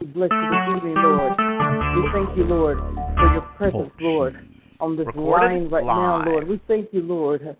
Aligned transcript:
We 0.00 0.06
bless 0.08 0.28
you 0.30 0.50
this 0.50 0.76
evening, 0.76 0.94
Lord. 0.98 1.32
We 1.96 2.10
thank 2.12 2.36
you, 2.36 2.44
Lord, 2.44 2.76
for 3.16 3.32
your 3.32 3.40
presence, 3.56 3.90
oh, 3.98 4.04
Lord, 4.04 4.36
on 4.78 4.94
this 4.94 5.06
Recorded 5.06 5.46
line 5.46 5.70
right 5.70 5.84
now. 5.84 6.22
Lord. 6.22 6.46
We 6.46 6.60
thank 6.68 6.92
you, 6.92 7.00
Lord, 7.00 7.56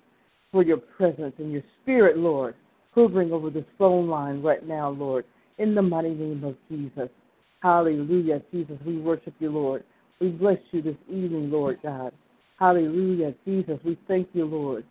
for 0.53 0.63
your 0.63 0.77
presence 0.77 1.33
and 1.39 1.51
your 1.51 1.63
spirit, 1.81 2.19
Lord, 2.19 2.55
hovering 2.95 3.33
over 3.33 3.49
this 3.49 3.65
phone 3.79 4.09
line 4.09 4.43
right 4.43 4.67
now, 4.67 4.91
Lord, 4.91 5.25
in 5.57 5.75
the 5.75 5.81
mighty 5.81 6.11
name 6.11 6.45
of 6.45 6.57
Jesus. 6.69 7.09
Hallelujah, 7.63 8.43
Jesus. 8.53 8.77
We 8.85 8.99
worship 8.99 9.35
you, 9.39 9.51
Lord. 9.51 9.83
We 10.21 10.29
bless 10.29 10.59
you 10.73 10.83
this 10.83 10.97
evening, 11.09 11.51
Lord 11.51 11.79
God. 11.83 12.13
Hallelujah, 12.59 13.35
Jesus. 13.47 13.79
We 13.83 13.99
thank 14.07 14.29
you, 14.35 14.45
Lord, 14.45 14.85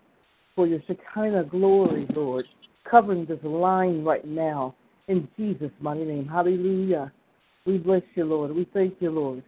for 0.55 0.65
your 0.65 0.79
Shekinah 0.87 1.43
glory, 1.43 2.07
Lord, 2.15 2.45
covering 2.89 3.27
this 3.27 3.39
line 3.43 4.03
right 4.03 4.25
now 4.25 4.73
in 5.07 5.27
Jesus' 5.37 5.71
mighty 5.79 6.05
name. 6.05 6.27
Hallelujah. 6.27 7.11
We 7.65 7.77
bless 7.77 8.03
you, 8.15 8.25
Lord. 8.25 8.55
We 8.55 8.67
thank 8.73 8.95
you, 8.99 9.09
Lord. 9.11 9.43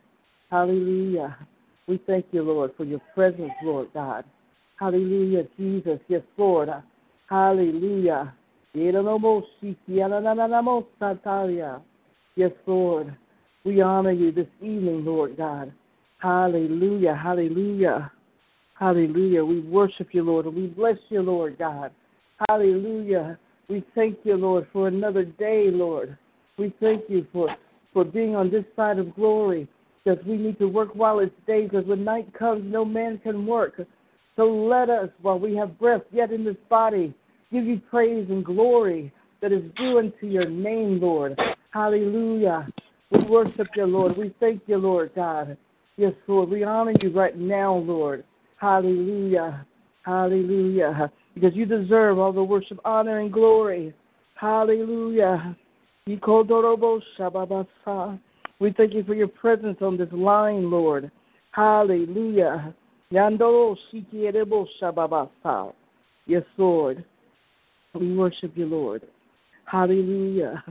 Hallelujah. 0.50 1.38
We 1.88 2.02
thank 2.08 2.26
you, 2.32 2.42
Lord, 2.42 2.72
for 2.76 2.84
your 2.84 3.02
presence, 3.14 3.52
Lord 3.64 3.90
God. 3.94 4.26
Hallelujah, 4.80 5.44
Jesus. 5.58 6.00
Yes, 6.08 6.24
Lord. 6.38 6.70
Hallelujah. 7.30 8.34
Yes, 12.36 12.52
Lord. 12.66 13.18
We 13.64 13.82
honor 13.82 14.12
you 14.12 14.32
this 14.32 14.48
evening, 14.62 15.06
Lord 15.06 15.38
God. 15.38 15.74
Hallelujah. 16.20 17.16
Hallelujah. 17.16 18.12
Hallelujah. 18.80 19.44
We 19.44 19.62
worship 19.62 20.10
you, 20.12 20.24
Lord, 20.24 20.46
and 20.46 20.56
we 20.56 20.68
bless 20.68 20.98
you, 21.10 21.22
Lord 21.22 21.58
God. 21.58 21.92
Hallelujah. 22.48 23.40
We 23.70 23.84
thank 23.96 24.20
you, 24.24 24.36
Lord, 24.36 24.68
for 24.72 24.88
another 24.88 25.26
day, 25.26 25.70
Lord. 25.72 26.18
We 26.58 26.74
thank 26.80 27.04
you 27.10 27.26
for, 27.34 27.50
for 27.98 28.04
being 28.04 28.36
on 28.36 28.52
this 28.52 28.64
side 28.76 29.00
of 29.00 29.16
glory 29.16 29.68
because 30.06 30.24
we 30.24 30.38
need 30.38 30.60
to 30.60 30.68
work 30.68 30.90
while 30.94 31.18
it's 31.18 31.34
day 31.48 31.64
because 31.64 31.84
when 31.88 32.04
night 32.04 32.32
comes, 32.32 32.62
no 32.72 32.86
man 32.86 33.18
can 33.24 33.44
work. 33.48 33.82
So 34.36 34.44
let 34.44 34.92
us, 34.92 35.10
while 35.24 35.40
we 35.40 35.56
have 35.56 35.80
breath 35.80 36.04
yet 36.12 36.32
in 36.32 36.44
this 36.44 36.58
body, 36.70 37.12
give 37.52 37.66
you 37.66 37.82
praise 37.90 38.28
and 38.30 38.46
glory 38.46 39.12
that 39.42 39.52
is 39.52 39.64
due 39.78 39.98
unto 39.98 40.28
your 40.28 40.48
name, 40.48 41.00
Lord. 41.02 41.40
Hallelujah. 41.72 42.68
We 43.10 43.24
worship 43.24 43.70
you, 43.76 43.88
Lord. 43.88 44.16
We 44.16 44.32
thank 44.40 44.62
you, 44.68 44.78
Lord 44.78 45.10
God. 45.16 45.58
Yes, 45.96 46.14
Lord. 46.28 46.50
We 46.50 46.64
honor 46.64 46.94
you 47.02 47.10
right 47.10 47.36
now, 47.36 47.78
Lord. 47.78 48.24
Hallelujah. 48.58 49.66
Hallelujah. 50.04 51.12
Because 51.34 51.56
you 51.56 51.66
deserve 51.66 52.20
all 52.20 52.32
the 52.32 52.44
worship, 52.44 52.80
honor, 52.86 53.22
and 53.22 53.34
glory. 53.34 53.92
Hallelujah. 54.36 55.58
We 56.08 56.22
thank 58.72 58.94
you 58.94 59.04
for 59.04 59.14
your 59.14 59.28
presence 59.28 59.78
on 59.82 59.98
this 59.98 60.08
line, 60.14 60.72
Lord. 60.72 61.12
Hallelujah. 61.52 62.74
Yes, 63.10 63.24
Lord. 66.58 67.04
We 67.94 68.16
worship 68.16 68.54
you, 68.56 68.68
Lord. 68.68 69.02
Hallelujah. 69.66 70.64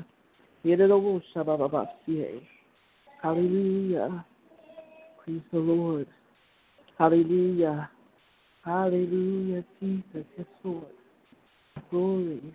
Hallelujah. 3.22 4.25
Praise 5.22 5.42
the 5.52 5.58
Lord. 5.58 6.06
Hallelujah. 6.98 7.91
Hallelujah, 8.64 9.64
Jesus. 9.80 10.25
Yes, 10.38 10.46
Lord. 10.64 10.86
Glory. 11.91 12.54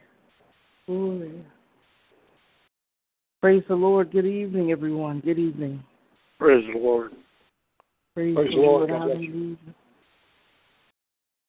Glory. 0.88 1.44
Praise 3.41 3.63
the 3.68 3.74
Lord. 3.74 4.12
Good 4.12 4.28
evening, 4.28 4.69
everyone. 4.69 5.19
Good 5.19 5.40
evening. 5.40 5.84
Praise 6.38 6.63
the 6.72 6.78
Lord. 6.78 7.12
Praise, 8.13 8.35
Praise 8.35 8.52
the 8.52 8.57
Lord. 8.57 8.90
Lord. 8.90 9.02
God 9.02 9.06
bless 9.07 9.19
you. 9.19 9.31
Hallelujah. 9.31 9.57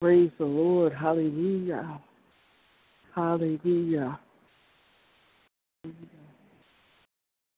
Praise 0.01 0.31
the 0.39 0.45
Lord. 0.45 0.93
Hallelujah. 0.93 2.01
Hallelujah. 3.13 4.19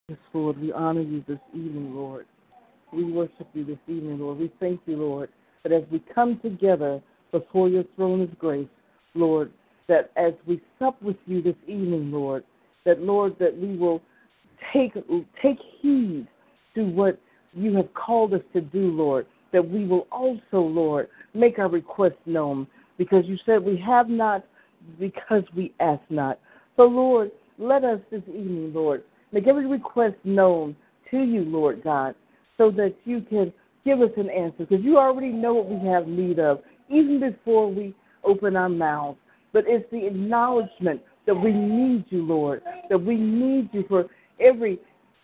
Yes, 0.10 0.20
Lord, 0.34 0.60
we 0.60 0.74
honor 0.74 1.02
you 1.02 1.24
this 1.30 1.40
evening, 1.54 1.96
Lord. 1.96 2.26
We 2.92 3.06
worship 3.06 3.48
you 3.54 3.64
this 3.64 3.80
evening, 3.88 4.20
Lord. 4.20 4.38
We 4.38 4.52
thank 4.60 4.82
you, 4.86 4.98
Lord, 4.98 5.30
that 5.64 5.72
as 5.72 5.84
we 5.90 6.04
come 6.14 6.42
together 6.42 7.02
before 7.32 7.70
your 7.70 7.86
throne 7.96 8.20
of 8.20 8.38
grace, 8.38 8.68
Lord, 9.14 9.50
that 9.88 10.12
as 10.18 10.34
we 10.46 10.62
sup 10.78 11.02
with 11.02 11.16
you 11.26 11.42
this 11.42 11.56
evening, 11.68 12.12
Lord, 12.12 12.44
that, 12.86 13.00
Lord, 13.00 13.38
that 13.40 13.58
we 13.58 13.78
will 13.78 14.02
take, 14.74 14.94
take 15.42 15.58
heed 15.82 16.28
to 16.76 16.84
what 16.84 17.20
you 17.54 17.76
have 17.76 17.94
called 17.94 18.34
us 18.34 18.42
to 18.54 18.62
do, 18.62 18.92
Lord, 18.92 19.26
that 19.54 19.68
we 19.68 19.86
will 19.86 20.08
also, 20.12 20.60
Lord, 20.60 21.08
make 21.34 21.60
our 21.60 21.70
requests 21.70 22.14
known, 22.26 22.68
because 22.98 23.26
you 23.26 23.38
said 23.46 23.64
we 23.64 23.78
have 23.78 24.10
not 24.10 24.44
because 25.00 25.44
we 25.56 25.74
ask 25.80 26.02
not. 26.10 26.40
So, 26.76 26.84
Lord, 26.84 27.32
let 27.58 27.84
us 27.84 28.00
this 28.12 28.22
evening, 28.28 28.74
Lord, 28.74 29.04
make 29.32 29.48
every 29.48 29.66
request 29.66 30.16
known 30.24 30.76
to 31.12 31.18
you, 31.24 31.42
Lord 31.42 31.84
God, 31.84 32.16
so 32.58 32.70
that 32.72 32.96
you 33.06 33.22
can 33.22 33.54
give 33.86 34.02
us 34.02 34.12
an 34.18 34.30
answer, 34.30 34.66
because 34.66 34.84
you 34.84 34.98
already 34.98 35.30
know 35.30 35.54
what 35.54 35.70
we 35.70 35.88
have 35.88 36.08
need 36.08 36.40
of, 36.40 36.60
even 36.90 37.20
before 37.20 37.72
we 37.72 37.96
open 38.24 38.56
our 38.56 38.70
mouths. 38.70 39.18
But 39.54 39.66
it's 39.68 39.90
the 39.92 40.06
acknowledgement 40.06 41.02
that 41.26 41.36
we 41.36 41.54
need 41.54 42.06
you, 42.10 42.24
Lord, 42.24 42.62
that 42.90 42.98
we 42.98 43.16
need 43.16 43.70
you 43.72 43.86
for 43.88 44.06
every 44.40 44.80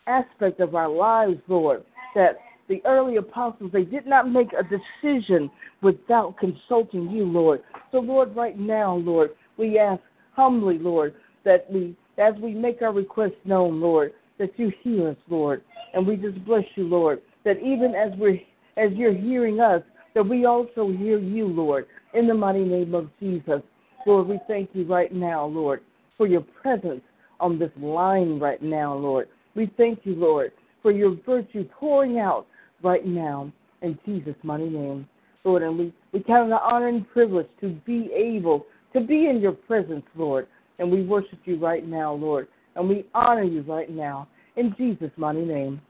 aspect 0.07 0.59
of 0.59 0.75
our 0.75 0.89
lives, 0.89 1.39
Lord, 1.47 1.83
that 2.16 2.38
the 2.67 2.81
early 2.85 3.17
apostles, 3.17 3.72
they 3.73 3.83
did 3.83 4.05
not 4.05 4.29
make 4.29 4.49
a 4.53 4.63
decision 4.63 5.49
without 5.81 6.38
consulting 6.38 7.09
you, 7.09 7.25
Lord. 7.25 7.61
So, 7.91 7.99
Lord, 7.99 8.35
right 8.35 8.57
now, 8.57 8.95
Lord, 8.95 9.31
we 9.57 9.77
ask 9.77 10.01
humbly, 10.33 10.77
Lord, 10.79 11.13
that 11.44 11.69
we, 11.72 11.95
as 12.17 12.33
we 12.41 12.53
make 12.53 12.81
our 12.81 12.94
requests 12.94 13.39
known, 13.45 13.81
Lord, 13.81 14.13
that 14.39 14.57
you 14.57 14.72
hear 14.83 15.09
us, 15.09 15.17
Lord. 15.29 15.61
And 15.93 16.07
we 16.07 16.16
just 16.16 16.43
bless 16.45 16.63
you, 16.75 16.85
Lord, 16.85 17.22
that 17.43 17.57
even 17.57 17.93
as 17.95 18.17
we're, 18.17 18.39
as 18.78 18.91
you're 18.93 19.13
hearing 19.13 19.59
us, 19.59 19.81
that 20.13 20.23
we 20.23 20.45
also 20.45 20.91
hear 20.91 21.19
you, 21.19 21.47
Lord, 21.47 21.88
in 22.13 22.28
the 22.28 22.33
mighty 22.33 22.63
name 22.63 22.93
of 22.93 23.09
Jesus. 23.19 23.61
Lord, 24.05 24.28
we 24.28 24.39
thank 24.47 24.69
you 24.73 24.85
right 24.85 25.13
now, 25.13 25.45
Lord, 25.45 25.81
for 26.17 26.28
your 26.28 26.41
presence 26.41 27.01
on 27.41 27.59
this 27.59 27.72
line 27.78 28.40
right 28.40 28.62
now, 28.62 28.94
Lord. 28.94 29.28
We 29.56 29.72
thank 29.75 30.02
you, 30.03 30.16
Lord, 30.16 30.52
for 30.81 30.91
your 30.91 31.18
virtue 31.25 31.66
pouring 31.78 32.19
out 32.19 32.47
right 32.81 33.06
now 33.06 33.52
in 33.81 34.00
Jesus' 34.06 34.35
mighty 34.44 34.69
name. 34.69 35.07
Lord, 35.44 35.63
and 35.63 35.78
we, 35.78 35.94
we 36.13 36.22
count 36.22 36.50
it 36.50 36.53
an 36.53 36.59
honor 36.63 36.88
and 36.88 37.09
privilege 37.09 37.47
to 37.62 37.69
be 37.85 38.09
able 38.13 38.66
to 38.94 39.02
be 39.02 39.28
in 39.28 39.41
your 39.41 39.53
presence, 39.53 40.06
Lord. 40.16 40.47
And 40.79 40.91
we 40.91 41.03
worship 41.03 41.40
you 41.46 41.57
right 41.57 41.85
now, 41.85 42.13
Lord. 42.13 42.47
And 42.75 42.88
we 42.88 43.06
honor 43.13 43.44
you 43.44 43.62
right 43.63 43.90
now 43.90 44.28
in 44.56 44.73
Jesus' 44.78 45.12
mighty 45.18 45.44
name. 45.44 45.81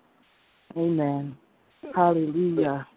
Amen. 0.76 1.36
Hallelujah. 1.96 2.88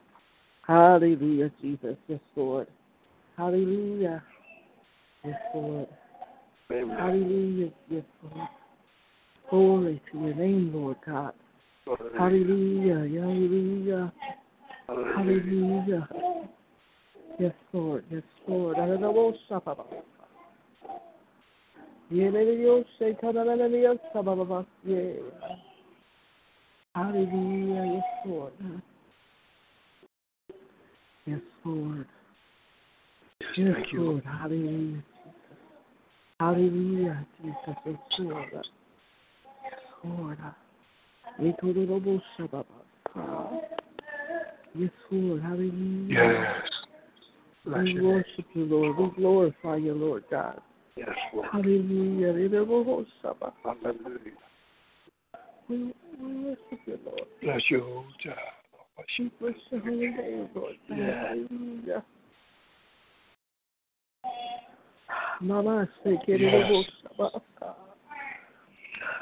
Hallelujah, 0.67 1.51
Jesus. 1.61 1.97
Yes, 2.09 2.21
Lord. 2.37 2.69
Hallelujah. 3.37 4.23
Yes, 5.25 5.41
Lord. 5.55 5.89
Amen. 6.73 6.97
Hallelujah. 6.97 7.71
Yes, 7.89 8.05
Lord. 8.23 8.49
Glory 9.51 10.03
to 10.11 10.19
your 10.19 10.35
name, 10.35 10.73
Lord 10.75 10.97
God. 11.05 11.33
Hallelujah. 12.17 12.95
Hallelujah. 12.97 14.13
Hallelujah. 14.89 16.09
Yes, 17.39 17.53
Lord. 17.73 18.05
Yes, 18.11 18.23
Lord. 18.49 18.77
Hallelujah. 26.95 27.85
Yes, 27.85 28.05
Lord. 28.27 28.53
Yes, 31.27 31.41
Lord. 31.65 32.07
Yes, 33.57 33.77
Lord. 33.93 34.23
Hallelujah. 34.25 35.03
Hallelujah, 36.45 37.27
Jesus. 37.41 37.57
Yes, 37.87 37.97
Lord. 38.19 38.53
Uh, 38.55 38.61
yes, 39.65 39.81
Lord. 40.05 40.39
Yes, 44.79 44.91
Lord. 45.11 45.43
Hallelujah. 45.43 46.07
Yes. 46.11 46.71
Bless 47.65 47.85
We 47.85 48.01
worship 48.03 48.45
you, 48.53 48.65
Lord. 48.67 48.99
We 48.99 49.17
glorify 49.17 49.77
you, 49.77 49.95
Lord 49.95 50.25
God. 50.31 50.61
Yes, 50.97 51.09
Lord. 51.33 51.49
Hallelujah. 51.51 52.35
Hallelujah. 53.65 54.19
We 55.71 55.95
we 56.21 56.45
worship 56.45 56.81
you, 56.85 56.99
Lord. 57.07 57.23
Bless 57.43 57.71
whole 57.81 58.05
child. 58.23 58.37
Bless 58.97 59.07
We 59.19 59.33
you. 59.73 59.81
holy 59.81 60.09
name, 60.09 60.49
Lord. 60.55 60.75
Yeah. 60.91 61.29
Hallelujah. 61.29 61.45
Mama 61.45 61.63
say, 61.65 61.81
get 61.81 62.03
Yes. 62.03 62.03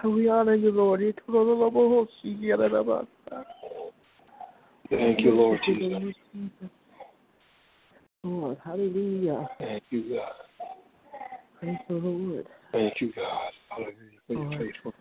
We 0.05 0.29
honor 0.29 0.55
you, 0.55 0.71
Lord. 0.71 1.01
Thank 4.91 5.21
you, 5.21 5.31
Lord 5.33 5.59
Jesus. 5.67 6.21
Lord, 8.23 8.57
hallelujah. 8.65 9.49
Thank 9.59 9.83
you, 9.91 10.17
God. 10.17 10.33
Praise 11.59 11.77
the 11.89 11.95
Lord. 11.95 12.47
Thank 12.71 13.01
you, 13.01 13.13
God. 13.17 13.51
Hallelujah 13.69 13.95
for 14.29 14.33
your 14.35 14.45
Lord. 14.45 14.59
faithfulness. 14.59 15.01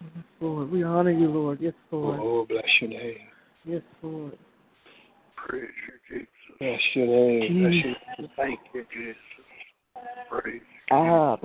Yes, 0.00 0.24
Lord. 0.40 0.70
We 0.70 0.82
honor 0.84 1.10
you, 1.10 1.28
Lord. 1.28 1.58
Yes, 1.60 1.74
Lord. 1.90 2.20
Oh, 2.22 2.46
bless 2.48 2.64
your 2.80 2.90
name. 2.90 3.18
Yes, 3.64 3.82
Lord. 4.00 4.38
Praise 5.36 5.70
you, 6.10 6.18
Jesus. 6.18 6.28
Bless 6.60 6.80
your 6.94 7.06
name. 7.06 7.62
Bless 7.62 7.72
your 7.84 7.94
Jesus. 8.16 8.32
Thank 8.36 8.60
you, 8.74 8.84
Jesus. 8.92 9.16
Praise. 10.28 10.62
Ah. 10.90 11.36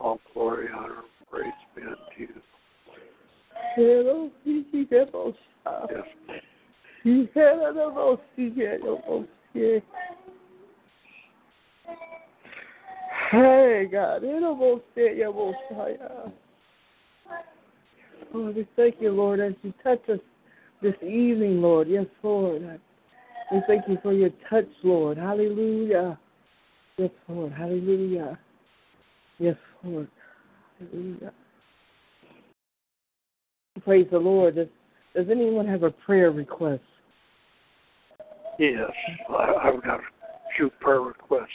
All 0.00 0.20
glory, 0.32 0.68
honor, 0.76 0.98
and 0.98 1.28
praise 1.30 1.52
be 1.74 1.82
unto 1.82 1.96
you. 2.18 2.28
Hello, 3.76 4.30
ah. 5.66 5.86
Yes. 5.90 6.40
He 7.04 7.28
hello, 7.34 8.18
he 8.36 8.52
hello, 8.54 9.26
he. 9.52 9.80
Hey, 13.30 13.88
God, 13.90 14.22
hello, 14.22 14.80
say 14.94 15.16
you 15.16 15.54
Messiah. 15.70 16.30
Lord, 18.32 18.56
we 18.56 18.68
thank 18.76 18.96
you, 19.00 19.10
Lord, 19.10 19.40
as 19.40 19.52
you 19.62 19.72
touch 19.82 20.00
us 20.08 20.18
this 20.82 20.94
evening, 21.02 21.60
Lord. 21.60 21.88
Yes, 21.88 22.06
Lord. 22.22 22.80
We 23.52 23.62
thank 23.66 23.88
you 23.88 23.98
for 24.02 24.12
your 24.12 24.30
touch, 24.50 24.68
Lord. 24.82 25.18
Hallelujah. 25.18 26.18
Yes, 26.98 27.10
Lord. 27.28 27.52
Hallelujah. 27.52 28.38
Yes, 29.38 29.56
Lord. 29.84 30.08
Hallelujah. 30.80 31.32
Praise 33.84 34.08
the 34.10 34.18
Lord. 34.18 34.56
Does, 34.56 34.66
does 35.14 35.26
anyone 35.30 35.66
have 35.66 35.84
a 35.84 35.92
prayer 35.92 36.32
request? 36.32 36.82
Yes. 38.58 38.90
I've 39.30 39.82
got 39.84 40.00
a 40.00 40.02
few 40.56 40.70
prayer 40.80 41.00
requests. 41.00 41.46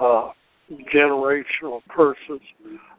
Uh, 0.00 0.30
generational 0.94 1.80
curses, 1.90 2.40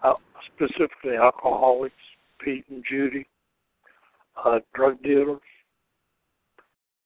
uh, 0.03 0.13
specifically 0.53 1.15
alcoholics, 1.15 1.95
Pete 2.43 2.65
and 2.69 2.83
Judy, 2.89 3.25
uh, 4.43 4.59
drug 4.75 5.01
dealers, 5.01 5.39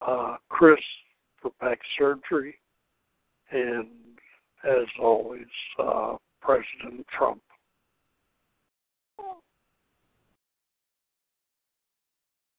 uh, 0.01 0.38
Chris 0.50 0.80
for 1.42 1.51
back 1.62 1.80
surgery, 1.98 2.56
and 3.51 3.88
as 4.68 4.88
always, 5.02 5.46
uh, 5.80 6.16
President 6.42 7.06
Trump. 7.16 7.42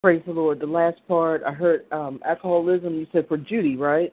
Praise 0.02 0.22
the 0.26 0.32
Lord. 0.32 0.60
The 0.60 0.66
last 0.66 1.00
part, 1.08 1.42
I 1.44 1.52
heard 1.52 1.84
um, 1.92 2.20
alcoholism. 2.24 2.94
You 2.94 3.06
said 3.12 3.26
for 3.26 3.36
Judy, 3.36 3.76
right? 3.76 4.12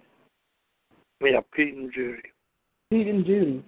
Yeah, 1.21 1.41
Pete 1.53 1.75
and 1.75 1.93
Judy. 1.93 2.23
Pete 2.89 3.07
and 3.07 3.25
Judy. 3.25 3.63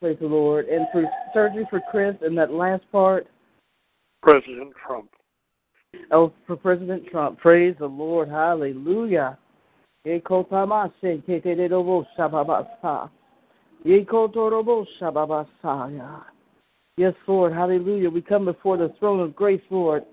Praise 0.00 0.16
the 0.20 0.26
Lord. 0.26 0.66
And 0.68 0.86
for 0.90 1.04
surgery 1.34 1.66
for 1.68 1.80
Chris, 1.90 2.16
and 2.22 2.36
that 2.38 2.50
last 2.50 2.82
part, 2.90 3.26
President 4.22 4.72
Trump. 4.86 5.10
oh, 6.10 6.32
for 6.46 6.56
President 6.56 7.06
Trump. 7.10 7.38
Praise 7.38 7.76
the 7.78 7.86
Lord. 7.86 8.28
Hallelujah. 8.28 9.38
Yes, 16.96 17.14
Lord. 17.26 17.52
Hallelujah. 17.52 18.10
We 18.10 18.20
come 18.20 18.44
before 18.44 18.76
the 18.76 18.92
throne 18.98 19.20
of 19.20 19.34
grace, 19.34 19.62
Lord, 19.70 20.04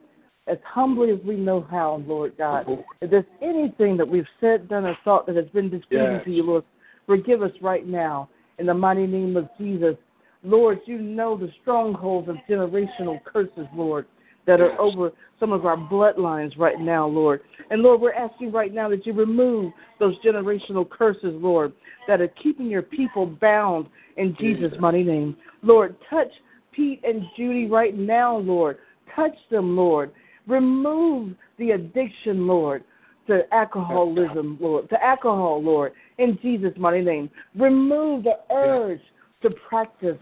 as 0.48 0.58
humbly 0.66 1.12
as 1.12 1.20
we 1.26 1.36
know 1.36 1.68
how, 1.70 2.02
Lord 2.08 2.38
God. 2.38 2.66
If 3.02 3.12
there's 3.12 3.26
anything 3.42 3.98
that 3.98 4.08
we've 4.08 4.28
said, 4.40 4.70
done, 4.70 4.86
or 4.86 4.98
thought 5.04 5.26
that 5.28 5.36
has 5.36 5.48
been 5.50 5.70
displeasing 5.70 6.14
Yes. 6.14 6.24
to 6.24 6.32
you, 6.32 6.44
Lord, 6.44 6.64
forgive 7.06 7.42
us 7.42 7.52
right 7.62 7.86
now 7.86 8.30
in 8.58 8.68
the 8.68 8.74
mighty 8.74 9.06
name 9.06 9.36
of 9.36 9.50
Jesus. 9.58 9.96
Lord, 10.44 10.80
you 10.86 11.00
know 11.00 11.36
the 11.36 11.52
strongholds 11.62 12.30
of 12.30 12.38
generational 12.50 13.22
curses, 13.26 13.68
Lord, 13.76 14.06
that 14.48 14.62
are 14.62 14.80
over 14.80 15.12
some 15.40 15.52
of 15.52 15.66
our 15.66 15.78
bloodlines 15.78 16.58
right 16.58 16.80
now, 16.80 17.06
Lord. 17.06 17.42
And 17.70 17.82
Lord, 17.82 18.02
we're 18.02 18.14
asking 18.14 18.52
right 18.52 18.74
now 18.74 18.90
that 18.90 19.06
you 19.06 19.14
remove 19.14 19.74
those 20.00 20.16
generational 20.26 20.90
curses, 20.90 21.36
Lord, 21.36 21.74
that 22.08 22.22
are 22.22 22.30
keeping 22.42 22.68
your 22.68 22.82
people 22.82 23.26
bound 23.26 23.88
in 24.16 24.36
Jesus' 24.40 24.74
mighty 24.80 25.04
name. 25.04 25.36
Lord, 25.62 25.96
touch 26.10 26.32
Pete 26.72 27.02
and 27.04 27.24
Judy 27.36 27.68
right 27.68 27.96
now, 27.96 28.38
Lord. 28.38 28.78
Touch 29.16 29.36
them, 29.52 29.76
Lord. 29.76 30.12
Remove 30.48 31.36
the 31.60 31.72
addiction, 31.72 32.48
Lord, 32.48 32.84
to 33.28 33.42
alcoholism, 33.54 34.58
Lord, 34.62 34.90
to 34.90 35.04
alcohol, 35.04 35.62
Lord, 35.62 35.92
in 36.18 36.40
Jesus' 36.42 36.74
mighty 36.78 37.02
name. 37.02 37.30
Remove 37.56 38.24
the 38.24 38.40
urge 38.52 39.02
to 39.42 39.50
practice 39.68 40.18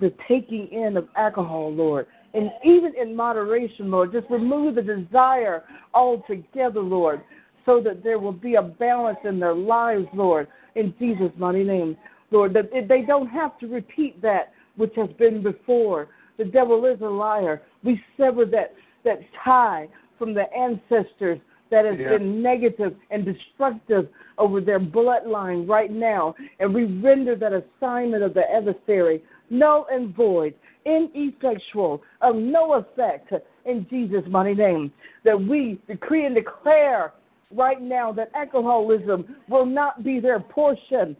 the 0.00 0.12
taking 0.26 0.68
in 0.68 0.96
of 0.96 1.08
alcohol, 1.16 1.72
Lord. 1.72 2.06
And 2.34 2.50
even 2.64 2.92
in 3.00 3.14
moderation, 3.14 3.90
Lord, 3.90 4.12
just 4.12 4.28
remove 4.28 4.74
the 4.74 4.82
desire 4.82 5.62
altogether, 5.94 6.80
Lord, 6.80 7.22
so 7.64 7.80
that 7.80 8.02
there 8.02 8.18
will 8.18 8.32
be 8.32 8.56
a 8.56 8.62
balance 8.62 9.18
in 9.24 9.38
their 9.38 9.54
lives, 9.54 10.06
Lord, 10.12 10.48
in 10.74 10.92
Jesus' 10.98 11.32
mighty 11.38 11.64
name. 11.64 11.96
Lord, 12.30 12.52
that 12.54 12.70
they 12.88 13.02
don't 13.02 13.28
have 13.28 13.58
to 13.60 13.68
repeat 13.68 14.20
that 14.22 14.52
which 14.76 14.92
has 14.96 15.08
been 15.18 15.42
before. 15.42 16.08
The 16.36 16.44
devil 16.44 16.84
is 16.86 17.00
a 17.00 17.06
liar. 17.08 17.62
We 17.84 18.02
sever 18.16 18.44
that, 18.46 18.74
that 19.04 19.20
tie 19.44 19.88
from 20.18 20.34
the 20.34 20.52
ancestors 20.52 21.38
that 21.70 21.84
has 21.84 21.98
Yeah. 21.98 22.18
been 22.18 22.42
negative 22.42 22.96
and 23.10 23.24
destructive 23.24 24.08
over 24.38 24.60
their 24.60 24.80
bloodline 24.80 25.68
right 25.68 25.90
now, 25.90 26.34
and 26.58 26.74
we 26.74 26.84
render 26.84 27.36
that 27.36 27.52
assignment 27.52 28.22
of 28.24 28.34
the 28.34 28.50
adversary 28.52 29.22
null 29.50 29.86
and 29.90 30.14
void, 30.14 30.54
ineffectual, 30.84 32.02
of 32.20 32.36
no 32.36 32.74
effect 32.74 33.32
in 33.64 33.86
Jesus' 33.88 34.24
mighty 34.28 34.54
name. 34.54 34.92
That 35.24 35.40
we 35.40 35.80
decree 35.86 36.26
and 36.26 36.34
declare 36.34 37.12
right 37.54 37.80
now 37.80 38.12
that 38.12 38.30
alcoholism 38.34 39.36
will 39.48 39.66
not 39.66 40.02
be 40.02 40.20
their 40.20 40.40
portion. 40.40 41.16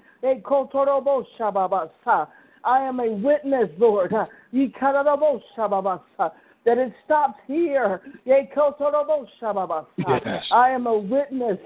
I 2.64 2.80
am 2.80 3.00
a 3.00 3.12
witness, 3.12 3.68
Lord, 3.78 4.12
that 4.12 4.28
it 6.78 6.92
stops 7.04 7.38
here. 7.46 8.00
Yes. 9.98 10.44
I 10.50 10.70
am 10.70 10.86
a 10.86 10.98
witness. 10.98 11.58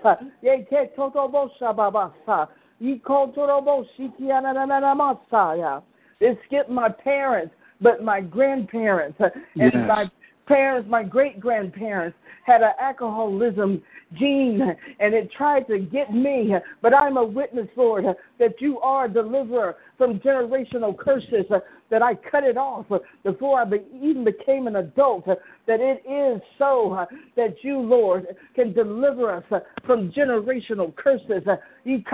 It 6.21 6.39
skipped 6.47 6.71
my 6.71 6.89
parents, 6.89 7.55
but 7.81 8.03
my 8.03 8.21
grandparents 8.21 9.21
uh, 9.21 9.31
and 9.55 9.73
Yes. 9.73 9.89
my 9.89 10.11
parents, 10.47 10.89
my 10.89 11.03
great 11.03 11.39
grandparents 11.39 12.17
had 12.45 12.63
an 12.63 12.73
alcoholism 12.81 13.83
gene 14.15 14.63
and 15.01 15.15
it 15.15 15.31
tried 15.31 15.67
to 15.69 15.79
get 15.79 16.13
me. 16.13 16.55
But 16.81 16.95
I'm 16.95 17.19
a 17.19 17.25
witness, 17.25 17.69
Lord, 17.77 18.07
uh, 18.07 18.15
that 18.39 18.61
you 18.61 18.81
are 18.81 19.05
a 19.05 19.09
deliverer 19.09 19.77
from 19.99 20.19
generational 20.21 20.97
curses, 20.97 21.45
uh, 21.51 21.59
that 21.91 22.03
I 22.03 22.15
cut 22.15 22.45
it 22.45 22.57
off 22.57 22.87
before 23.23 23.61
I 23.61 23.65
be, 23.65 23.79
even 24.01 24.25
became 24.25 24.67
an 24.67 24.77
adult, 24.77 25.27
that 25.69 25.81
it 25.81 26.03
is 26.11 26.43
so 26.59 27.07
that 27.37 27.57
you, 27.63 27.79
Lord, 27.79 28.27
can 28.57 28.73
deliver 28.73 29.31
us 29.31 29.45
from 29.87 30.11
generational 30.11 30.97
curses. 30.97 31.43
And 31.85 32.05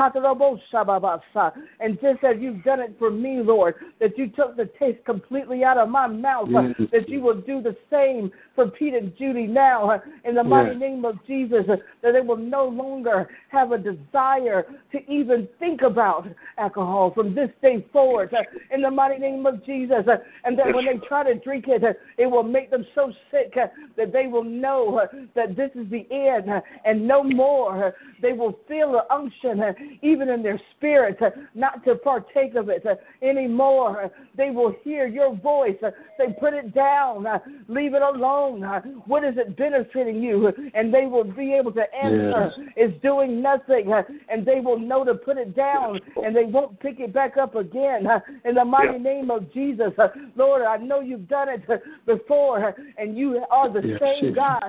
just 2.01 2.25
as 2.25 2.37
you've 2.41 2.63
done 2.65 2.81
it 2.81 2.97
for 2.99 3.11
me, 3.11 3.41
Lord, 3.43 3.77
that 4.01 4.19
you 4.19 4.29
took 4.29 4.57
the 4.57 4.69
taste 4.79 5.05
completely 5.07 5.65
out 5.65 5.79
of 5.79 5.89
my 5.89 6.07
mouth, 6.07 6.49
Yes. 6.51 6.75
that 6.93 7.09
you 7.09 7.21
will 7.21 7.41
do 7.41 7.63
the 7.63 7.77
same 7.91 8.31
for 8.55 8.69
Pete 8.69 8.95
and 8.95 9.17
Judy 9.17 9.47
now, 9.47 10.03
in 10.25 10.35
the 10.35 10.45
mighty 10.45 10.75
name 10.77 11.05
of 11.05 11.17
Jesus, 11.27 11.65
that 11.67 12.13
they 12.13 12.21
will 12.21 12.37
no 12.37 12.67
longer 12.67 13.29
have 13.49 13.73
a 13.73 13.79
desire 13.79 14.65
to 14.93 15.11
even 15.11 15.49
think 15.59 15.83
about 15.83 16.27
alcohol 16.59 17.13
from 17.15 17.35
this 17.35 17.51
day 17.63 17.85
forward 17.93 18.33
uh, 18.35 18.43
in 18.73 18.83
the 18.83 18.91
mighty 18.91 19.19
name 19.19 19.47
of 19.47 19.65
Jesus. 19.65 20.05
Uh, 20.09 20.17
and 20.45 20.59
that 20.59 20.75
when 20.75 20.87
they 20.87 20.99
try 21.07 21.23
to 21.23 21.39
drink 21.39 21.67
it, 21.69 21.83
uh, 21.85 21.93
it 22.19 22.27
will 22.27 22.43
make 22.43 22.71
them 22.71 22.87
so 22.95 23.13
sick 23.31 23.44
uh, 23.57 23.67
that 23.97 24.13
they 24.13 24.27
will 24.27 24.45
know 24.45 25.01
that 25.35 25.57
this 25.57 25.71
is 25.75 25.91
the 25.91 26.07
end 26.11 26.51
and 26.85 27.07
no 27.07 27.23
more. 27.23 27.95
They 28.23 28.33
will 28.33 28.59
feel 28.69 28.93
the 28.93 29.13
unction 29.13 29.63
even 30.03 30.29
in 30.29 30.43
their 30.43 30.61
spirit 30.77 31.19
not 31.55 31.85
to 31.85 31.97
partake 31.97 32.55
of 32.55 32.69
it 32.69 32.85
anymore. 33.23 34.11
They 34.37 34.51
will 34.51 34.75
hear 34.83 35.07
your 35.07 35.37
voice. 35.37 35.77
They 36.19 36.33
put 36.39 36.55
it 36.55 36.75
down, 36.75 37.27
leave 37.69 37.95
it 37.95 38.03
alone. 38.03 38.63
What 39.07 39.25
is 39.25 39.35
it 39.37 39.57
benefiting 39.57 40.23
you? 40.23 40.53
And 40.75 40.93
they 40.93 41.07
will 41.07 41.25
be 41.25 41.55
able 41.55 41.73
to 41.73 41.85
answer, 41.95 42.53
yes. 42.57 42.89
is 42.91 43.03
doing 43.03 43.43
nothing. 43.43 43.93
And 44.29 44.47
they 44.47 44.61
will 44.61 44.79
know 44.79 45.05
to 45.05 45.15
put 45.15 45.37
it 45.37 45.55
down 45.55 46.01
and 46.25 46.35
they 46.35 46.45
won't 46.45 46.79
pick 46.81 47.01
it 47.01 47.13
back 47.13 47.37
up 47.37 47.55
again. 47.55 48.07
In 48.45 48.55
the 48.55 48.65
mighty 48.65 48.99
name 48.99 49.31
of 49.31 49.53
Jesus, 49.53 49.93
Lord, 50.37 50.63
I 50.63 50.77
know 50.77 51.01
you've 51.01 51.29
done 51.29 51.49
it 51.49 51.63
before, 52.07 52.75
and 52.99 53.17
you 53.17 53.34
are 53.51 53.73
the 53.73 53.87
yes, 53.87 54.01
same 54.01 54.35
God 54.35 54.63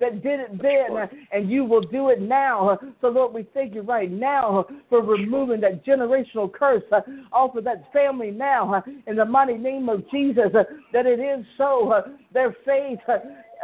that 0.00 0.22
did 0.22 0.40
it 0.40 0.62
then, 0.62 1.08
and 1.32 1.50
you 1.50 1.64
will 1.64 1.80
do 1.80 2.08
it 2.10 2.20
now. 2.20 2.78
So, 3.00 3.08
Lord, 3.08 3.32
we 3.32 3.46
thank 3.54 3.74
you 3.74 3.82
right 3.82 4.10
now 4.10 4.66
for 4.88 5.02
removing 5.02 5.60
that 5.62 5.84
generational 5.84 6.52
curse 6.52 6.82
off 7.32 7.56
of 7.56 7.64
that 7.64 7.92
family 7.92 8.30
now. 8.30 8.82
In 9.06 9.16
the 9.16 9.24
mighty 9.24 9.56
name 9.56 9.88
of 9.88 10.08
Jesus, 10.10 10.48
that 10.92 11.06
it 11.06 11.20
is 11.20 11.44
so. 11.56 12.02
Their 12.32 12.56
faith 12.64 13.00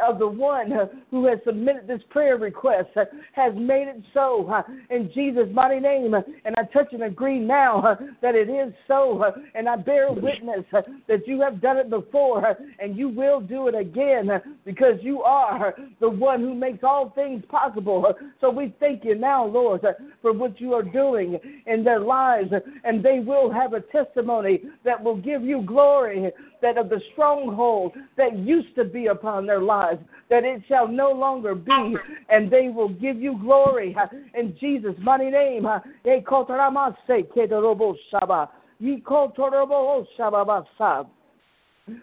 of 0.05 0.19
the 0.19 0.27
one 0.27 0.71
who 1.11 1.25
has 1.25 1.39
submitted 1.45 1.87
this 1.87 2.01
prayer 2.09 2.37
request 2.37 2.89
has 3.33 3.53
made 3.55 3.87
it 3.87 4.03
so 4.13 4.63
in 4.89 5.11
Jesus' 5.13 5.47
mighty 5.53 5.79
name. 5.79 6.13
And 6.13 6.55
I 6.57 6.63
touch 6.73 6.93
and 6.93 7.03
agree 7.03 7.39
now 7.39 7.97
that 8.21 8.35
it 8.35 8.49
is 8.49 8.73
so. 8.87 9.23
And 9.55 9.67
I 9.67 9.75
bear 9.75 10.11
witness 10.11 10.65
that 10.71 11.27
you 11.27 11.41
have 11.41 11.61
done 11.61 11.77
it 11.77 11.89
before 11.89 12.55
and 12.79 12.97
you 12.97 13.09
will 13.09 13.39
do 13.39 13.67
it 13.67 13.75
again 13.75 14.29
because 14.65 14.95
you 15.01 15.21
are 15.23 15.75
the 15.99 16.09
one 16.09 16.41
who 16.41 16.53
makes 16.53 16.83
all 16.83 17.11
things 17.11 17.43
possible. 17.49 18.13
So 18.41 18.49
we 18.49 18.73
thank 18.79 19.03
you 19.03 19.15
now, 19.15 19.45
Lord, 19.45 19.81
for 20.21 20.33
what 20.33 20.59
you 20.59 20.73
are 20.73 20.83
doing 20.83 21.39
in 21.65 21.83
their 21.83 21.99
lives. 21.99 22.51
And 22.83 23.03
they 23.03 23.19
will 23.19 23.51
have 23.51 23.73
a 23.73 23.81
testimony 23.81 24.61
that 24.83 25.03
will 25.03 25.17
give 25.17 25.43
you 25.43 25.61
glory, 25.65 26.31
that 26.61 26.77
of 26.77 26.89
the 26.89 27.01
stronghold 27.13 27.93
that 28.17 28.37
used 28.37 28.75
to 28.75 28.83
be 28.83 29.07
upon 29.07 29.45
their 29.45 29.61
lives 29.61 29.99
that 30.29 30.43
it 30.43 30.61
shall 30.67 30.87
no 30.87 31.11
longer 31.11 31.55
be, 31.55 31.95
and 32.29 32.51
they 32.51 32.69
will 32.69 32.89
give 32.89 33.17
you 33.17 33.37
glory 33.41 33.95
in 34.33 34.55
Jesus' 34.59 34.95
mighty 35.01 35.29
name. 35.29 35.65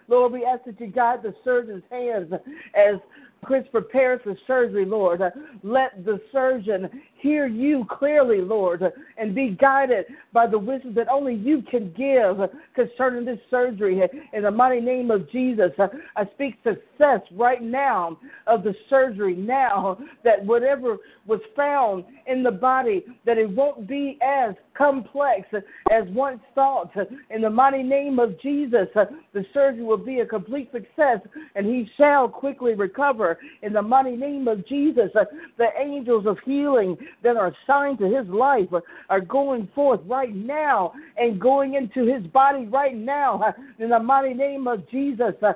Lord, 0.07 0.31
we 0.31 0.45
ask 0.45 0.65
that 0.65 0.79
you 0.79 0.87
guide 0.87 1.21
the 1.21 1.33
surgeon's 1.43 1.83
hands 1.91 2.33
as 2.75 2.95
Chris 3.43 3.63
prepares 3.71 4.19
for 4.23 4.35
surgery, 4.47 4.85
Lord. 4.85 5.21
Let 5.61 6.03
the 6.03 6.19
surgeon 6.31 6.89
hear 7.25 7.47
you 7.47 7.87
clearly, 7.89 8.39
Lord, 8.39 8.83
and 9.17 9.33
be 9.33 9.57
guided 9.59 10.05
by 10.31 10.45
the 10.45 10.59
wisdom 10.59 10.93
that 10.93 11.09
only 11.09 11.33
you 11.33 11.63
can 11.63 11.91
give 11.97 12.37
concerning 12.75 13.25
this 13.25 13.39
surgery. 13.49 13.99
In 14.31 14.43
the 14.43 14.51
mighty 14.51 14.79
name 14.79 15.09
of 15.09 15.27
Jesus, 15.31 15.71
I 15.79 16.25
speak 16.35 16.55
success 16.63 17.21
right 17.31 17.63
now 17.63 18.19
of 18.45 18.63
the 18.63 18.75
surgery 18.91 19.35
now, 19.35 19.97
that 20.23 20.45
whatever 20.45 20.97
was 21.25 21.39
found 21.55 22.05
in 22.27 22.43
the 22.43 22.51
body, 22.51 23.03
that 23.25 23.39
it 23.39 23.49
won't 23.49 23.87
be 23.87 24.19
as 24.21 24.53
complex 24.77 25.47
as 25.91 26.03
once 26.09 26.41
thought. 26.53 26.91
In 27.31 27.41
the 27.41 27.49
mighty 27.49 27.81
name 27.81 28.19
of 28.19 28.39
Jesus, 28.39 28.87
the 28.93 29.45
surgery 29.51 29.83
will 29.83 29.97
be 29.97 30.19
a 30.19 30.25
complete 30.27 30.71
success, 30.71 31.19
and 31.55 31.65
he 31.65 31.89
shall 31.97 32.29
quickly 32.29 32.75
recover. 32.75 33.39
In 33.63 33.73
the 33.73 33.81
mighty 33.81 34.15
name 34.15 34.47
of 34.47 34.67
Jesus, 34.67 35.09
the 35.57 35.69
angels 35.79 36.27
of 36.27 36.37
healing 36.45 36.95
that 37.23 37.37
are 37.37 37.53
assigned 37.63 37.97
to 37.99 38.05
his 38.05 38.27
life 38.27 38.67
are 39.09 39.21
going 39.21 39.67
forth 39.73 39.99
right 40.05 40.35
now 40.35 40.93
and 41.17 41.39
going 41.39 41.75
into 41.75 42.05
his 42.05 42.25
body 42.27 42.65
right 42.65 42.95
now 42.95 43.41
uh, 43.41 43.51
in 43.79 43.89
the 43.89 43.99
mighty 43.99 44.33
name 44.33 44.67
of 44.67 44.87
Jesus. 44.89 45.33
Uh, 45.41 45.53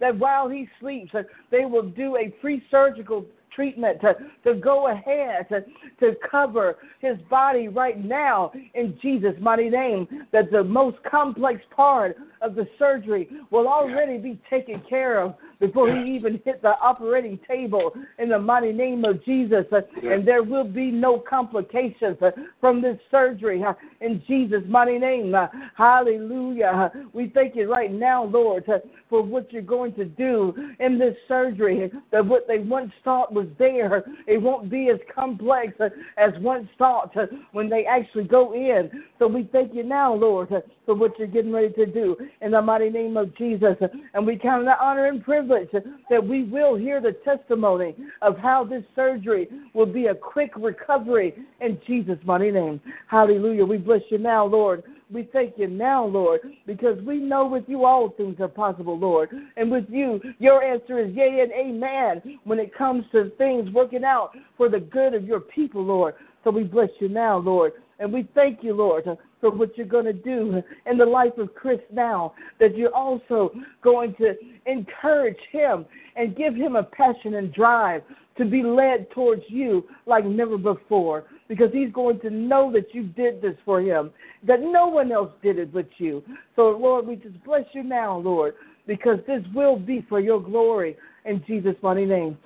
that 0.00 0.18
while 0.18 0.48
he 0.48 0.68
sleeps, 0.80 1.14
uh, 1.14 1.22
they 1.50 1.64
will 1.64 1.88
do 1.90 2.16
a 2.16 2.28
pre 2.40 2.62
surgical 2.70 3.24
treatment 3.54 4.00
to, 4.00 4.14
to 4.44 4.58
go 4.58 4.88
ahead 4.88 5.48
to, 5.48 5.64
to 6.00 6.16
cover 6.30 6.78
his 7.00 7.16
body 7.28 7.68
right 7.68 8.02
now 8.04 8.52
in 8.74 8.98
Jesus' 9.02 9.34
mighty 9.40 9.70
name. 9.70 10.06
That 10.32 10.50
the 10.50 10.64
most 10.64 10.98
complex 11.08 11.60
part 11.74 12.16
of 12.42 12.54
the 12.54 12.66
surgery 12.78 13.28
will 13.50 13.68
already 13.68 14.18
be 14.18 14.40
taken 14.48 14.82
care 14.88 15.20
of 15.20 15.34
before 15.58 15.94
he 15.94 16.14
even 16.14 16.40
hit 16.44 16.62
the 16.62 16.74
operating 16.80 17.38
table 17.46 17.92
in 18.18 18.30
the 18.30 18.38
mighty 18.38 18.72
name 18.72 19.04
of 19.04 19.22
Jesus. 19.24 19.66
And 20.02 20.26
there 20.26 20.42
will 20.42 20.64
be 20.64 20.90
no 20.90 21.18
complications 21.18 22.16
from 22.60 22.80
this 22.80 22.98
surgery 23.10 23.62
in 24.00 24.22
Jesus' 24.26 24.62
mighty 24.66 24.98
name. 24.98 25.34
Hallelujah. 25.76 26.92
We 27.12 27.30
thank 27.34 27.56
you 27.56 27.70
right 27.70 27.92
now, 27.92 28.24
Lord, 28.24 28.64
for 29.10 29.22
what 29.22 29.52
you're 29.52 29.60
going 29.60 29.92
to 29.94 30.04
do 30.04 30.54
in 30.78 30.98
this 30.98 31.16
surgery. 31.28 31.90
That 32.12 32.24
what 32.24 32.46
they 32.46 32.60
once 32.60 32.92
thought 33.04 33.32
was 33.32 33.48
there, 33.58 34.04
it 34.26 34.40
won't 34.40 34.70
be 34.70 34.88
as 34.88 35.00
complex 35.12 35.74
as 36.16 36.30
once 36.38 36.68
thought 36.78 37.14
when 37.52 37.68
they 37.68 37.84
actually 37.84 38.24
go 38.24 38.54
in. 38.54 38.90
So 39.18 39.26
we 39.26 39.48
thank 39.52 39.74
you 39.74 39.82
now, 39.82 40.14
Lord, 40.14 40.48
for 40.86 40.94
what 40.94 41.18
you're 41.18 41.28
getting 41.28 41.52
ready 41.52 41.72
to 41.74 41.86
do 41.86 42.16
in 42.40 42.52
the 42.52 42.62
mighty 42.62 42.88
name 42.88 43.16
of 43.16 43.36
Jesus. 43.36 43.76
And 44.14 44.26
we 44.26 44.38
count 44.38 44.64
the 44.64 44.80
honor 44.82 45.06
and 45.06 45.22
privilege 45.22 45.68
that 46.08 46.26
we 46.26 46.44
will 46.44 46.76
hear 46.76 47.00
the 47.00 47.16
testimony 47.24 47.96
of 48.22 48.38
how 48.38 48.64
this 48.64 48.84
surgery 48.94 49.48
will 49.74 49.86
be 49.86 50.06
a 50.06 50.14
quick 50.14 50.52
recovery 50.56 51.34
in 51.60 51.78
Jesus' 51.86 52.18
mighty 52.24 52.52
name. 52.52 52.80
Hallelujah. 53.08 53.64
We 53.64 53.78
bless 53.78 54.02
you 54.10 54.18
now, 54.18 54.46
Lord. 54.46 54.84
We 55.12 55.28
thank 55.32 55.54
you 55.56 55.66
now, 55.66 56.04
Lord, 56.04 56.40
because 56.66 57.00
we 57.02 57.16
know 57.16 57.46
with 57.46 57.64
you 57.66 57.84
all 57.84 58.10
things 58.10 58.36
are 58.38 58.48
possible, 58.48 58.96
Lord. 58.96 59.30
And 59.56 59.70
with 59.70 59.86
you, 59.88 60.20
your 60.38 60.62
answer 60.62 61.00
is 61.00 61.14
yea 61.14 61.40
and 61.40 61.52
amen 61.52 62.38
when 62.44 62.60
it 62.60 62.76
comes 62.76 63.04
to 63.12 63.30
things 63.36 63.72
working 63.72 64.04
out 64.04 64.30
for 64.56 64.68
the 64.68 64.78
good 64.78 65.14
of 65.14 65.24
your 65.24 65.40
people, 65.40 65.84
Lord. 65.84 66.14
So 66.44 66.50
we 66.50 66.62
bless 66.62 66.90
you 67.00 67.08
now, 67.08 67.38
Lord. 67.38 67.72
And 67.98 68.12
we 68.12 68.28
thank 68.34 68.62
you, 68.62 68.72
Lord, 68.72 69.04
for 69.40 69.50
what 69.50 69.76
you're 69.76 69.86
going 69.86 70.06
to 70.06 70.12
do 70.12 70.62
in 70.86 70.96
the 70.96 71.04
life 71.04 71.36
of 71.38 71.54
Chris 71.54 71.80
now, 71.92 72.32
that 72.58 72.76
you're 72.76 72.94
also 72.94 73.52
going 73.82 74.14
to 74.14 74.34
encourage 74.66 75.36
him 75.50 75.84
and 76.16 76.36
give 76.36 76.54
him 76.54 76.76
a 76.76 76.82
passion 76.82 77.34
and 77.34 77.52
drive 77.52 78.02
to 78.40 78.46
be 78.46 78.62
led 78.62 79.10
towards 79.10 79.42
you 79.48 79.84
like 80.06 80.24
never 80.24 80.56
before 80.56 81.24
because 81.46 81.68
he's 81.74 81.92
going 81.92 82.18
to 82.20 82.30
know 82.30 82.72
that 82.72 82.94
you 82.94 83.02
did 83.02 83.42
this 83.42 83.54
for 83.66 83.82
him, 83.82 84.10
that 84.46 84.60
no 84.60 84.86
one 84.86 85.12
else 85.12 85.30
did 85.42 85.58
it 85.58 85.74
but 85.74 85.86
you. 85.98 86.24
So, 86.56 86.70
Lord, 86.70 87.06
we 87.06 87.16
just 87.16 87.42
bless 87.44 87.66
you 87.74 87.82
now, 87.82 88.16
Lord, 88.16 88.54
because 88.86 89.18
this 89.26 89.42
will 89.54 89.78
be 89.78 90.06
for 90.08 90.20
your 90.20 90.40
glory 90.40 90.96
in 91.26 91.44
Jesus' 91.46 91.76
mighty 91.82 92.06
name. 92.06 92.38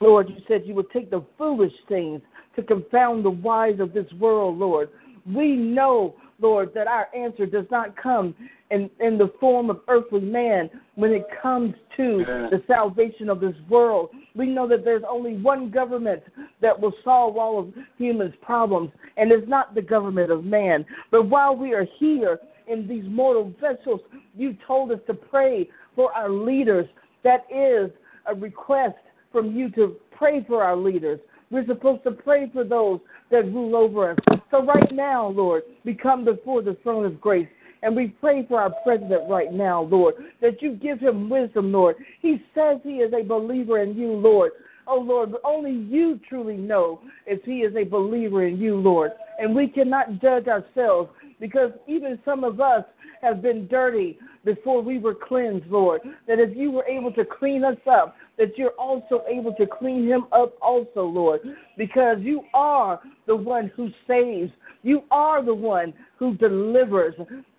Lord, 0.00 0.28
you 0.28 0.36
said 0.46 0.64
you 0.66 0.74
would 0.74 0.90
take 0.90 1.10
the 1.10 1.24
foolish 1.38 1.72
things 1.88 2.20
to 2.56 2.62
confound 2.62 3.24
the 3.24 3.30
wise 3.30 3.80
of 3.80 3.94
this 3.94 4.12
world, 4.20 4.58
Lord. 4.58 4.90
We 5.24 5.56
know, 5.56 6.16
Lord, 6.42 6.72
that 6.74 6.86
our 6.86 7.08
answer 7.14 7.46
does 7.46 7.66
not 7.70 7.96
come 7.96 8.34
in, 8.70 8.90
in 9.00 9.16
the 9.16 9.32
form 9.38 9.70
of 9.70 9.80
earthly 9.88 10.20
man 10.20 10.68
when 10.96 11.12
it 11.12 11.24
comes 11.40 11.74
to 11.96 12.24
the 12.50 12.62
salvation 12.66 13.28
of 13.28 13.40
this 13.40 13.54
world. 13.68 14.10
We 14.34 14.46
know 14.46 14.66
that 14.68 14.84
there's 14.84 15.04
only 15.08 15.36
one 15.36 15.70
government 15.70 16.22
that 16.60 16.78
will 16.78 16.94
solve 17.04 17.36
all 17.36 17.58
of 17.58 17.72
humans' 17.96 18.34
problems, 18.42 18.90
and 19.16 19.30
it's 19.30 19.48
not 19.48 19.74
the 19.74 19.82
government 19.82 20.30
of 20.30 20.44
man. 20.44 20.84
But 21.10 21.28
while 21.28 21.54
we 21.54 21.72
are 21.74 21.86
here 21.98 22.40
in 22.66 22.88
these 22.88 23.04
mortal 23.06 23.52
vessels, 23.60 24.00
you 24.36 24.56
told 24.66 24.90
us 24.90 25.00
to 25.06 25.14
pray 25.14 25.68
for 25.94 26.12
our 26.12 26.30
leaders. 26.30 26.86
That 27.24 27.44
is 27.54 27.90
a 28.26 28.34
request 28.34 28.96
from 29.30 29.54
you 29.54 29.70
to 29.72 29.96
pray 30.16 30.44
for 30.46 30.62
our 30.62 30.76
leaders. 30.76 31.20
We're 31.50 31.66
supposed 31.66 32.02
to 32.04 32.12
pray 32.12 32.50
for 32.52 32.64
those 32.64 33.00
that 33.30 33.44
rule 33.44 33.76
over 33.76 34.12
us. 34.12 34.40
So 34.52 34.62
right 34.62 34.92
now, 34.92 35.28
Lord, 35.28 35.62
we 35.82 35.94
come 35.94 36.26
before 36.26 36.60
the 36.60 36.76
throne 36.82 37.06
of 37.06 37.18
grace 37.20 37.48
and 37.82 37.96
we 37.96 38.08
pray 38.08 38.46
for 38.46 38.60
our 38.60 38.70
president 38.84 39.28
right 39.28 39.50
now, 39.50 39.82
Lord, 39.82 40.14
that 40.42 40.60
you 40.60 40.74
give 40.74 41.00
him 41.00 41.30
wisdom, 41.30 41.72
Lord. 41.72 41.96
He 42.20 42.42
says 42.54 42.78
he 42.84 42.96
is 42.96 43.14
a 43.14 43.24
believer 43.24 43.82
in 43.82 43.96
you, 43.96 44.12
Lord. 44.12 44.52
Oh, 44.86 44.98
Lord, 44.98 45.32
but 45.32 45.40
only 45.42 45.72
you 45.72 46.20
truly 46.28 46.58
know 46.58 47.00
if 47.26 47.42
he 47.44 47.60
is 47.60 47.74
a 47.76 47.84
believer 47.84 48.46
in 48.46 48.58
you, 48.58 48.76
Lord. 48.76 49.12
And 49.38 49.54
we 49.54 49.68
cannot 49.68 50.20
judge 50.20 50.48
ourselves 50.48 51.10
because 51.42 51.72
even 51.88 52.20
some 52.24 52.44
of 52.44 52.60
us 52.60 52.84
have 53.20 53.42
been 53.42 53.66
dirty 53.66 54.16
before 54.44 54.80
we 54.80 55.00
were 55.00 55.14
cleansed, 55.14 55.66
Lord. 55.66 56.00
That 56.28 56.38
if 56.38 56.56
you 56.56 56.70
were 56.70 56.84
able 56.84 57.12
to 57.14 57.24
clean 57.24 57.64
us 57.64 57.76
up, 57.90 58.14
that 58.38 58.56
you're 58.56 58.78
also 58.78 59.24
able 59.28 59.52
to 59.54 59.66
clean 59.66 60.06
him 60.06 60.26
up 60.30 60.54
also, 60.62 61.02
Lord, 61.02 61.40
because 61.76 62.18
you 62.20 62.44
are 62.54 63.00
the 63.26 63.34
one 63.34 63.72
who 63.74 63.88
saves. 64.06 64.52
You 64.84 65.02
are 65.10 65.44
the 65.44 65.54
one 65.54 65.92
who 66.16 66.36
delivers. 66.36 67.14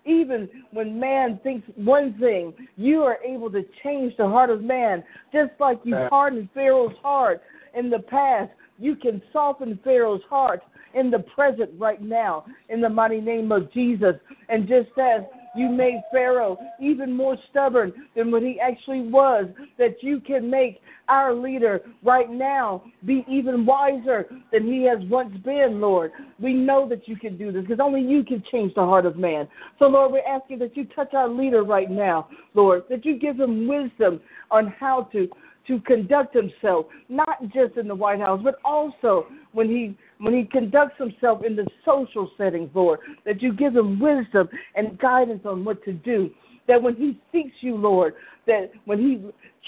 Even 0.06 0.48
when 0.72 0.98
man 0.98 1.38
thinks 1.42 1.68
one 1.76 2.18
thing, 2.18 2.54
you 2.76 3.02
are 3.02 3.18
able 3.22 3.50
to 3.50 3.66
change 3.82 4.16
the 4.16 4.26
heart 4.26 4.48
of 4.48 4.62
man, 4.62 5.04
just 5.30 5.50
like 5.60 5.78
you 5.84 5.94
hardened 6.08 6.48
Pharaoh's 6.54 6.96
heart 7.02 7.42
in 7.74 7.90
the 7.90 7.98
past. 7.98 8.50
You 8.78 8.96
can 8.96 9.20
soften 9.30 9.78
Pharaoh's 9.84 10.22
heart 10.30 10.62
in 10.94 11.10
the 11.10 11.18
present 11.18 11.70
right 11.78 12.00
now, 12.02 12.44
in 12.68 12.80
the 12.80 12.88
mighty 12.88 13.20
name 13.20 13.52
of 13.52 13.72
Jesus. 13.72 14.14
And 14.48 14.68
just 14.68 14.90
as 14.98 15.22
you 15.54 15.68
made 15.68 16.02
Pharaoh 16.10 16.58
even 16.80 17.12
more 17.12 17.36
stubborn 17.50 17.92
than 18.16 18.30
what 18.30 18.42
he 18.42 18.58
actually 18.60 19.02
was, 19.02 19.46
that 19.78 20.02
you 20.02 20.20
can 20.20 20.50
make 20.50 20.80
our 21.08 21.34
leader 21.34 21.82
right 22.02 22.30
now 22.30 22.82
be 23.04 23.24
even 23.28 23.66
wiser 23.66 24.26
than 24.52 24.66
he 24.66 24.84
has 24.84 24.98
once 25.08 25.36
been, 25.44 25.80
Lord. 25.80 26.12
We 26.40 26.54
know 26.54 26.88
that 26.88 27.06
you 27.06 27.16
can 27.16 27.36
do 27.36 27.52
this 27.52 27.62
because 27.62 27.80
only 27.80 28.00
you 28.00 28.24
can 28.24 28.42
change 28.50 28.74
the 28.74 28.84
heart 28.84 29.06
of 29.06 29.16
man. 29.16 29.46
So, 29.78 29.86
Lord, 29.86 30.12
we're 30.12 30.26
asking 30.26 30.60
that 30.60 30.76
you 30.76 30.86
touch 30.86 31.14
our 31.14 31.28
leader 31.28 31.62
right 31.62 31.90
now, 31.90 32.28
Lord, 32.54 32.84
that 32.90 33.04
you 33.04 33.18
give 33.18 33.38
him 33.38 33.68
wisdom 33.68 34.20
on 34.50 34.68
how 34.78 35.08
to 35.12 35.28
to 35.66 35.80
conduct 35.80 36.34
himself, 36.34 36.86
not 37.08 37.42
just 37.52 37.76
in 37.76 37.88
the 37.88 37.94
White 37.94 38.20
House, 38.20 38.40
but 38.42 38.56
also 38.64 39.26
when 39.52 39.68
he 39.68 39.96
when 40.18 40.34
he 40.34 40.44
conducts 40.44 40.96
himself 40.98 41.44
in 41.44 41.56
the 41.56 41.66
social 41.84 42.30
settings, 42.38 42.70
Lord, 42.74 43.00
that 43.24 43.42
you 43.42 43.52
give 43.52 43.76
him 43.76 43.98
wisdom 43.98 44.48
and 44.74 44.98
guidance 44.98 45.42
on 45.44 45.64
what 45.64 45.84
to 45.84 45.92
do. 45.92 46.30
That 46.66 46.82
when 46.82 46.96
he 46.96 47.20
seeks 47.30 47.54
you, 47.60 47.76
Lord, 47.76 48.14
that 48.46 48.70
when 48.84 48.98
he 48.98 49.22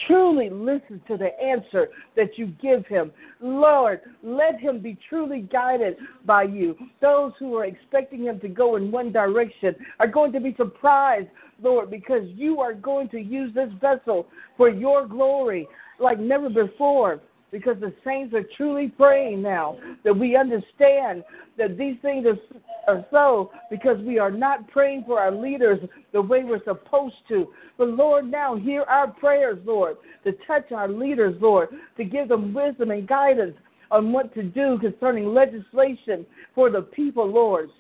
truly 0.06 0.50
listens 0.50 1.00
to 1.08 1.16
the 1.16 1.38
answer 1.40 1.88
that 2.16 2.36
you 2.36 2.46
give 2.60 2.86
him, 2.86 3.10
Lord, 3.40 4.00
let 4.22 4.58
him 4.58 4.80
be 4.80 4.98
truly 5.08 5.40
guided 5.40 5.96
by 6.24 6.44
you. 6.44 6.76
Those 7.00 7.32
who 7.38 7.54
are 7.56 7.64
expecting 7.64 8.24
him 8.24 8.40
to 8.40 8.48
go 8.48 8.76
in 8.76 8.90
one 8.90 9.12
direction 9.12 9.74
are 9.98 10.06
going 10.06 10.32
to 10.32 10.40
be 10.40 10.54
surprised, 10.56 11.28
Lord, 11.62 11.90
because 11.90 12.22
you 12.34 12.60
are 12.60 12.74
going 12.74 13.08
to 13.10 13.20
use 13.20 13.54
this 13.54 13.70
vessel 13.80 14.26
for 14.56 14.68
your 14.68 15.06
glory 15.06 15.66
like 15.98 16.18
never 16.18 16.48
before 16.48 17.20
because 17.52 17.76
the 17.80 17.92
saints 18.04 18.34
are 18.34 18.44
truly 18.56 18.88
praying 18.88 19.40
now 19.40 19.78
that 20.04 20.12
we 20.12 20.36
understand 20.36 21.24
that 21.56 21.78
these 21.78 21.96
things 22.02 22.26
are, 22.86 23.06
so 23.10 23.50
because 23.70 23.98
we 24.02 24.18
are 24.18 24.30
not 24.30 24.68
praying 24.68 25.04
for 25.06 25.20
our 25.20 25.32
leaders 25.32 25.78
the 26.12 26.20
way 26.20 26.44
we're 26.44 26.62
supposed 26.64 27.14
to. 27.28 27.48
But 27.78 27.88
Lord, 27.88 28.30
now 28.30 28.56
hear 28.56 28.82
our 28.82 29.08
prayers, 29.08 29.58
Lord, 29.64 29.96
to 30.24 30.32
touch 30.46 30.72
our 30.72 30.88
leaders, 30.88 31.34
Lord, 31.40 31.68
to 31.96 32.04
give 32.04 32.28
them 32.28 32.52
wisdom 32.52 32.90
and 32.90 33.08
guidance 33.08 33.56
on 33.90 34.12
what 34.12 34.34
to 34.34 34.42
do 34.42 34.78
concerning 34.80 35.32
legislation 35.32 36.26
for 36.54 36.70
the 36.70 36.82
people, 36.82 37.26
Lord. 37.26 37.70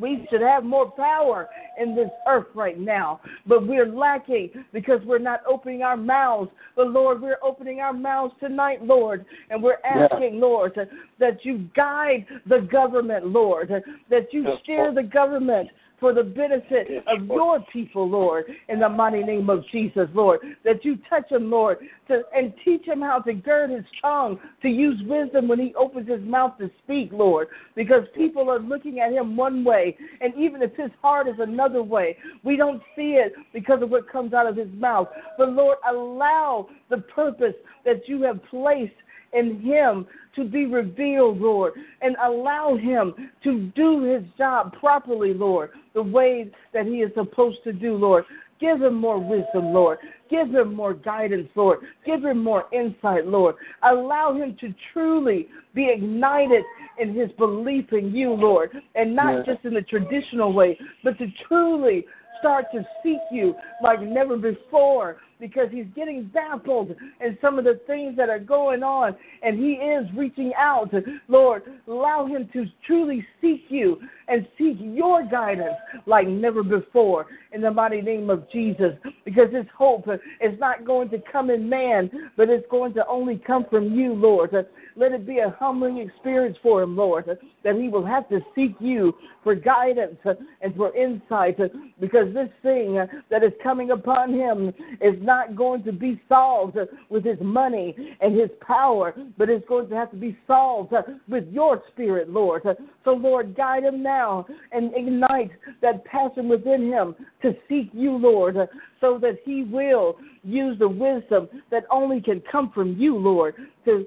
We 0.00 0.26
should 0.30 0.40
have 0.40 0.64
more 0.64 0.90
power 0.90 1.48
in 1.80 1.94
this 1.94 2.10
earth 2.26 2.46
right 2.54 2.78
now, 2.78 3.20
but 3.46 3.66
we're 3.66 3.86
lacking 3.86 4.50
because 4.72 5.00
we're 5.04 5.18
not 5.18 5.40
opening 5.48 5.82
our 5.82 5.96
mouths. 5.96 6.50
But 6.74 6.90
Lord, 6.90 7.20
we're 7.20 7.38
opening 7.42 7.80
our 7.80 7.92
mouths 7.92 8.34
tonight, 8.40 8.82
Lord, 8.82 9.24
and 9.50 9.62
we're 9.62 9.78
asking, 9.84 10.34
yeah. 10.34 10.40
Lord, 10.40 10.78
that 11.18 11.44
you 11.44 11.68
guide 11.74 12.26
the 12.46 12.68
government, 12.70 13.26
Lord, 13.26 13.70
that 14.10 14.32
you 14.32 14.46
steer 14.62 14.92
the 14.92 15.02
government 15.02 15.68
for 15.98 16.12
the 16.12 16.22
benefit 16.22 17.04
of 17.06 17.26
your 17.26 17.60
people, 17.72 18.08
Lord, 18.08 18.44
in 18.68 18.80
the 18.80 18.88
mighty 18.88 19.22
name 19.22 19.48
of 19.48 19.64
Jesus, 19.72 20.08
Lord. 20.14 20.40
That 20.64 20.84
you 20.84 20.98
touch 21.08 21.30
him, 21.30 21.50
Lord, 21.50 21.78
to, 22.08 22.22
and 22.34 22.52
teach 22.64 22.84
him 22.84 23.00
how 23.00 23.20
to 23.20 23.32
gird 23.32 23.70
his 23.70 23.84
tongue, 24.02 24.38
to 24.62 24.68
use 24.68 25.00
wisdom 25.06 25.48
when 25.48 25.58
he 25.58 25.74
opens 25.74 26.08
his 26.08 26.20
mouth 26.22 26.58
to 26.58 26.70
speak, 26.84 27.10
Lord, 27.12 27.48
because 27.74 28.04
people 28.14 28.50
are 28.50 28.58
looking 28.58 29.00
at 29.00 29.12
him 29.12 29.36
one 29.36 29.64
way, 29.64 29.96
and 30.20 30.34
even 30.34 30.62
if 30.62 30.74
his 30.76 30.90
heart 31.00 31.28
is 31.28 31.36
another 31.38 31.82
way, 31.82 32.16
we 32.44 32.56
don't 32.56 32.82
see 32.94 33.12
it 33.12 33.32
because 33.52 33.82
of 33.82 33.90
what 33.90 34.10
comes 34.10 34.32
out 34.32 34.46
of 34.46 34.56
his 34.56 34.72
mouth. 34.74 35.08
But 35.38 35.52
Lord, 35.52 35.78
allow 35.88 36.68
the 36.90 36.98
purpose 36.98 37.54
that 37.84 38.08
you 38.08 38.22
have 38.22 38.42
placed 38.44 38.92
in 39.32 39.60
him 39.60 40.06
to 40.36 40.44
be 40.44 40.66
revealed, 40.66 41.40
Lord, 41.40 41.72
and 42.00 42.16
allow 42.22 42.76
him 42.76 43.14
to 43.42 43.70
do 43.74 44.04
his 44.04 44.22
job 44.38 44.72
properly, 44.78 45.34
Lord, 45.34 45.70
the 45.94 46.02
way 46.02 46.50
that 46.72 46.86
he 46.86 46.98
is 46.98 47.10
supposed 47.14 47.58
to 47.64 47.72
do, 47.72 47.94
Lord. 47.94 48.24
Give 48.58 48.80
him 48.80 48.94
more 48.94 49.18
wisdom, 49.18 49.66
Lord. 49.74 49.98
Give 50.30 50.48
him 50.48 50.74
more 50.74 50.94
guidance, 50.94 51.48
Lord. 51.54 51.80
Give 52.06 52.24
him 52.24 52.42
more 52.42 52.64
insight, 52.72 53.26
Lord. 53.26 53.56
Allow 53.82 54.34
him 54.34 54.56
to 54.60 54.74
truly 54.92 55.48
be 55.74 55.90
ignited 55.94 56.62
in 56.98 57.14
his 57.14 57.30
belief 57.32 57.92
in 57.92 58.14
you, 58.14 58.32
Lord, 58.32 58.70
and 58.94 59.14
not 59.14 59.44
just 59.44 59.64
in 59.64 59.74
the 59.74 59.82
traditional 59.82 60.54
way, 60.54 60.78
but 61.04 61.18
to 61.18 61.26
truly 61.46 62.06
start 62.38 62.66
to 62.72 62.86
seek 63.02 63.18
you 63.30 63.54
like 63.82 64.00
never 64.00 64.36
before 64.36 65.18
because 65.40 65.68
he's 65.70 65.86
getting 65.94 66.24
baffled 66.32 66.94
in 67.20 67.38
some 67.40 67.58
of 67.58 67.64
the 67.64 67.80
things 67.86 68.16
that 68.16 68.28
are 68.28 68.38
going 68.38 68.82
on 68.82 69.16
and 69.42 69.58
he 69.58 69.72
is 69.72 70.06
reaching 70.16 70.52
out. 70.58 70.92
Lord, 71.28 71.62
allow 71.86 72.26
him 72.26 72.48
to 72.52 72.66
truly 72.86 73.26
seek 73.40 73.64
you 73.68 74.00
and 74.28 74.46
seek 74.58 74.76
your 74.80 75.26
guidance 75.26 75.76
like 76.06 76.26
never 76.26 76.62
before 76.62 77.26
in 77.52 77.60
the 77.60 77.70
mighty 77.70 78.00
name 78.00 78.30
of 78.30 78.50
Jesus 78.50 78.92
because 79.24 79.52
his 79.52 79.66
hope 79.76 80.08
is 80.08 80.58
not 80.58 80.84
going 80.84 81.08
to 81.10 81.18
come 81.30 81.50
in 81.50 81.68
man, 81.68 82.10
but 82.36 82.48
it's 82.48 82.66
going 82.70 82.94
to 82.94 83.06
only 83.06 83.40
come 83.46 83.66
from 83.70 83.94
you, 83.94 84.14
Lord. 84.14 84.54
Let 84.98 85.12
it 85.12 85.26
be 85.26 85.38
a 85.38 85.54
humbling 85.58 85.98
experience 85.98 86.56
for 86.62 86.82
him, 86.82 86.96
Lord, 86.96 87.26
that 87.64 87.76
he 87.76 87.88
will 87.88 88.04
have 88.04 88.28
to 88.30 88.40
seek 88.54 88.74
you 88.80 89.14
for 89.44 89.54
guidance 89.54 90.16
and 90.60 90.74
for 90.74 90.94
insight 90.96 91.58
because 92.00 92.32
this 92.34 92.48
thing 92.62 93.06
that 93.30 93.44
is 93.44 93.52
coming 93.62 93.90
upon 93.90 94.32
him 94.32 94.72
is 95.00 95.14
not 95.26 95.56
going 95.56 95.82
to 95.82 95.92
be 95.92 96.20
solved 96.28 96.78
with 97.10 97.24
his 97.24 97.38
money 97.40 97.94
and 98.20 98.38
his 98.38 98.50
power, 98.60 99.14
but 99.36 99.50
it's 99.50 99.66
going 99.68 99.88
to 99.90 99.94
have 99.94 100.10
to 100.12 100.16
be 100.16 100.36
solved 100.46 100.94
with 101.28 101.44
your 101.50 101.82
spirit, 101.92 102.30
Lord. 102.30 102.62
So, 103.04 103.10
Lord, 103.10 103.56
guide 103.56 103.84
him 103.84 104.02
now 104.02 104.46
and 104.72 104.92
ignite 104.94 105.50
that 105.82 106.04
passion 106.04 106.48
within 106.48 106.86
him 106.86 107.14
to 107.42 107.54
seek 107.68 107.90
you, 107.92 108.12
Lord, 108.12 108.56
so 109.00 109.18
that 109.18 109.38
he 109.44 109.64
will 109.64 110.16
use 110.42 110.78
the 110.78 110.88
wisdom 110.88 111.48
that 111.70 111.84
only 111.90 112.20
can 112.20 112.40
come 112.50 112.70
from 112.72 112.96
you, 112.96 113.16
Lord, 113.16 113.54
to 113.84 114.06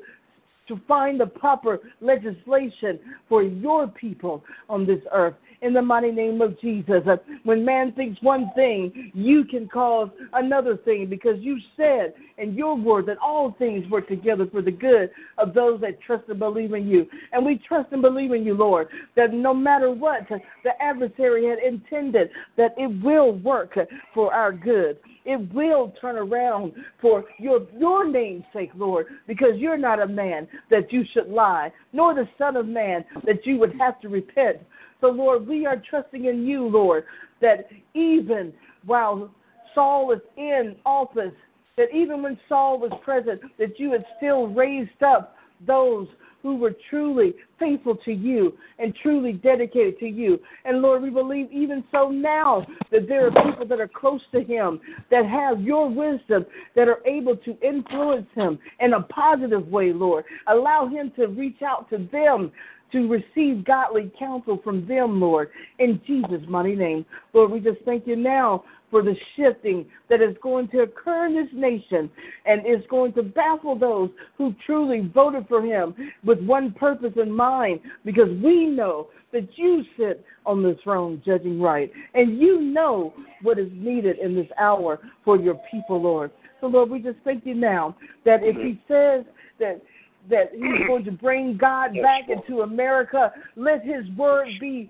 to 0.69 0.79
find 0.87 1.19
the 1.19 1.25
proper 1.25 1.79
legislation 1.99 2.99
for 3.27 3.41
your 3.41 3.87
people 3.87 4.43
on 4.69 4.85
this 4.85 4.99
earth 5.11 5.33
in 5.61 5.73
the 5.73 5.81
mighty 5.81 6.11
name 6.11 6.41
of 6.41 6.59
Jesus. 6.59 7.03
When 7.43 7.65
man 7.65 7.91
thinks 7.93 8.21
one 8.21 8.51
thing, 8.55 9.11
you 9.13 9.43
can 9.43 9.67
cause 9.67 10.09
another 10.33 10.77
thing 10.77 11.07
because 11.09 11.35
you 11.39 11.57
said 11.75 12.13
in 12.37 12.53
your 12.53 12.75
word 12.75 13.05
that 13.07 13.17
all 13.17 13.55
things 13.59 13.89
work 13.89 14.07
together 14.07 14.47
for 14.51 14.61
the 14.61 14.71
good 14.71 15.09
of 15.37 15.53
those 15.53 15.81
that 15.81 16.01
trust 16.01 16.23
and 16.29 16.39
believe 16.39 16.73
in 16.73 16.87
you. 16.87 17.05
And 17.31 17.45
we 17.45 17.61
trust 17.67 17.91
and 17.91 18.01
believe 18.01 18.31
in 18.31 18.43
you, 18.43 18.53
Lord, 18.53 18.87
that 19.15 19.33
no 19.33 19.53
matter 19.53 19.91
what 19.91 20.27
the 20.29 20.81
adversary 20.81 21.47
had 21.47 21.59
intended, 21.59 22.29
that 22.57 22.73
it 22.77 23.03
will 23.03 23.33
work 23.33 23.77
for 24.13 24.33
our 24.33 24.51
good. 24.51 24.97
It 25.25 25.53
will 25.53 25.93
turn 26.01 26.15
around 26.15 26.73
for 27.01 27.25
your 27.37 27.67
your 27.77 28.09
name's 28.09 28.45
sake, 28.53 28.71
Lord, 28.75 29.07
because 29.27 29.53
you're 29.57 29.77
not 29.77 30.01
a 30.01 30.07
man 30.07 30.47
that 30.71 30.91
you 30.91 31.03
should 31.13 31.27
lie, 31.27 31.71
nor 31.93 32.15
the 32.15 32.27
Son 32.37 32.55
of 32.55 32.67
Man 32.67 33.05
that 33.25 33.45
you 33.45 33.59
would 33.59 33.73
have 33.79 33.99
to 34.01 34.09
repent. 34.09 34.57
So, 35.01 35.07
Lord, 35.07 35.47
we 35.47 35.65
are 35.65 35.81
trusting 35.89 36.25
in 36.25 36.45
you, 36.45 36.67
Lord, 36.67 37.05
that 37.41 37.69
even 37.93 38.53
while 38.85 39.31
Saul 39.73 40.07
was 40.07 40.19
in 40.37 40.75
office, 40.85 41.33
that 41.77 41.93
even 41.95 42.21
when 42.21 42.37
Saul 42.49 42.79
was 42.79 42.91
present, 43.03 43.41
that 43.57 43.79
you 43.79 43.91
had 43.91 44.03
still 44.17 44.47
raised 44.47 45.01
up 45.01 45.35
those 45.65 46.07
who 46.41 46.55
were 46.55 46.73
truly 46.89 47.33
faithful 47.59 47.95
to 48.05 48.13
you 48.13 48.53
and 48.77 48.95
truly 49.01 49.33
dedicated 49.33 49.99
to 49.99 50.07
you. 50.07 50.39
And 50.63 50.81
Lord, 50.81 51.01
we 51.01 51.09
believe 51.09 51.51
even 51.51 51.83
so 51.91 52.09
now 52.09 52.65
that 52.91 53.07
there 53.07 53.27
are 53.27 53.51
people 53.51 53.65
that 53.67 53.79
are 53.79 53.89
close 53.89 54.21
to 54.31 54.41
him 54.41 54.79
that 55.11 55.25
have 55.25 55.61
your 55.61 55.89
wisdom 55.89 56.45
that 56.75 56.87
are 56.87 57.05
able 57.05 57.35
to 57.37 57.57
influence 57.61 58.27
him 58.35 58.57
in 58.79 58.93
a 58.93 59.01
positive 59.01 59.67
way, 59.67 59.91
Lord. 59.91 60.23
Allow 60.47 60.87
him 60.87 61.11
to 61.17 61.27
reach 61.27 61.61
out 61.61 61.89
to 61.89 62.07
them 62.11 62.51
to 62.91 63.07
receive 63.07 63.65
godly 63.65 64.11
counsel 64.17 64.59
from 64.63 64.87
them, 64.87 65.19
Lord, 65.19 65.49
in 65.79 66.01
Jesus' 66.05 66.41
mighty 66.47 66.75
name. 66.75 67.05
Lord, 67.33 67.51
we 67.51 67.59
just 67.59 67.79
thank 67.85 68.07
you 68.07 68.15
now 68.15 68.63
for 68.89 69.03
the 69.03 69.15
shifting 69.35 69.85
that 70.09 70.21
is 70.21 70.35
going 70.41 70.67
to 70.69 70.79
occur 70.79 71.27
in 71.27 71.35
this 71.35 71.49
nation 71.53 72.09
and 72.45 72.65
is 72.65 72.83
going 72.89 73.13
to 73.13 73.23
baffle 73.23 73.77
those 73.77 74.09
who 74.37 74.55
truly 74.65 75.09
voted 75.13 75.47
for 75.47 75.61
him 75.61 75.93
with 76.23 76.41
one 76.43 76.71
purpose 76.73 77.13
in 77.15 77.31
mind 77.31 77.79
because 78.03 78.29
we 78.43 78.65
know 78.65 79.09
that 79.31 79.47
you 79.55 79.83
sit 79.97 80.25
on 80.45 80.63
the 80.63 80.75
throne 80.83 81.21
judging 81.23 81.61
right 81.61 81.91
and 82.15 82.39
you 82.39 82.59
know 82.61 83.13
what 83.43 83.59
is 83.59 83.69
needed 83.73 84.17
in 84.17 84.35
this 84.35 84.47
hour 84.59 84.99
for 85.23 85.37
your 85.39 85.59
people, 85.69 86.01
Lord. 86.01 86.31
So, 86.61 86.67
Lord, 86.67 86.89
we 86.89 86.99
just 86.99 87.19
thank 87.23 87.45
you 87.45 87.53
now 87.53 87.95
that 88.25 88.43
if 88.43 88.55
he 88.55 88.81
says 88.87 89.23
that 89.59 89.81
that 90.29 90.51
he's 90.53 90.61
going 90.87 91.05
to 91.05 91.11
bring 91.11 91.57
God 91.57 91.91
back 92.01 92.29
into 92.29 92.61
America, 92.61 93.31
let 93.55 93.83
his 93.83 94.05
word 94.17 94.47
be 94.59 94.89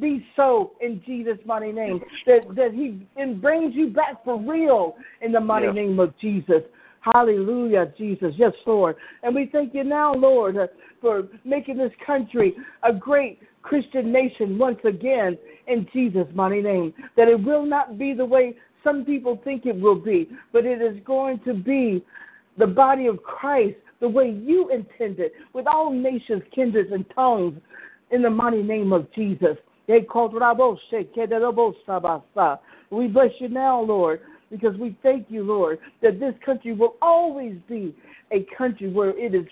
be 0.00 0.26
so 0.36 0.72
in 0.80 1.02
Jesus' 1.06 1.38
mighty 1.44 1.72
name. 1.72 2.00
That 2.26 2.40
that 2.54 2.72
He 2.74 3.06
brings 3.34 3.74
you 3.74 3.90
back 3.90 4.24
for 4.24 4.38
real 4.38 4.96
in 5.22 5.32
the 5.32 5.40
mighty 5.40 5.70
name 5.72 5.98
of 5.98 6.12
Jesus. 6.20 6.62
Hallelujah, 7.00 7.92
Jesus. 7.96 8.34
Yes, 8.36 8.52
Lord. 8.66 8.96
And 9.22 9.34
we 9.34 9.48
thank 9.52 9.74
you 9.74 9.84
now, 9.84 10.12
Lord, 10.12 10.56
uh, 10.56 10.66
for 11.00 11.28
making 11.44 11.78
this 11.78 11.92
country 12.04 12.54
a 12.82 12.92
great 12.92 13.40
Christian 13.62 14.12
nation 14.12 14.58
once 14.58 14.78
again 14.84 15.38
in 15.68 15.86
Jesus' 15.92 16.26
mighty 16.34 16.60
name. 16.60 16.92
That 17.16 17.28
it 17.28 17.42
will 17.42 17.64
not 17.64 17.96
be 17.96 18.12
the 18.12 18.24
way 18.24 18.56
some 18.82 19.04
people 19.04 19.40
think 19.44 19.66
it 19.66 19.78
will 19.78 19.98
be, 19.98 20.28
but 20.52 20.64
it 20.64 20.82
is 20.82 20.96
going 21.04 21.40
to 21.44 21.54
be 21.54 22.04
the 22.58 22.66
body 22.66 23.06
of 23.06 23.22
Christ 23.22 23.76
the 24.00 24.08
way 24.08 24.30
you 24.30 24.70
intended, 24.70 25.32
with 25.52 25.66
all 25.66 25.90
nations, 25.90 26.42
kindreds, 26.54 26.92
and 26.92 27.04
tongues, 27.14 27.60
in 28.10 28.22
the 28.22 28.30
mighty 28.30 28.62
name 28.62 28.92
of 28.92 29.12
Jesus. 29.12 29.56
Oh, 29.88 30.00
oh, 30.14 30.78
oh, 32.36 32.58
we 32.90 33.08
bless 33.08 33.30
you 33.38 33.48
now, 33.48 33.80
Lord, 33.80 34.20
because 34.50 34.76
we 34.76 34.96
thank 35.02 35.26
you, 35.28 35.42
Lord, 35.42 35.78
that 36.02 36.20
this 36.20 36.34
country 36.44 36.72
will 36.72 36.96
always 37.02 37.56
be 37.68 37.94
a 38.32 38.46
country 38.56 38.92
where 38.92 39.16
it 39.18 39.34
is 39.34 39.46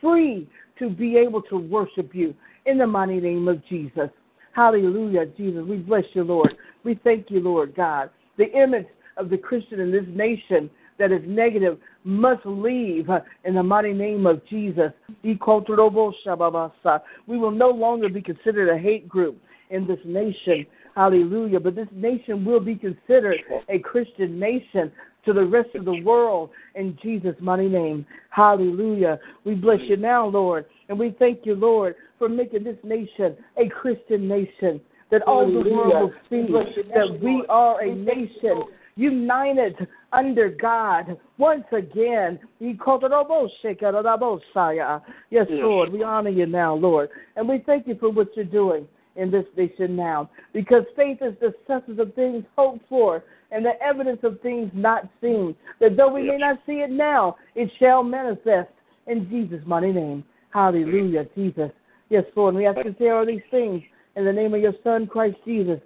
free 0.00 0.48
to 0.78 0.90
be 0.90 1.16
able 1.16 1.42
to 1.42 1.56
worship 1.56 2.14
you 2.14 2.34
in 2.66 2.78
the 2.78 2.86
mighty 2.86 3.20
name 3.20 3.48
of 3.48 3.64
Jesus. 3.66 4.10
Hallelujah, 4.52 5.26
Jesus. 5.36 5.64
We 5.68 5.76
bless 5.76 6.04
you, 6.14 6.24
Lord. 6.24 6.54
We 6.84 6.98
thank 7.02 7.30
you, 7.30 7.40
Lord 7.40 7.74
God. 7.74 8.10
The 8.38 8.50
image 8.52 8.86
of 9.16 9.30
the 9.30 9.38
Christian 9.38 9.80
in 9.80 9.90
this 9.90 10.04
nation 10.08 10.70
that 10.98 11.12
is 11.12 11.22
negative 11.26 11.78
must 12.04 12.44
leave 12.44 13.08
in 13.44 13.54
the 13.54 13.62
mighty 13.62 13.92
name 13.92 14.26
of 14.26 14.44
Jesus. 14.46 14.92
We 15.22 15.38
will 15.38 17.50
no 17.50 17.70
longer 17.70 18.08
be 18.08 18.22
considered 18.22 18.68
a 18.68 18.78
hate 18.78 19.08
group 19.08 19.40
in 19.70 19.86
this 19.86 19.98
nation. 20.04 20.66
Hallelujah. 20.94 21.60
But 21.60 21.74
this 21.74 21.88
nation 21.92 22.44
will 22.44 22.60
be 22.60 22.76
considered 22.76 23.38
a 23.68 23.78
Christian 23.80 24.38
nation 24.38 24.92
to 25.26 25.32
the 25.32 25.44
rest 25.44 25.74
of 25.74 25.84
the 25.84 26.00
world 26.02 26.50
in 26.74 26.96
Jesus' 27.02 27.36
mighty 27.40 27.68
name. 27.68 28.06
Hallelujah. 28.30 29.18
We 29.44 29.54
bless 29.54 29.80
you 29.82 29.96
now, 29.96 30.26
Lord. 30.26 30.66
And 30.88 30.98
we 30.98 31.14
thank 31.18 31.44
you, 31.44 31.54
Lord, 31.54 31.96
for 32.18 32.28
making 32.28 32.64
this 32.64 32.78
nation 32.84 33.36
a 33.56 33.68
Christian 33.68 34.28
nation. 34.28 34.80
That 35.10 35.22
all 35.22 35.46
the 35.46 35.70
world 35.70 36.12
will 36.30 36.30
see 36.30 36.52
that 36.94 37.20
we 37.22 37.44
are 37.48 37.80
a 37.80 37.94
nation 37.94 38.64
united 38.96 39.86
under 40.16 40.48
God 40.48 41.18
once 41.38 41.64
again. 41.72 42.38
Ye 42.58 42.74
called 42.74 43.04
a 43.04 43.08
robosheka 43.08 43.92
bosha. 44.18 45.02
Yes, 45.30 45.46
Lord, 45.50 45.92
we 45.92 46.02
honor 46.02 46.30
you 46.30 46.46
now, 46.46 46.74
Lord. 46.74 47.10
And 47.36 47.48
we 47.48 47.62
thank 47.66 47.86
you 47.86 47.96
for 48.00 48.10
what 48.10 48.28
you're 48.34 48.44
doing 48.44 48.88
in 49.16 49.30
this 49.30 49.44
nation 49.56 49.94
now. 49.94 50.30
Because 50.52 50.84
faith 50.96 51.18
is 51.20 51.34
the 51.40 51.54
substance 51.66 52.00
of 52.00 52.14
things 52.14 52.44
hoped 52.56 52.88
for 52.88 53.22
and 53.50 53.64
the 53.64 53.80
evidence 53.82 54.20
of 54.22 54.40
things 54.40 54.70
not 54.74 55.08
seen. 55.20 55.54
That 55.80 55.96
though 55.96 56.12
we 56.12 56.22
may 56.24 56.38
not 56.38 56.58
see 56.66 56.80
it 56.80 56.90
now, 56.90 57.36
it 57.54 57.70
shall 57.78 58.02
manifest 58.02 58.70
in 59.06 59.28
Jesus' 59.28 59.64
mighty 59.66 59.92
name. 59.92 60.24
Hallelujah, 60.50 61.24
mm-hmm. 61.24 61.40
Jesus. 61.40 61.70
Yes, 62.08 62.24
Lord. 62.34 62.54
And 62.54 62.58
we 62.58 62.66
ask 62.66 62.78
you 62.78 62.92
to 62.92 62.98
say 62.98 63.10
all 63.10 63.26
these 63.26 63.40
things 63.50 63.82
in 64.16 64.24
the 64.24 64.32
name 64.32 64.54
of 64.54 64.60
your 64.60 64.74
Son, 64.82 65.06
Christ 65.06 65.36
Jesus. 65.44 65.80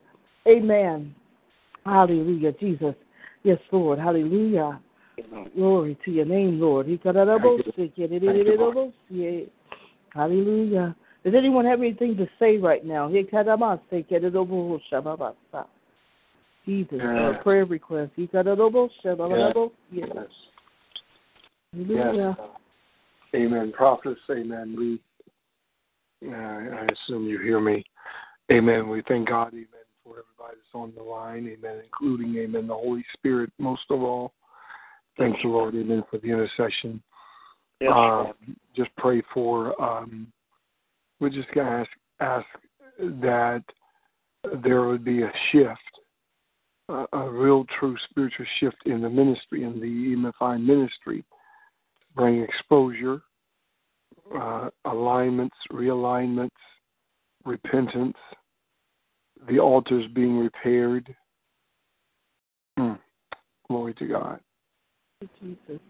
Amen. 0.46 1.14
Hallelujah, 1.84 2.52
Jesus. 2.52 2.94
Yes, 3.42 3.58
Lord. 3.72 3.98
Hallelujah. 3.98 4.80
Glory 5.54 5.98
to 6.04 6.10
your 6.10 6.24
name, 6.24 6.60
Lord. 6.60 6.86
Hallelujah. 10.14 10.96
Does 11.24 11.34
anyone 11.36 11.66
have 11.66 11.80
anything 11.80 12.16
to 12.16 12.26
say 12.38 12.56
right 12.56 12.84
now? 12.84 13.08
Jesus, 16.66 17.00
uh, 17.00 17.42
prayer 17.42 17.64
request. 17.64 18.12
Yes. 18.16 19.54
yes. 19.92 20.08
Yes. 21.72 22.36
Amen. 23.34 23.72
Prophets, 23.72 24.20
amen. 24.30 24.74
We, 24.76 25.00
uh, 26.28 26.34
I 26.34 26.86
assume 26.92 27.26
you 27.26 27.38
hear 27.38 27.60
me. 27.60 27.84
Amen. 28.50 28.88
We 28.88 29.02
thank 29.06 29.28
God, 29.28 29.48
amen, 29.48 29.66
for 30.10 30.18
everybody 30.18 30.58
that's 30.58 30.74
on 30.74 30.92
the 30.96 31.02
line, 31.02 31.46
amen, 31.46 31.82
including, 31.84 32.36
amen, 32.36 32.66
the 32.66 32.74
Holy 32.74 33.04
Spirit, 33.14 33.50
most 33.58 33.82
of 33.90 34.02
all. 34.02 34.32
Thanks, 35.18 35.38
Lord, 35.44 35.74
amen, 35.74 36.02
for 36.10 36.18
the 36.18 36.28
intercession. 36.28 37.02
Yes. 37.80 37.92
Uh, 37.94 38.32
just 38.76 38.90
pray 38.96 39.22
for 39.32 39.80
um, 39.80 40.26
we're 41.20 41.30
just 41.30 41.50
going 41.52 41.66
to 41.66 41.72
ask, 41.72 41.90
ask 42.20 42.46
that 43.20 43.62
there 44.64 44.86
would 44.86 45.04
be 45.04 45.22
a 45.22 45.32
shift, 45.52 45.78
a, 46.88 47.04
a 47.12 47.30
real 47.30 47.64
true 47.78 47.96
spiritual 48.08 48.46
shift 48.58 48.76
in 48.86 49.02
the 49.02 49.08
ministry, 49.08 49.64
in 49.64 49.80
the 49.80 50.32
EMFI 50.40 50.64
ministry. 50.64 51.24
Bring 52.16 52.42
exposure, 52.42 53.20
uh, 54.36 54.70
alignments, 54.86 55.56
realignments, 55.70 56.50
repentance, 57.44 58.16
the 59.48 59.58
altars 59.58 60.06
being 60.14 60.38
repaired. 60.38 61.14
Mm. 62.78 62.98
Glory 63.68 63.94
to 63.94 64.06
God. 64.06 64.40
Jesus. 65.40 65.80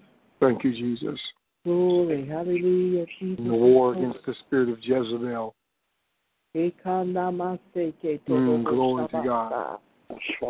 Thank 0.41 0.65
you, 0.65 0.73
Jesus. 0.73 1.21
Glory, 1.65 2.27
hallelujah, 2.27 3.05
Jesus. 3.19 3.39
In 3.39 3.49
the 3.49 3.55
war 3.55 3.93
against 3.93 4.21
the 4.27 4.35
spirit 4.47 4.71
of 4.71 4.79
Jezebel. 4.81 5.55
Mm, 6.57 8.65
glory 8.65 9.07
to 9.09 9.23
God. 9.23 9.79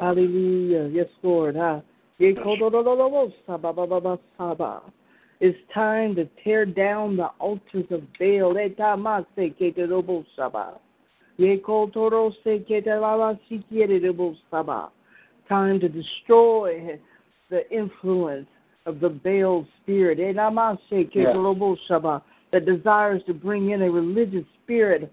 Hallelujah. 0.01 0.89
Yes, 0.89 1.09
Lord. 1.23 1.57
It's 5.41 5.59
time 5.75 6.15
to 6.15 6.25
tear 6.43 6.65
down 6.67 7.17
the 7.17 7.27
altars 7.39 7.87
of 7.91 8.03
Baal. 10.53 10.81
Time 15.49 15.81
to 15.81 15.89
destroy 15.89 16.99
the 17.49 17.71
influence 17.71 18.47
of 18.87 19.01
the 19.01 19.09
Baal 19.09 19.67
spirit 19.83 20.19
that 22.53 22.65
desires 22.67 23.23
to 23.27 23.35
bring 23.35 23.71
in 23.71 23.83
a 23.83 23.91
religious 23.91 24.45
spirit. 24.63 25.11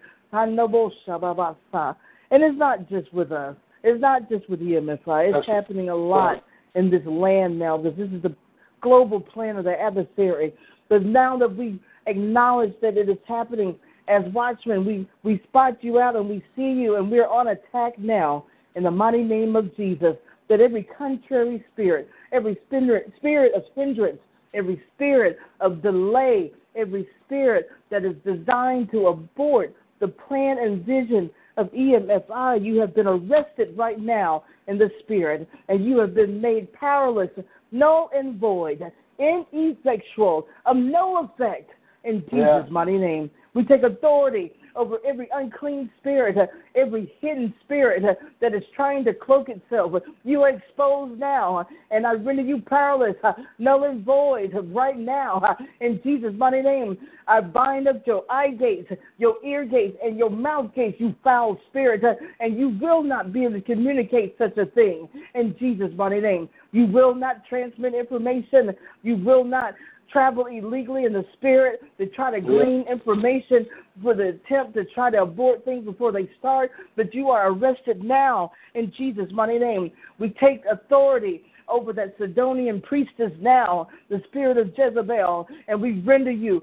And 2.30 2.44
it's 2.44 2.58
not 2.58 2.90
just 2.90 3.14
with 3.14 3.32
us. 3.32 3.56
It's 3.84 4.02
not 4.02 4.30
just 4.30 4.50
with 4.50 4.60
EMFI. 4.60 5.28
It's 5.28 5.34
That's 5.34 5.48
happening 5.48 5.90
a 5.90 5.96
lot 5.96 6.44
in 6.76 6.90
this 6.92 7.06
land 7.06 7.58
now 7.58 7.78
because 7.78 7.98
this 7.98 8.10
is 8.10 8.22
the 8.22 8.36
global 8.82 9.20
plan 9.20 9.58
of 9.58 9.64
the 9.64 9.80
adversary. 9.80 10.54
But 10.90 11.04
now 11.04 11.38
that 11.38 11.56
we 11.56 11.80
acknowledge 12.06 12.74
that 12.82 12.98
it 12.98 13.10
is 13.10 13.18
happening 13.28 13.76
as 14.08 14.24
watchmen, 14.34 14.86
we, 14.86 15.08
we 15.24 15.42
spot 15.48 15.78
you 15.82 16.00
out 16.00 16.16
and 16.16 16.30
we 16.30 16.44
see 16.56 16.72
you 16.72 16.96
and 16.96 17.12
we're 17.12 17.28
on 17.28 17.48
attack 17.48 17.98
now 17.98 18.46
in 18.76 18.84
the 18.84 18.92
mighty 18.92 19.24
name 19.24 19.56
of 19.56 19.76
Jesus. 19.76 20.16
That 20.50 20.62
every 20.62 20.88
contrary 20.98 21.64
spirit, 21.74 22.10
every 22.32 22.58
spirit 22.68 23.54
of 23.54 23.64
hindrance, 23.76 24.20
every 24.54 24.82
spirit 24.96 25.38
of 25.60 25.82
delay, 25.82 26.52
every 26.76 27.08
spirit 27.26 27.70
that 27.92 28.06
is 28.06 28.16
designed 28.26 28.92
to 28.92 29.08
abort 29.08 29.76
the 30.00 30.08
plan 30.08 30.58
and 30.60 30.86
vision 30.86 31.30
of 31.58 31.68
EMFI, 31.72 32.64
you 32.64 32.80
have 32.80 32.96
been 32.96 33.08
arrested 33.08 33.76
right 33.76 34.00
now 34.00 34.44
in 34.68 34.78
the 34.78 34.90
spirit, 35.00 35.50
and 35.70 35.84
you 35.84 35.98
have 35.98 36.14
been 36.14 36.40
made 36.40 36.72
powerless, 36.74 37.32
null 37.72 38.10
and 38.14 38.40
void, 38.40 38.80
ineffectual, 39.20 40.48
of 40.66 40.78
no 40.78 41.26
effect 41.26 41.72
in 42.04 42.22
Jesus' 42.22 42.32
yeah. 42.38 42.64
mighty 42.70 42.98
name. 42.98 43.30
We 43.58 43.66
take 43.66 43.82
authority 43.82 44.52
over 44.76 44.98
every 45.04 45.30
unclean 45.34 45.90
spirit, 46.00 46.38
uh, 46.38 46.46
every 46.76 47.12
hidden 47.20 47.52
spirit 47.66 48.06
uh, 48.06 48.14
that 48.40 48.54
is 48.54 48.62
trying 48.76 49.04
to 49.06 49.16
cloak 49.16 49.50
itself. 49.50 49.94
You 50.24 50.44
are 50.44 50.50
exposed 50.50 51.20
now, 51.20 51.58
uh, 51.58 51.64
and 51.90 52.06
I 52.06 52.14
render 52.14 52.44
you 52.44 52.62
powerless, 52.62 53.16
null 53.58 53.86
and 53.86 54.06
void 54.06 54.52
right 54.72 54.96
now. 54.96 55.58
In 55.82 56.00
Jesus' 56.04 56.36
mighty 56.38 56.62
name, 56.62 57.00
I 57.28 57.42
bind 57.42 57.88
up 57.88 58.06
your 58.06 58.26
eye 58.30 58.52
gates, 58.52 58.92
your 59.18 59.44
ear 59.44 59.66
gates, 59.66 59.98
and 60.04 60.20
your 60.20 60.30
mouth 60.30 60.76
gates, 60.76 60.98
you 61.00 61.16
foul 61.24 61.60
spirit, 61.72 62.04
and 62.40 62.60
you 62.60 62.78
will 62.80 63.02
not 63.02 63.34
be 63.34 63.46
able 63.46 63.56
to 63.56 63.62
communicate 63.62 64.36
such 64.38 64.56
a 64.58 64.68
thing. 64.68 65.10
In 65.34 65.56
Jesus' 65.58 65.90
mighty 65.96 66.22
name, 66.22 66.48
you 66.74 66.86
will 66.86 67.16
not 67.16 67.44
transmit 67.50 67.96
information. 67.96 68.76
You 69.02 69.16
will 69.16 69.44
not 69.44 69.74
travel 70.12 70.46
illegally 70.48 71.06
in 71.06 71.14
the 71.14 71.26
spirit 71.34 71.82
to 71.98 72.08
try 72.08 72.32
to 72.32 72.42
glean 72.42 72.86
information 72.90 73.66
for 74.02 74.14
the 74.14 74.30
attempt 74.30 74.76
to 74.76 74.86
try 74.94 75.10
to 75.10 75.22
abort 75.22 75.66
things 75.66 75.86
before 75.86 76.12
they 76.12 76.30
start, 76.40 76.72
but 76.96 77.14
you 77.14 77.30
are 77.30 77.52
arrested 77.52 78.04
now 78.04 78.52
in 78.76 78.92
Jesus' 78.98 79.32
mighty 79.32 79.60
name. 79.60 79.92
We 80.20 80.30
take 80.42 80.64
authority 80.70 81.44
over 81.68 81.94
that 81.94 82.16
Sidonian 82.18 82.82
priestess 82.82 83.32
now, 83.40 83.90
the 84.10 84.22
spirit 84.30 84.58
of 84.58 84.72
Jezebel, 84.78 85.48
and 85.68 85.82
we 85.82 86.00
render 86.02 86.32
you 86.32 86.62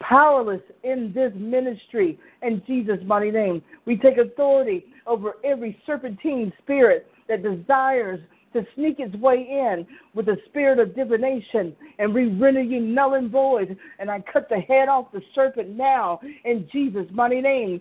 powerless 0.00 0.60
in 0.82 1.12
this 1.14 1.32
ministry 1.36 2.18
in 2.42 2.62
Jesus' 2.66 2.98
mighty 3.06 3.30
name. 3.30 3.62
We 3.86 3.96
take 3.96 4.18
authority 4.18 4.86
over 5.06 5.34
every 5.44 5.78
serpentine 5.86 6.52
spirit 6.62 7.06
that 7.28 7.42
desires 7.42 8.20
to 8.54 8.66
sneak 8.74 8.98
its 8.98 9.14
way 9.16 9.46
in 9.48 9.86
with 10.14 10.26
the 10.26 10.38
spirit 10.46 10.78
of 10.78 10.94
divination, 10.96 11.74
and 11.98 12.14
we 12.14 12.26
render 12.26 12.62
you 12.62 12.80
null 12.80 13.14
and 13.14 13.30
void. 13.30 13.76
And 13.98 14.10
I 14.10 14.20
cut 14.20 14.48
the 14.48 14.60
head 14.60 14.88
off 14.88 15.12
the 15.12 15.20
serpent 15.34 15.70
now 15.70 16.20
in 16.44 16.66
Jesus' 16.72 17.06
mighty 17.12 17.40
name. 17.40 17.80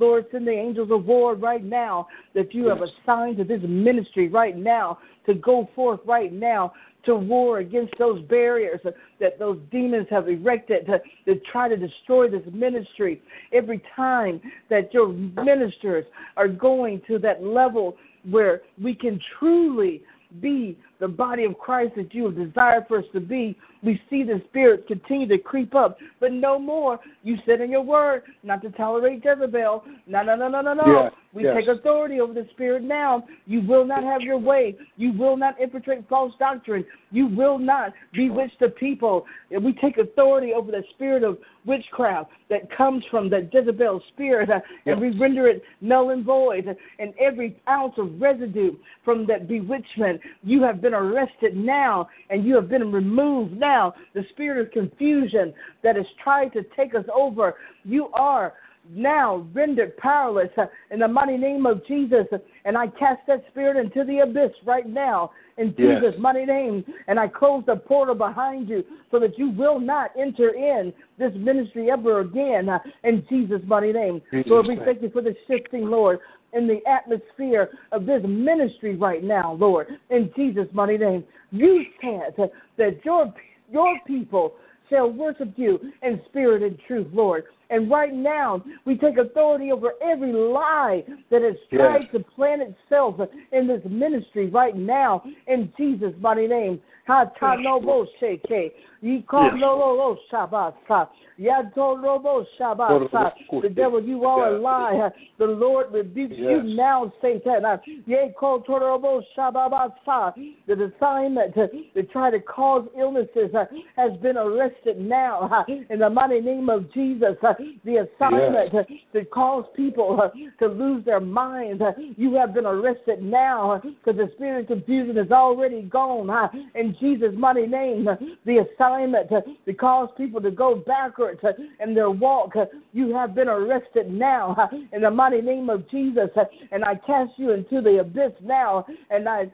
Lord, 0.00 0.26
send 0.32 0.46
the 0.46 0.50
angels 0.50 0.90
of 0.90 1.04
war 1.04 1.34
right 1.34 1.64
now 1.64 2.08
that 2.34 2.52
you 2.52 2.66
have 2.66 2.82
assigned 2.82 3.36
to 3.36 3.44
this 3.44 3.60
ministry 3.62 4.28
right 4.28 4.56
now 4.56 4.98
to 5.26 5.34
go 5.34 5.68
forth 5.76 6.00
right 6.04 6.32
now 6.32 6.72
to 7.04 7.14
war 7.14 7.58
against 7.58 7.94
those 7.98 8.22
barriers 8.22 8.80
that 9.20 9.38
those 9.38 9.58
demons 9.70 10.06
have 10.10 10.28
erected 10.28 10.86
to, 10.86 11.00
to 11.26 11.40
try 11.50 11.68
to 11.68 11.76
destroy 11.76 12.28
this 12.28 12.42
ministry. 12.52 13.22
Every 13.52 13.82
time 13.94 14.40
that 14.70 14.92
your 14.92 15.08
ministers 15.08 16.04
are 16.36 16.48
going 16.48 17.00
to 17.08 17.18
that 17.20 17.42
level 17.42 17.96
where 18.28 18.62
we 18.82 18.94
can 18.94 19.20
truly 19.38 20.02
be 20.40 20.76
the 21.00 21.08
body 21.08 21.44
of 21.44 21.58
Christ 21.58 21.94
that 21.96 22.12
you 22.14 22.24
have 22.24 22.36
desired 22.36 22.84
for 22.88 22.98
us 22.98 23.04
to 23.12 23.20
be, 23.20 23.56
we 23.82 24.00
see 24.10 24.24
the 24.24 24.42
spirit 24.48 24.86
continue 24.86 25.28
to 25.28 25.38
creep 25.38 25.74
up. 25.74 25.98
But 26.20 26.32
no 26.32 26.58
more. 26.58 26.98
You 27.22 27.36
said 27.46 27.60
in 27.60 27.70
your 27.70 27.82
word 27.82 28.22
not 28.42 28.62
to 28.62 28.70
tolerate 28.70 29.24
Jezebel. 29.24 29.84
No, 30.06 30.22
no, 30.22 30.34
no, 30.34 30.48
no, 30.48 30.60
no, 30.60 30.74
no. 30.74 30.84
Yeah, 30.86 31.10
we 31.32 31.44
yes. 31.44 31.56
take 31.56 31.68
authority 31.68 32.20
over 32.20 32.32
the 32.32 32.46
spirit 32.52 32.82
now. 32.82 33.24
You 33.46 33.60
will 33.60 33.84
not 33.84 34.02
have 34.02 34.22
your 34.22 34.38
way. 34.38 34.76
You 34.96 35.12
will 35.12 35.36
not 35.36 35.60
infiltrate 35.60 36.08
false 36.08 36.32
doctrine. 36.38 36.84
You 37.10 37.26
will 37.26 37.58
not 37.58 37.92
bewitch 38.12 38.52
the 38.60 38.70
people. 38.70 39.26
And 39.50 39.64
we 39.64 39.74
take 39.74 39.98
authority 39.98 40.52
over 40.52 40.70
the 40.70 40.82
spirit 40.94 41.22
of 41.22 41.38
witchcraft 41.64 42.30
that 42.50 42.74
comes 42.74 43.04
from 43.10 43.28
that 43.30 43.52
Jezebel 43.52 44.02
spirit, 44.14 44.50
uh, 44.50 44.60
and 44.86 45.00
we 45.00 45.10
render 45.18 45.48
it 45.48 45.62
null 45.80 46.10
and 46.10 46.24
void. 46.24 46.64
And 46.98 47.12
every 47.20 47.60
ounce 47.68 47.94
of 47.98 48.20
residue 48.20 48.72
from 49.04 49.26
that 49.26 49.46
bewitchment, 49.46 50.20
you 50.42 50.62
have 50.62 50.80
been 50.80 50.87
arrested 50.94 51.56
now, 51.56 52.08
and 52.30 52.44
you 52.44 52.54
have 52.54 52.68
been 52.68 52.92
removed 52.92 53.58
now. 53.58 53.94
The 54.14 54.24
spirit 54.30 54.66
of 54.66 54.72
confusion 54.72 55.52
that 55.82 55.96
has 55.96 56.06
tried 56.22 56.52
to 56.54 56.62
take 56.76 56.94
us 56.94 57.04
over, 57.14 57.54
you 57.84 58.08
are 58.08 58.54
now 58.90 59.46
rendered 59.52 59.96
powerless 59.98 60.48
in 60.90 61.00
the 61.00 61.08
mighty 61.08 61.36
name 61.36 61.66
of 61.66 61.86
Jesus. 61.86 62.26
And 62.64 62.76
I 62.76 62.86
cast 62.86 63.20
that 63.26 63.44
spirit 63.50 63.76
into 63.76 64.04
the 64.04 64.20
abyss 64.20 64.52
right 64.64 64.88
now 64.88 65.30
in 65.58 65.74
Yes. 65.76 66.00
Jesus' 66.02 66.18
mighty 66.18 66.46
name. 66.46 66.84
And 67.06 67.20
I 67.20 67.28
close 67.28 67.64
the 67.66 67.76
portal 67.76 68.14
behind 68.14 68.68
you 68.68 68.84
so 69.10 69.18
that 69.20 69.38
you 69.38 69.50
will 69.50 69.78
not 69.78 70.12
enter 70.18 70.50
in 70.54 70.92
this 71.18 71.32
ministry 71.34 71.90
ever 71.90 72.20
again 72.20 72.70
in 73.04 73.26
Jesus' 73.28 73.60
mighty 73.66 73.92
name. 73.92 74.22
Jesus' 74.30 74.50
Lord, 74.50 74.66
we 74.66 74.76
thank 74.76 75.02
you 75.02 75.10
for 75.10 75.20
the 75.20 75.34
shifting, 75.46 75.86
Lord. 75.86 76.20
In 76.54 76.66
the 76.66 76.80
atmosphere 76.88 77.68
of 77.92 78.06
this 78.06 78.22
ministry 78.26 78.96
right 78.96 79.22
now, 79.22 79.52
Lord, 79.54 79.88
in 80.10 80.30
Jesus' 80.34 80.68
mighty 80.72 80.96
name, 80.96 81.24
you 81.50 81.84
said 82.00 82.50
that 82.78 83.04
your 83.04 83.32
your 83.70 83.98
people 84.06 84.54
shall 84.88 85.10
worship 85.10 85.52
you 85.56 85.78
in 86.02 86.20
spirit 86.28 86.62
and 86.62 86.78
truth, 86.86 87.06
Lord. 87.12 87.44
And 87.70 87.90
right 87.90 88.14
now, 88.14 88.64
we 88.86 88.96
take 88.96 89.18
authority 89.18 89.70
over 89.70 89.92
every 90.02 90.32
lie 90.32 91.04
that 91.30 91.42
has 91.42 91.56
tried 91.70 92.04
Yes. 92.04 92.12
to 92.12 92.20
plant 92.20 92.62
itself 92.62 93.20
in 93.52 93.66
this 93.66 93.82
ministry 93.84 94.48
right 94.48 94.74
now, 94.74 95.22
in 95.46 95.70
Jesus' 95.76 96.14
mighty 96.18 96.46
name. 96.46 96.80
Hatanobo 97.08 98.06
sheke, 98.20 98.72
yikololo 99.02 100.18
shabasa, 100.30 101.08
yatolobo 101.40 102.44
shabasa. 102.60 103.32
The 103.62 103.68
devil, 103.70 104.02
you 104.02 104.24
are 104.24 104.48
a 104.54 104.58
lie. 104.58 105.10
The 105.38 105.46
Lord 105.46 105.92
rebukes 105.92 106.34
you 106.36 106.62
Yes. 106.64 106.76
now, 106.76 107.12
Satan. 107.22 107.62
Yekotorobo 108.06 109.22
shababasa. 109.36 110.34
The 110.66 110.92
assignment 110.96 111.54
to, 111.54 111.68
to 111.94 112.02
try 112.04 112.30
to 112.30 112.40
cause 112.40 112.86
illnesses 112.98 113.54
uh, 113.54 113.64
has 113.96 114.12
been 114.20 114.36
arrested 114.36 115.00
now 115.00 115.48
uh, 115.50 115.64
in 115.90 116.00
the 116.00 116.10
mighty 116.10 116.40
name 116.40 116.68
of 116.68 116.92
Jesus. 116.92 117.36
Uh, 117.42 117.54
The 117.84 118.06
assignment 118.08 118.74
uh, 118.74 118.82
to 119.14 119.24
cause 119.26 119.64
people 119.74 120.20
uh, 120.20 120.28
to 120.58 120.66
lose 120.66 121.04
their 121.04 121.20
minds, 121.20 121.80
uh, 121.80 121.92
you 122.16 122.34
have 122.34 122.52
been 122.52 122.66
arrested 122.66 123.22
now 123.22 123.80
because 123.82 124.18
the 124.18 124.30
spirit 124.34 124.62
of 124.62 124.66
confusion 124.66 125.16
is 125.16 125.30
already 125.30 125.82
gone. 125.82 126.28
uh, 126.28 126.48
In 126.74 126.96
Jesus' 127.00 127.34
mighty 127.36 127.66
name, 127.66 128.08
the 128.44 128.58
assignment 128.58 129.28
to 129.28 129.74
cause 129.74 130.08
people 130.16 130.40
to 130.40 130.50
go 130.50 130.74
backwards 130.74 131.40
in 131.80 131.94
their 131.94 132.10
walk, 132.10 132.54
you 132.92 133.14
have 133.14 133.34
been 133.34 133.48
arrested 133.48 134.10
now 134.10 134.68
in 134.92 135.02
the 135.02 135.10
mighty 135.10 135.40
name 135.40 135.70
of 135.70 135.88
Jesus. 135.90 136.30
And 136.70 136.84
I 136.84 136.94
cast 136.94 137.32
you 137.36 137.52
into 137.52 137.80
the 137.80 138.00
abyss 138.00 138.32
now, 138.42 138.86
and 139.10 139.28
I 139.28 139.50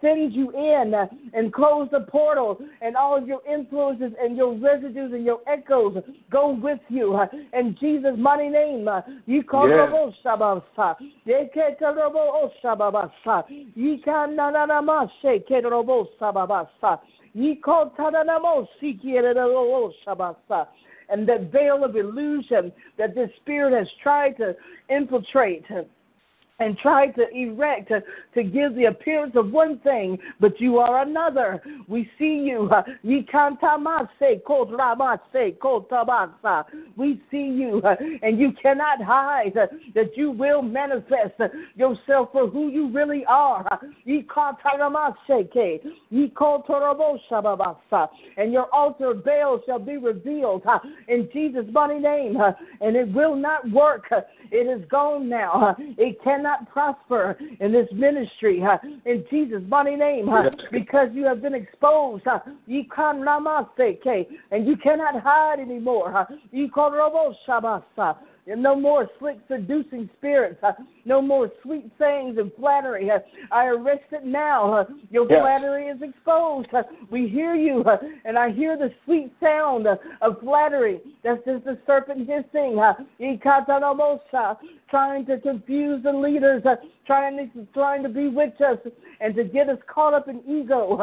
send 0.00 0.32
you 0.32 0.50
in 0.50 0.94
and 1.34 1.52
close 1.52 1.88
the 1.90 2.00
portal, 2.00 2.58
and 2.80 2.96
all 2.96 3.16
of 3.16 3.26
your 3.26 3.40
influences 3.50 4.12
and 4.20 4.36
your 4.36 4.54
residues 4.58 5.12
and 5.12 5.24
your 5.24 5.40
echoes 5.46 5.96
go 6.30 6.50
with 6.50 6.80
you. 6.88 7.18
in 7.52 7.76
Jesus' 7.78 8.16
mighty 8.16 8.48
name, 8.48 8.88
you 9.26 9.42
call 9.42 9.68
Yes. 9.68 9.90
Robo 9.90 10.14
Shabasa. 10.24 10.96
Yeketa 11.26 11.94
Robo 11.96 12.18
O 12.18 12.50
Shababasa. 12.62 13.44
Yikananama 13.76 15.10
Sheketa 15.22 15.70
Robo 15.70 16.08
Sababasa. 16.20 17.00
Yiko 17.36 17.94
Tadanamo 17.96 18.66
Sikiere 18.80 19.34
Robo 19.34 19.92
Shabasa. 20.06 20.68
And 21.10 21.26
that 21.28 21.50
veil 21.50 21.84
of 21.84 21.96
illusion 21.96 22.70
that 22.98 23.14
this 23.14 23.30
spirit 23.40 23.72
has 23.72 23.88
tried 24.02 24.36
to 24.36 24.54
infiltrate 24.90 25.64
and 26.60 26.76
tried 26.78 27.14
to 27.14 27.28
erect 27.34 27.88
to, 27.88 28.02
to 28.34 28.42
give 28.42 28.74
the 28.74 28.86
appearance 28.86 29.34
of 29.36 29.50
one 29.52 29.78
thing, 29.80 30.18
but 30.40 30.60
you 30.60 30.78
are 30.78 31.02
another. 31.02 31.62
We 31.86 32.10
see 32.18 32.44
you. 32.46 32.68
We 36.96 37.20
see 37.30 37.36
you, 37.36 37.82
and 38.22 38.38
you 38.38 38.52
cannot 38.60 39.02
hide 39.02 39.54
that 39.94 40.16
you 40.16 40.30
will 40.30 40.62
manifest 40.62 41.34
yourself 41.76 42.30
for 42.32 42.48
who 42.48 42.68
you 42.68 42.90
really 42.90 43.24
are. 43.26 43.80
And 48.36 48.52
your 48.52 48.74
altar 48.74 49.14
Baal 49.14 49.60
shall 49.66 49.78
be 49.78 49.96
revealed 49.96 50.62
in 51.08 51.28
Jesus' 51.32 51.66
mighty 51.72 52.00
name, 52.00 52.36
and 52.80 52.96
it 52.96 53.12
will 53.12 53.36
not 53.36 53.70
work. 53.70 54.10
It 54.50 54.66
is 54.66 54.86
gone 54.88 55.28
now. 55.28 55.76
It 55.98 56.22
cannot 56.22 56.70
prosper 56.70 57.36
in 57.60 57.72
this 57.72 57.88
ministry 57.92 58.62
in 59.04 59.24
Jesus' 59.30 59.62
mighty 59.68 59.96
name 59.96 60.28
because 60.70 61.08
you 61.12 61.24
have 61.24 61.42
been 61.42 61.54
exposed. 61.54 62.24
And 64.50 64.66
you 64.66 64.76
cannot 64.76 65.20
hide 65.20 65.60
anymore. 65.60 66.26
no 68.56 68.74
more 68.76 69.08
slick 69.18 69.38
seducing 69.48 70.08
spirits. 70.18 70.62
No 71.08 71.22
more 71.22 71.50
sweet 71.62 71.90
sayings 71.98 72.36
and 72.38 72.52
flattery. 72.54 73.10
uh, 73.10 73.18
I 73.50 73.66
arrest 73.66 74.04
it 74.12 74.24
now. 74.24 74.72
uh, 74.72 74.84
your 75.10 75.26
Yes. 75.28 75.40
flattery 75.40 75.88
is 75.88 76.00
exposed. 76.02 76.72
uh, 76.74 76.82
we 77.10 77.26
hear 77.26 77.54
you, 77.54 77.82
uh, 77.84 77.98
and 78.24 78.38
I 78.38 78.50
hear 78.50 78.76
the 78.76 78.92
sweet 79.04 79.32
sound 79.40 79.86
uh, 79.86 79.96
of 80.20 80.38
flattery 80.40 81.00
That's 81.22 81.42
just 81.44 81.64
the 81.64 81.78
serpent 81.86 82.28
hissing. 82.28 82.78
Uh, 82.78 82.94
trying 84.90 85.26
to 85.26 85.38
confuse 85.38 86.02
the 86.02 86.12
leaders, 86.12 86.62
trying 87.06 87.36
to 87.36 87.66
trying 87.72 88.02
to 88.02 88.08
bewitch 88.08 88.60
us 88.60 88.78
and 89.20 89.34
to 89.34 89.44
get 89.44 89.68
us 89.68 89.78
caught 89.86 90.14
up 90.14 90.28
in 90.28 90.40
ego. 90.48 90.96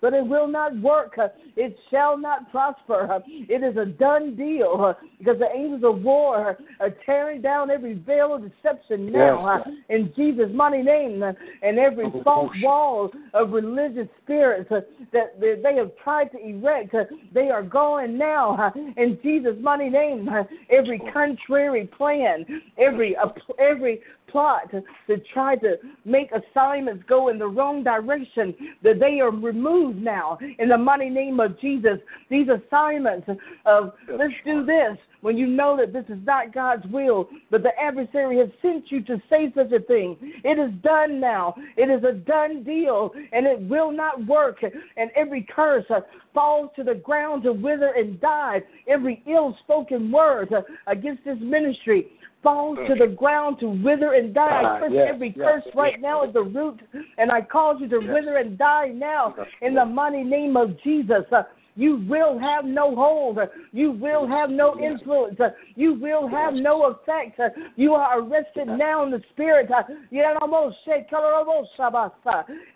But 0.00 0.14
it 0.14 0.26
will 0.26 0.48
not 0.48 0.80
work. 0.80 1.18
It 1.56 1.76
shall 1.90 2.16
not 2.18 2.50
prosper. 2.50 3.22
It 3.26 3.62
is 3.62 3.76
a 3.76 3.86
done 3.86 4.36
deal 4.36 4.94
because 5.18 5.38
the 5.38 5.50
angels 5.54 5.82
of 5.84 6.02
war 6.02 6.56
are 6.80 6.90
tearing 7.04 7.42
down 7.42 7.59
every 7.68 7.94
veil 7.94 8.34
of 8.34 8.42
deception 8.42 9.10
now 9.10 9.62
yes. 9.66 9.74
in 9.88 10.12
Jesus' 10.14 10.50
mighty 10.54 10.82
name 10.82 11.22
uh, 11.22 11.32
and 11.62 11.78
every 11.78 12.04
oh, 12.06 12.22
false 12.22 12.52
oh, 12.56 12.64
wall 12.64 13.10
of 13.34 13.50
religious 13.50 14.06
spirits 14.22 14.70
uh, 14.70 14.80
that 15.12 15.40
they 15.40 15.74
have 15.74 15.90
tried 16.02 16.30
to 16.32 16.38
erect. 16.38 16.94
Uh, 16.94 17.04
they 17.34 17.50
are 17.50 17.62
going 17.62 18.16
now 18.16 18.72
in 18.96 19.18
Jesus' 19.22 19.56
mighty 19.60 19.90
name. 19.90 20.28
Every 20.70 21.00
oh. 21.04 21.12
contrary 21.12 21.88
plan, 21.96 22.46
every 22.78 23.16
every 23.58 24.00
plot 24.30 24.70
to 24.70 25.16
try 25.32 25.56
to 25.56 25.76
make 26.04 26.30
assignments 26.32 27.04
go 27.08 27.28
in 27.28 27.38
the 27.38 27.46
wrong 27.46 27.82
direction, 27.82 28.54
that 28.82 28.98
they 28.98 29.20
are 29.20 29.30
removed 29.30 30.00
now 30.00 30.38
in 30.58 30.68
the 30.68 30.78
mighty 30.78 31.08
name 31.08 31.40
of 31.40 31.58
Jesus. 31.60 31.98
These 32.28 32.48
assignments 32.48 33.28
of 33.66 33.92
let's 34.08 34.32
do 34.44 34.64
this 34.64 34.96
when 35.20 35.36
you 35.36 35.46
know 35.46 35.76
that 35.76 35.92
this 35.92 36.04
is 36.08 36.24
not 36.24 36.54
God's 36.54 36.86
will, 36.86 37.28
but 37.50 37.62
the 37.62 37.78
adversary 37.78 38.38
has 38.38 38.48
sent 38.62 38.90
you 38.90 39.02
to 39.02 39.20
say 39.28 39.52
such 39.54 39.72
a 39.72 39.80
thing. 39.80 40.16
It 40.44 40.58
is 40.58 40.72
done 40.82 41.20
now. 41.20 41.54
It 41.76 41.90
is 41.90 42.04
a 42.04 42.12
done 42.12 42.62
deal, 42.62 43.10
and 43.32 43.46
it 43.46 43.60
will 43.60 43.92
not 43.92 44.26
work. 44.26 44.62
And 44.62 45.10
every 45.14 45.46
curse 45.54 45.84
uh, 45.90 46.00
falls 46.32 46.70
to 46.76 46.84
the 46.84 46.94
ground 46.94 47.42
to 47.44 47.52
wither 47.52 47.92
and 47.96 48.20
die. 48.20 48.62
Every 48.88 49.22
ill 49.26 49.56
spoken 49.64 50.10
word 50.10 50.52
uh, 50.52 50.62
against 50.86 51.24
this 51.24 51.38
ministry 51.40 52.06
falls 52.42 52.78
to 52.88 52.94
the 52.94 53.06
ground 53.06 53.58
to 53.60 53.68
wither 53.68 54.14
and 54.14 54.34
die. 54.34 54.62
I 54.62 54.76
uh, 54.76 54.80
curse 54.80 54.92
yes, 54.94 55.10
every 55.12 55.34
yes, 55.36 55.46
curse 55.46 55.62
yes, 55.66 55.74
right 55.76 56.00
now 56.00 56.24
at 56.24 56.32
the 56.32 56.42
root, 56.42 56.80
and 57.18 57.30
I 57.30 57.42
cause 57.42 57.76
you 57.80 57.88
to 57.88 57.98
wither 57.98 58.38
and 58.38 58.56
die 58.58 58.88
now 58.88 59.34
in 59.62 59.74
the 59.74 59.84
mighty 59.84 60.22
name 60.22 60.56
of 60.56 60.80
Jesus. 60.82 61.24
Uh, 61.30 61.42
you 61.76 62.04
will 62.08 62.38
have 62.38 62.64
no 62.64 62.94
hold. 62.94 63.38
Uh, 63.38 63.46
you 63.72 63.92
will 63.92 64.26
have 64.26 64.50
no 64.50 64.78
influence. 64.78 65.38
Uh, 65.40 65.50
you 65.76 65.94
will 65.94 66.28
have 66.28 66.52
no 66.54 66.86
effect. 66.86 67.40
You 67.76 67.94
are 67.94 68.20
arrested 68.20 68.66
now 68.66 69.04
in 69.04 69.10
the 69.10 69.22
spirit. 69.32 69.70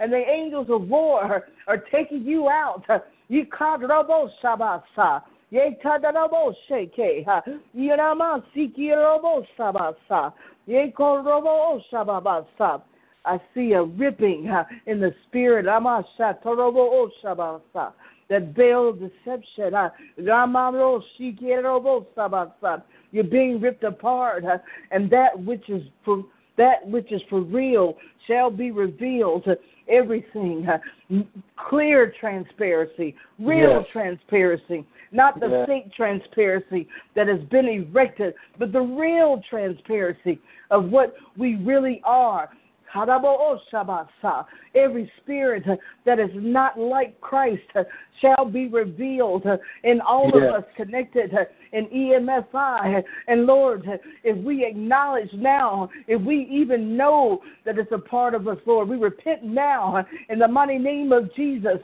And 0.00 0.12
the 0.12 0.22
angels 0.26 0.68
of 0.70 0.88
war 0.88 1.44
are 1.66 1.78
taking 1.92 2.22
you 2.22 2.48
out. 2.48 2.84
You 3.28 3.46
can't 5.52 5.82
Yekadarabo 5.82 6.54
sheke 6.70 7.24
ha. 7.24 7.42
Yirama 7.76 8.42
sikirobo 8.54 9.46
sabasa. 9.58 10.32
Yekorobo 10.68 11.80
shababasa. 11.92 12.82
I 13.26 13.40
see 13.54 13.72
a 13.72 13.82
ripping 13.82 14.50
in 14.86 15.00
the 15.00 15.14
spirit. 15.26 15.66
Amasha 15.66 16.38
torobo 16.44 17.08
shabasa. 17.22 17.92
That 18.28 18.54
veil 18.54 18.90
of 18.90 19.00
deception. 19.00 19.72
Ramaro 20.20 21.02
sikirobo 21.18 22.06
sabasa. 22.16 22.82
You're 23.12 23.24
being 23.24 23.60
ripped 23.60 23.84
apart, 23.84 24.44
and 24.90 25.08
that 25.10 25.38
which 25.38 25.68
is 25.70 25.82
for 26.04 26.24
that 26.56 26.86
which 26.86 27.12
is 27.12 27.22
for 27.30 27.40
real 27.40 27.96
shall 28.26 28.50
be 28.50 28.70
revealed 28.70 29.46
everything. 29.88 30.66
Clear 31.68 32.12
transparency, 32.18 33.14
real 33.38 33.80
Yes. 33.80 33.88
transparency, 33.92 34.84
not 35.14 35.40
the 35.40 35.48
Yes. 35.48 35.66
fake 35.66 35.92
transparency 35.92 36.88
that 37.14 37.28
has 37.28 37.40
been 37.44 37.68
erected, 37.68 38.34
but 38.58 38.72
the 38.72 38.82
real 38.82 39.40
transparency 39.48 40.38
of 40.70 40.90
what 40.90 41.14
we 41.36 41.56
really 41.56 42.02
are. 42.04 42.50
Every 44.74 45.12
spirit 45.22 45.64
that 46.04 46.18
is 46.18 46.30
not 46.34 46.78
like 46.78 47.20
Christ 47.20 47.62
shall 48.20 48.44
be 48.44 48.68
revealed 48.68 49.46
in 49.82 50.00
all 50.00 50.30
Yes. 50.34 50.36
of 50.36 50.54
us 50.54 50.64
connected 50.76 51.32
in 51.72 51.86
EMFI. 51.86 53.04
And 53.26 53.46
Lord, 53.46 54.00
if 54.22 54.36
we 54.38 54.64
acknowledge 54.64 55.32
now, 55.34 55.88
if 56.06 56.20
we 56.22 56.46
even 56.50 56.96
know 56.96 57.42
that 57.64 57.78
it's 57.78 57.92
a 57.92 57.98
part 57.98 58.34
of 58.34 58.46
us, 58.48 58.58
Lord, 58.66 58.88
we 58.88 58.96
repent 58.96 59.42
now 59.42 60.04
in 60.28 60.38
the 60.38 60.48
mighty 60.48 60.78
name 60.78 61.12
of 61.12 61.34
Jesus. 61.34 61.80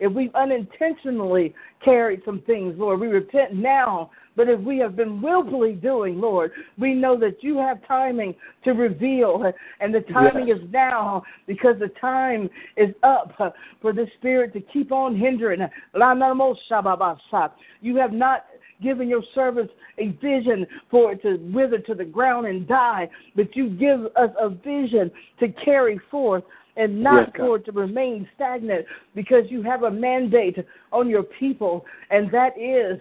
If 0.00 0.12
we've 0.12 0.34
unintentionally 0.34 1.54
carried 1.84 2.22
some 2.24 2.40
things, 2.42 2.78
Lord, 2.78 3.00
we 3.00 3.06
repent 3.08 3.54
now 3.54 4.10
but 4.40 4.48
if 4.48 4.58
we 4.60 4.78
have 4.78 4.96
been 4.96 5.20
willfully 5.20 5.74
doing, 5.74 6.18
Lord, 6.18 6.52
we 6.78 6.94
know 6.94 7.14
that 7.20 7.42
you 7.42 7.58
have 7.58 7.86
timing 7.86 8.34
to 8.64 8.70
reveal, 8.70 9.52
and 9.80 9.94
the 9.94 10.00
timing 10.00 10.48
Yes. 10.48 10.56
is 10.56 10.72
now 10.72 11.22
because 11.46 11.78
the 11.78 11.90
time 12.00 12.48
is 12.74 12.94
up 13.02 13.34
for 13.82 13.92
the 13.92 14.06
Spirit 14.16 14.54
to 14.54 14.60
keep 14.62 14.92
on 14.92 15.14
hindering. 15.14 15.60
La 15.92 16.14
namos 16.14 16.56
shababash. 16.70 17.50
You 17.82 17.96
have 17.96 18.14
not 18.14 18.46
given 18.82 19.10
your 19.10 19.22
servants 19.34 19.74
a 19.98 20.08
vision 20.22 20.66
for 20.90 21.12
it 21.12 21.20
to 21.20 21.36
wither 21.52 21.76
to 21.76 21.94
the 21.94 22.06
ground 22.06 22.46
and 22.46 22.66
die, 22.66 23.10
but 23.36 23.54
you 23.54 23.68
give 23.68 24.06
us 24.16 24.30
a 24.38 24.48
vision 24.48 25.10
to 25.40 25.48
carry 25.48 26.00
forth 26.10 26.44
and 26.76 27.02
not 27.02 27.28
Yes, 27.34 27.36
for 27.36 27.56
it 27.56 27.66
to 27.66 27.72
remain 27.72 28.26
stagnant 28.36 28.86
because 29.14 29.44
you 29.50 29.60
have 29.60 29.82
a 29.82 29.90
mandate 29.90 30.56
on 30.92 31.10
your 31.10 31.24
people, 31.24 31.84
and 32.08 32.30
that 32.30 32.58
is 32.58 32.98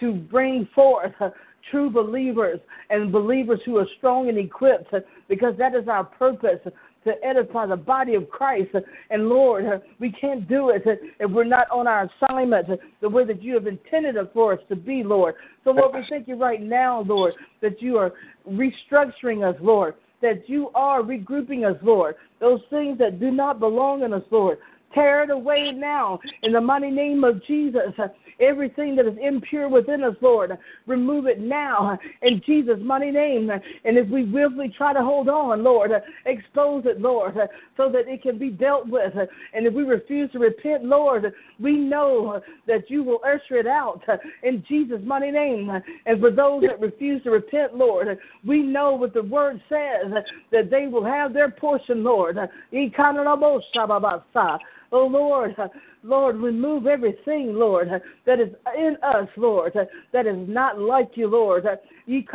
to 0.00 0.12
bring 0.12 0.68
forth 0.74 1.12
true 1.70 1.90
believers 1.90 2.60
and 2.90 3.12
believers 3.12 3.60
who 3.64 3.76
are 3.76 3.86
strong 3.98 4.28
and 4.28 4.38
equipped 4.38 4.94
because 5.28 5.54
that 5.58 5.74
is 5.74 5.88
our 5.88 6.04
purpose 6.04 6.60
to 7.04 7.12
edify 7.24 7.66
the 7.66 7.76
body 7.76 8.14
of 8.14 8.28
Christ. 8.28 8.70
And 9.10 9.28
Lord, 9.28 9.64
we 9.98 10.12
can't 10.12 10.48
do 10.48 10.70
it 10.70 10.82
if 10.84 11.30
we're 11.30 11.44
not 11.44 11.70
on 11.70 11.86
our 11.86 12.08
assignment 12.22 12.68
the 13.00 13.08
way 13.08 13.24
that 13.24 13.42
you 13.42 13.54
have 13.54 13.66
intended 13.66 14.16
it 14.16 14.30
for 14.32 14.52
us 14.54 14.60
to 14.68 14.76
be, 14.76 15.02
Lord. 15.02 15.34
So, 15.64 15.70
Lord, 15.70 15.94
we 15.94 16.04
thank 16.08 16.28
you 16.28 16.36
right 16.36 16.60
now, 16.60 17.00
Lord, 17.02 17.34
that 17.62 17.80
you 17.80 17.96
are 17.96 18.12
restructuring 18.48 19.48
us, 19.48 19.56
Lord, 19.60 19.94
that 20.22 20.48
you 20.48 20.70
are 20.74 21.02
regrouping 21.02 21.68
us, 21.68 21.76
Lord. 21.82 22.16
Those 22.40 22.60
things 22.70 22.98
that 22.98 23.20
do 23.20 23.30
not 23.30 23.60
belong 23.60 24.02
in 24.02 24.12
us, 24.12 24.22
Lord. 24.30 24.58
Tear 24.94 25.24
it 25.24 25.30
away 25.30 25.72
now 25.72 26.18
in 26.42 26.52
the 26.52 26.60
mighty 26.60 26.90
name 26.90 27.22
of 27.24 27.44
Jesus. 27.46 27.92
Everything 28.40 28.94
that 28.96 29.06
is 29.06 29.18
impure 29.20 29.68
within 29.68 30.04
us, 30.04 30.14
Lord, 30.20 30.56
remove 30.86 31.26
it 31.26 31.40
now 31.40 31.98
in 32.22 32.40
Jesus' 32.46 32.78
mighty 32.80 33.10
name. 33.10 33.50
And 33.50 33.98
if 33.98 34.08
we 34.08 34.24
willfully 34.24 34.72
try 34.76 34.92
to 34.92 35.02
hold 35.02 35.28
on, 35.28 35.64
Lord, 35.64 35.90
expose 36.24 36.84
it, 36.86 37.00
Lord, 37.00 37.34
so 37.76 37.90
that 37.90 38.08
it 38.08 38.22
can 38.22 38.38
be 38.38 38.50
dealt 38.50 38.88
with. 38.88 39.12
And 39.52 39.66
if 39.66 39.74
we 39.74 39.82
refuse 39.82 40.30
to 40.32 40.38
repent, 40.38 40.84
Lord, 40.84 41.32
we 41.58 41.76
know 41.76 42.40
that 42.66 42.88
you 42.88 43.02
will 43.02 43.20
usher 43.24 43.56
it 43.56 43.66
out 43.66 44.02
in 44.42 44.64
Jesus' 44.68 45.00
mighty 45.04 45.32
name. 45.32 45.70
And 46.06 46.20
for 46.20 46.30
those 46.30 46.62
that 46.62 46.80
refuse 46.80 47.22
to 47.24 47.30
repent, 47.30 47.74
Lord, 47.74 48.18
we 48.46 48.62
know 48.62 48.94
what 48.94 49.14
the 49.14 49.22
word 49.22 49.60
says 49.68 50.12
that 50.52 50.70
they 50.70 50.86
will 50.86 51.04
have 51.04 51.34
their 51.34 51.50
portion, 51.50 52.04
Lord. 52.04 52.38
Oh 54.90 55.06
Lord, 55.06 55.54
Lord, 56.02 56.36
remove 56.36 56.86
everything, 56.86 57.54
Lord, 57.54 57.88
that 58.24 58.40
is 58.40 58.48
in 58.76 58.96
us, 59.02 59.28
Lord, 59.36 59.74
that 60.12 60.26
is 60.26 60.48
not 60.48 60.78
like 60.78 61.10
you, 61.14 61.28
Lord. 61.28 61.66
We 62.00 62.26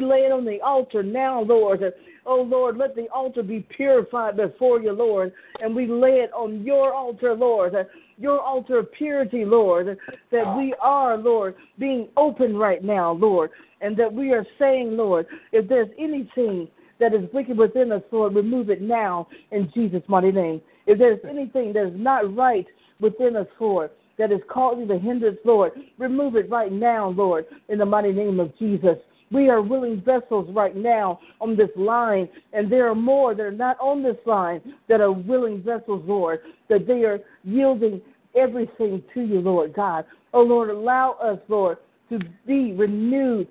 lay 0.00 0.18
it 0.18 0.32
on 0.32 0.44
the 0.44 0.60
altar 0.64 1.02
now, 1.02 1.42
Lord. 1.42 1.92
Oh 2.26 2.42
Lord, 2.42 2.76
let 2.76 2.94
the 2.94 3.08
altar 3.08 3.42
be 3.42 3.60
purified 3.60 4.36
before 4.36 4.80
you, 4.80 4.92
Lord. 4.92 5.32
And 5.60 5.74
we 5.74 5.86
lay 5.86 6.20
it 6.20 6.32
on 6.32 6.62
your 6.62 6.92
altar, 6.92 7.34
Lord. 7.34 7.74
Your 8.18 8.40
altar 8.40 8.78
of 8.78 8.92
purity, 8.92 9.44
Lord. 9.44 9.98
That 10.30 10.56
we 10.56 10.74
are, 10.80 11.16
Lord, 11.16 11.54
being 11.78 12.08
open 12.16 12.56
right 12.56 12.82
now, 12.82 13.12
Lord. 13.12 13.50
And 13.80 13.96
that 13.96 14.12
we 14.12 14.32
are 14.32 14.46
saying, 14.58 14.96
Lord, 14.96 15.26
if 15.52 15.68
there's 15.68 15.88
anything 15.98 16.68
that 17.00 17.14
is 17.14 17.28
wicked 17.32 17.58
within 17.58 17.90
us, 17.92 18.02
Lord, 18.12 18.34
remove 18.34 18.70
it 18.70 18.80
now 18.80 19.26
in 19.50 19.70
Jesus' 19.74 20.02
mighty 20.06 20.30
name. 20.30 20.60
If 20.86 20.98
there's 20.98 21.20
anything 21.28 21.72
that 21.72 21.86
is 21.86 21.94
not 21.96 22.34
right 22.36 22.66
within 23.00 23.36
us, 23.36 23.46
Lord, 23.58 23.90
that 24.18 24.30
is 24.30 24.40
causing 24.50 24.86
the 24.86 24.98
hindrance, 24.98 25.38
Lord, 25.44 25.72
remove 25.98 26.36
it 26.36 26.50
right 26.50 26.70
now, 26.70 27.08
Lord, 27.08 27.46
in 27.68 27.78
the 27.78 27.86
mighty 27.86 28.12
name 28.12 28.38
of 28.38 28.56
Jesus. 28.58 28.96
We 29.32 29.48
are 29.48 29.62
willing 29.62 30.02
vessels 30.02 30.48
right 30.52 30.76
now 30.76 31.20
on 31.40 31.56
this 31.56 31.70
line, 31.76 32.28
and 32.52 32.70
there 32.70 32.90
are 32.90 32.96
more 32.96 33.34
that 33.34 33.42
are 33.42 33.52
not 33.52 33.78
on 33.80 34.02
this 34.02 34.16
line 34.26 34.60
that 34.88 35.00
are 35.00 35.12
willing 35.12 35.62
vessels, 35.62 36.02
Lord, 36.06 36.40
that 36.68 36.86
they 36.86 37.04
are 37.04 37.20
yielding 37.44 38.02
everything 38.34 39.02
to 39.14 39.20
you, 39.22 39.40
Lord 39.40 39.72
God. 39.72 40.04
Oh, 40.34 40.42
Lord, 40.42 40.70
allow 40.70 41.12
us, 41.12 41.38
Lord, 41.48 41.78
to 42.10 42.18
be 42.46 42.72
renewed 42.72 43.46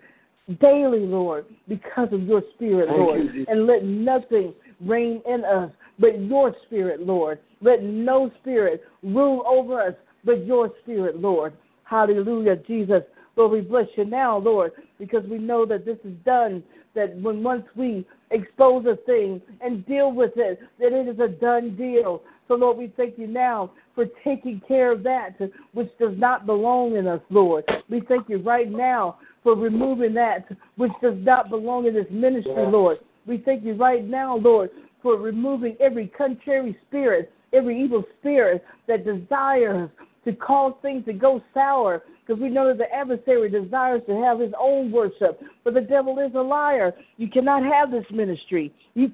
daily, 0.59 1.05
Lord, 1.05 1.45
because 1.67 2.09
of 2.11 2.23
your 2.23 2.43
spirit, 2.55 2.87
Thank 2.87 2.99
Lord. 2.99 3.19
you, 3.33 3.45
and 3.47 3.67
let 3.67 3.83
nothing 3.83 4.53
reign 4.81 5.21
in 5.27 5.43
us, 5.45 5.71
but 5.99 6.19
your 6.21 6.55
spirit, 6.65 7.01
Lord. 7.01 7.39
Let 7.61 7.83
no 7.83 8.31
spirit 8.41 8.83
rule 9.03 9.43
over 9.47 9.81
us, 9.81 9.93
but 10.23 10.45
your 10.45 10.71
spirit, 10.83 11.19
Lord. 11.19 11.53
Hallelujah, 11.83 12.55
Jesus. 12.67 13.03
Lord, 13.35 13.51
we 13.51 13.61
bless 13.61 13.87
you 13.95 14.05
now, 14.05 14.37
Lord, 14.37 14.71
because 14.97 15.23
we 15.29 15.37
know 15.37 15.65
that 15.65 15.85
this 15.85 15.97
is 16.03 16.13
done. 16.25 16.63
That 16.95 17.15
when 17.21 17.43
once 17.43 17.65
we 17.75 18.05
expose 18.31 18.85
a 18.85 18.95
thing 19.05 19.41
and 19.61 19.85
deal 19.85 20.11
with 20.11 20.31
it, 20.35 20.59
that 20.79 20.91
it 20.91 21.07
is 21.07 21.19
a 21.19 21.27
done 21.27 21.75
deal. 21.75 22.21
So, 22.47 22.55
Lord, 22.55 22.77
we 22.77 22.91
thank 22.97 23.17
you 23.17 23.27
now 23.27 23.71
for 23.93 24.05
taking 24.23 24.61
care 24.67 24.91
of 24.91 25.03
that 25.03 25.37
which 25.73 25.89
does 25.99 26.17
not 26.17 26.45
belong 26.45 26.95
in 26.95 27.05
us, 27.07 27.21
Lord. 27.29 27.63
We 27.89 28.01
thank 28.01 28.27
you 28.27 28.39
right 28.39 28.69
now 28.69 29.19
for 29.43 29.55
removing 29.55 30.13
that 30.15 30.45
which 30.75 30.91
does 31.01 31.15
not 31.17 31.49
belong 31.49 31.85
in 31.85 31.93
this 31.93 32.07
ministry, 32.09 32.53
Lord. 32.67 32.99
We 33.25 33.37
thank 33.37 33.63
you 33.63 33.73
right 33.73 34.05
now, 34.05 34.37
Lord, 34.37 34.69
for 35.01 35.17
removing 35.17 35.75
every 35.79 36.07
contrary 36.07 36.77
spirit, 36.87 37.31
every 37.53 37.81
evil 37.81 38.03
spirit 38.19 38.63
that 38.87 39.05
desires 39.05 39.89
to 40.25 40.33
cause 40.33 40.73
things 40.81 41.05
to 41.05 41.13
go 41.13 41.41
sour, 41.53 42.03
because 42.29 42.43
we 42.43 42.49
know 42.49 42.67
that 42.67 42.77
the 42.77 42.93
adversary 42.93 43.49
desires 43.49 44.03
to 44.07 44.13
have 44.21 44.39
his 44.39 44.51
own 44.59 44.91
worship. 44.91 45.41
But 45.63 45.73
the 45.73 45.81
devil 45.81 46.19
is 46.19 46.31
a 46.35 46.41
liar. 46.41 46.93
You 47.17 47.27
cannot 47.27 47.63
have 47.63 47.89
this 47.89 48.05
ministry. 48.11 48.71
You 48.93 49.09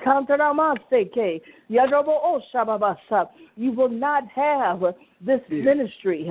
You 3.56 3.72
will 3.72 3.90
not 3.90 4.24
have 4.36 4.82
this 5.22 5.40
ministry. 5.50 6.30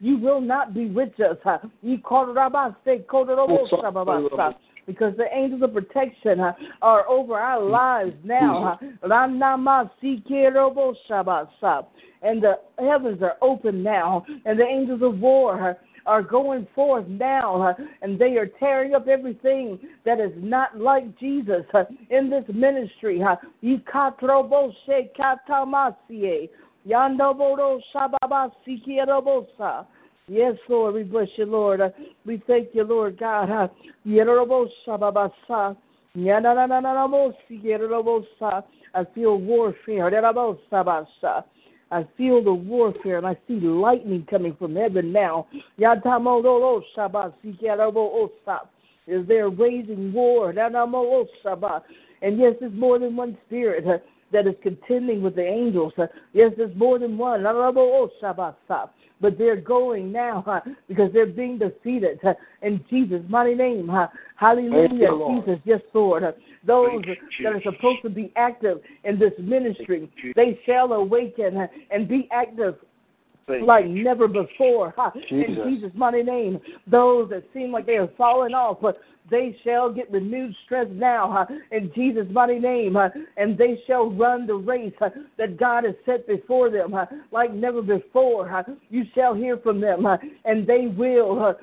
You 0.00 0.18
will 0.18 0.40
not 0.40 0.72
be 0.72 0.86
with 0.86 1.20
us 1.20 1.36
because 4.88 5.14
the 5.18 5.26
angels 5.32 5.62
of 5.62 5.74
protection 5.74 6.40
uh, 6.40 6.54
are 6.82 7.06
over 7.08 7.34
our 7.34 7.62
lives 7.62 8.14
now. 8.24 8.78
Uh, 8.82 9.06
and 12.22 12.42
the 12.42 12.58
heavens 12.78 13.22
are 13.22 13.36
open 13.42 13.82
now, 13.82 14.24
and 14.46 14.58
the 14.58 14.64
angels 14.64 15.02
of 15.02 15.20
war 15.20 15.70
uh, 15.70 15.74
are 16.06 16.22
going 16.22 16.66
forth 16.74 17.06
now, 17.06 17.76
and 18.00 18.18
they 18.18 18.38
are 18.38 18.48
tearing 18.58 18.94
up 18.94 19.06
everything 19.08 19.78
that 20.06 20.18
is 20.18 20.32
not 20.36 20.78
like 20.78 21.16
Jesus 21.18 21.64
in 22.08 22.30
this 22.30 22.44
ministry. 22.52 23.20
Yes, 30.28 30.56
Lord, 30.68 30.94
we 30.94 31.04
bless 31.04 31.28
you, 31.36 31.46
Lord. 31.46 31.80
Uh, 31.80 31.88
we 32.26 32.42
thank 32.46 32.68
you, 32.74 32.84
Lord 32.84 33.18
God. 33.18 33.70
I 38.94 39.04
feel 39.14 39.38
warfare. 39.38 40.06
I 41.90 42.06
feel 42.18 42.44
the 42.44 42.52
warfare 42.52 43.16
and 43.16 43.26
I 43.26 43.34
see 43.48 43.58
lightning 43.60 44.26
coming 44.28 44.54
from 44.58 44.76
heaven 44.76 45.10
now. 45.12 45.46
Is 49.06 49.26
there 49.26 49.48
raising 49.48 50.12
war? 50.12 50.50
And 50.50 52.38
yes, 52.38 52.54
there's 52.60 52.72
more 52.74 52.98
than 52.98 53.16
one 53.16 53.38
spirit 53.46 54.02
that 54.32 54.46
is 54.46 54.54
contending 54.62 55.22
with 55.22 55.36
the 55.36 55.46
angels. 55.46 55.94
Yes, 56.34 56.52
there's 56.58 56.76
more 56.76 56.98
than 56.98 57.16
one 57.16 57.44
but 59.20 59.38
they're 59.38 59.60
going 59.60 60.12
now 60.12 60.42
huh, 60.46 60.60
because 60.88 61.12
they're 61.12 61.26
being 61.26 61.58
defeated 61.58 62.18
huh, 62.22 62.34
in 62.62 62.84
Jesus' 62.88 63.22
mighty 63.28 63.54
name. 63.54 63.88
Huh. 63.88 64.08
Hallelujah, 64.36 64.88
you, 64.90 65.42
Jesus, 65.44 65.60
yes, 65.64 65.80
Lord. 65.92 66.22
Those 66.66 67.02
that 67.42 67.52
are 67.54 67.62
supposed 67.62 68.02
to 68.02 68.10
be 68.10 68.32
active 68.36 68.78
in 69.04 69.18
this 69.18 69.32
ministry, 69.38 70.10
they 70.36 70.58
shall 70.66 70.92
awaken 70.92 71.68
and 71.90 72.08
be 72.08 72.28
active 72.30 72.76
like 73.64 73.86
never 73.86 74.28
before. 74.28 74.94
In 75.30 75.56
Jesus' 75.66 75.92
mighty 75.94 76.22
name, 76.22 76.60
those 76.86 77.30
that 77.30 77.44
seem 77.54 77.72
like 77.72 77.86
they 77.86 77.96
are 77.96 78.10
falling 78.16 78.54
off, 78.54 78.78
but 78.80 78.98
they 79.30 79.56
shall 79.64 79.92
get 79.92 80.10
renewed 80.10 80.54
strength 80.64 80.92
now 80.92 81.46
in 81.70 81.92
Jesus' 81.94 82.26
mighty 82.30 82.58
name, 82.58 82.96
and 83.36 83.58
they 83.58 83.78
shall 83.86 84.10
run 84.10 84.46
the 84.46 84.54
race 84.54 84.94
that 85.36 85.58
God 85.58 85.84
has 85.84 85.94
set 86.06 86.26
before 86.26 86.70
them 86.70 86.94
like 87.30 87.52
never 87.52 87.82
before. 87.82 88.64
You 88.88 89.04
shall 89.14 89.34
hear 89.34 89.58
from 89.58 89.80
them, 89.80 90.06
and 90.44 90.66
they 90.66 90.86
will 90.86 91.56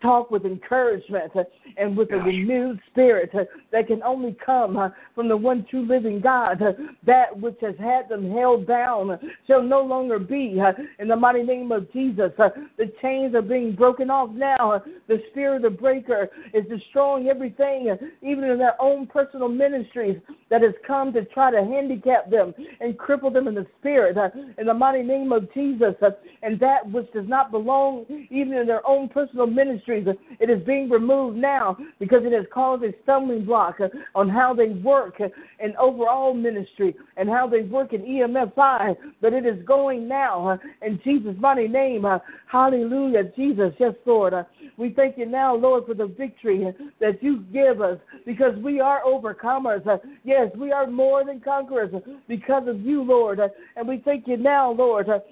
talk 0.00 0.30
with 0.30 0.44
encouragement 0.44 1.32
uh, 1.34 1.44
and 1.76 1.96
with 1.96 2.10
a 2.12 2.16
renewed 2.16 2.80
spirit 2.90 3.30
uh, 3.34 3.44
that 3.72 3.86
can 3.86 4.02
only 4.02 4.36
come 4.44 4.76
uh, 4.76 4.90
from 5.14 5.28
the 5.28 5.36
one 5.36 5.66
true 5.70 5.86
living 5.86 6.20
God. 6.20 6.62
That 7.04 7.38
which 7.38 7.56
has 7.60 7.74
had 7.78 8.08
them 8.08 8.30
held 8.30 8.66
down 8.66 9.18
shall 9.46 9.62
no 9.62 9.82
longer 9.82 10.18
be. 10.18 10.60
In 10.98 11.08
the 11.08 11.16
mighty 11.16 11.42
name 11.42 11.72
of 11.72 11.90
Jesus, 11.92 12.32
the 12.36 12.92
chains 13.02 13.34
are 13.34 13.42
being 13.42 13.74
broken 13.74 14.10
off 14.10 14.30
now. 14.30 14.82
The 15.08 15.22
spirit 15.30 15.64
of 15.64 15.72
the 15.72 15.78
breaker 15.78 16.28
is 16.52 16.64
destroying 16.68 17.28
everything, 17.28 17.96
even 18.22 18.44
in 18.44 18.58
their 18.58 18.80
own 18.80 19.06
personal 19.06 19.48
ministries, 19.48 20.20
that 20.50 20.62
has 20.62 20.74
come 20.86 21.12
to 21.12 21.24
try 21.26 21.50
to 21.50 21.64
handicap 21.64 22.30
them 22.30 22.54
and 22.80 22.96
cripple 22.98 23.32
them 23.32 23.48
in 23.48 23.54
the 23.54 23.66
spirit. 23.80 24.16
In 24.58 24.66
the 24.66 24.74
mighty 24.74 25.02
name 25.02 25.32
of 25.32 25.52
Jesus, 25.52 25.94
and 26.42 26.58
that 26.60 26.90
which 26.90 27.10
does 27.12 27.28
not 27.28 27.50
belong 27.50 28.06
even 28.30 28.54
in 28.54 28.66
their 28.66 28.86
own 28.86 29.08
personal 29.08 29.46
ministry 29.46 29.87
ministries. 29.88 30.16
It 30.40 30.50
is 30.50 30.64
being 30.66 30.88
removed 30.88 31.36
now 31.36 31.76
because 31.98 32.24
it 32.24 32.32
has 32.32 32.46
caused 32.52 32.84
a 32.84 32.92
stumbling 33.02 33.44
block 33.44 33.78
on 34.14 34.28
how 34.28 34.54
they 34.54 34.68
work 34.68 35.20
in 35.20 35.76
overall 35.76 36.34
ministry 36.34 36.94
and 37.16 37.28
how 37.28 37.48
they 37.48 37.62
work 37.62 37.92
in 37.92 38.02
EMFI. 38.02 38.96
But 39.20 39.32
it 39.32 39.46
is 39.46 39.64
going 39.66 40.08
now 40.08 40.58
in 40.82 41.00
Jesus' 41.04 41.36
mighty 41.38 41.68
name. 41.68 42.04
Hallelujah, 42.50 43.24
Jesus. 43.36 43.72
Yes, 43.78 43.94
Lord. 44.04 44.34
We 44.76 44.90
thank 44.90 45.18
you 45.18 45.26
now, 45.26 45.54
Lord, 45.54 45.86
for 45.86 45.94
the 45.94 46.06
victory 46.06 46.72
that 47.00 47.22
you 47.22 47.40
give 47.52 47.80
us 47.80 47.98
because 48.24 48.56
we 48.62 48.80
are 48.80 49.02
overcomers. 49.02 49.84
Yes, 50.24 50.50
we 50.56 50.72
are 50.72 50.86
more 50.86 51.24
than 51.24 51.40
conquerors 51.40 51.92
because 52.28 52.68
of 52.68 52.80
you, 52.80 53.02
Lord. 53.02 53.40
And 53.76 53.88
we 53.88 54.02
thank 54.04 54.26
you 54.28 54.36
now, 54.36 54.72
Lord. 54.72 55.08
Like 55.08 55.24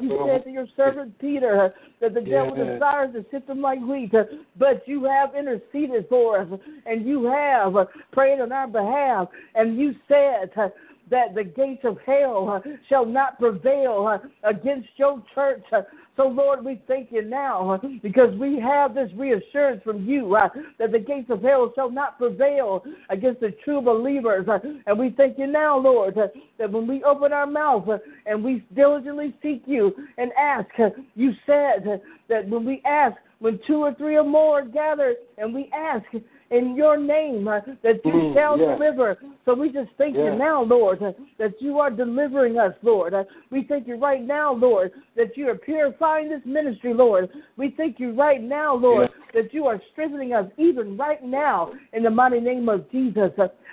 you 0.00 0.26
said 0.26 0.44
to 0.44 0.50
your 0.50 0.66
servant 0.76 1.18
Peter, 1.18 1.72
that 2.00 2.14
the 2.14 2.20
devil 2.20 2.54
desires 2.54 3.14
to 3.14 3.24
sift 3.30 3.46
them 3.46 3.60
like 3.60 3.80
wheat, 3.80 4.14
uh, 4.14 4.24
but 4.58 4.86
you 4.86 5.04
have 5.04 5.34
interceded 5.34 6.06
for 6.08 6.40
us 6.40 6.48
and 6.84 7.06
you 7.06 7.24
have 7.24 7.76
uh, 7.76 7.86
prayed 8.12 8.40
on 8.40 8.52
our 8.52 8.68
behalf, 8.68 9.28
and 9.54 9.78
you 9.78 9.94
said 10.08 10.50
uh, 10.56 10.68
that 11.10 11.34
the 11.34 11.44
gates 11.44 11.82
of 11.84 11.98
hell 12.04 12.48
uh, 12.50 12.68
shall 12.88 13.06
not 13.06 13.38
prevail 13.38 14.06
uh, 14.06 14.48
against 14.48 14.88
your 14.96 15.22
church. 15.34 15.62
Uh, 15.72 15.82
so, 16.16 16.28
Lord, 16.28 16.64
we 16.64 16.80
thank 16.88 17.12
you 17.12 17.22
now 17.22 17.78
because 18.02 18.34
we 18.38 18.58
have 18.58 18.94
this 18.94 19.10
reassurance 19.14 19.82
from 19.84 20.04
you 20.04 20.34
uh, 20.34 20.48
that 20.78 20.92
the 20.92 20.98
gates 20.98 21.28
of 21.30 21.42
hell 21.42 21.70
shall 21.74 21.90
not 21.90 22.16
prevail 22.16 22.82
against 23.10 23.40
the 23.40 23.54
true 23.64 23.82
believers. 23.82 24.48
Uh, 24.48 24.58
and 24.86 24.98
we 24.98 25.10
thank 25.16 25.38
you 25.38 25.46
now, 25.46 25.78
Lord, 25.78 26.16
uh, 26.16 26.28
that 26.58 26.72
when 26.72 26.86
we 26.86 27.04
open 27.04 27.32
our 27.32 27.46
mouth 27.46 27.86
and 28.24 28.42
we 28.42 28.64
diligently 28.74 29.34
seek 29.42 29.62
you 29.66 29.92
and 30.16 30.32
ask, 30.32 30.68
you 31.14 31.32
said 31.44 32.00
that 32.28 32.48
when 32.48 32.64
we 32.64 32.82
ask, 32.86 33.16
when 33.38 33.60
two 33.66 33.82
or 33.82 33.94
three 33.94 34.16
or 34.16 34.24
more 34.24 34.60
are 34.60 34.64
gathered 34.64 35.16
and 35.36 35.54
we 35.54 35.70
ask, 35.74 36.06
in 36.50 36.76
your 36.76 36.96
name 36.96 37.48
uh, 37.48 37.60
that 37.82 38.00
you 38.04 38.12
mm, 38.12 38.34
shall 38.34 38.58
yes. 38.58 38.78
deliver. 38.78 39.16
So 39.44 39.54
we 39.54 39.70
just 39.70 39.90
thank 39.98 40.16
yes. 40.16 40.24
you 40.24 40.38
now, 40.38 40.62
Lord, 40.62 41.02
uh, 41.02 41.12
that 41.38 41.54
you 41.60 41.78
are 41.78 41.90
delivering 41.90 42.58
us, 42.58 42.72
Lord. 42.82 43.14
Uh, 43.14 43.24
we 43.50 43.64
thank 43.68 43.86
you 43.86 43.96
right 43.96 44.22
now, 44.22 44.52
Lord, 44.52 44.92
that 45.16 45.36
you 45.36 45.48
are 45.48 45.56
purifying 45.56 46.28
this 46.28 46.42
ministry, 46.44 46.94
Lord. 46.94 47.30
We 47.56 47.74
thank 47.76 47.98
you 47.98 48.12
right 48.12 48.42
now, 48.42 48.74
Lord, 48.74 49.10
yes. 49.12 49.44
that 49.44 49.54
you 49.54 49.66
are 49.66 49.80
strengthening 49.92 50.32
us 50.32 50.46
even 50.56 50.96
right 50.96 51.22
now 51.22 51.72
in 51.92 52.02
the 52.02 52.10
mighty 52.10 52.40
name 52.40 52.68
of 52.68 52.90
Jesus. 52.90 53.30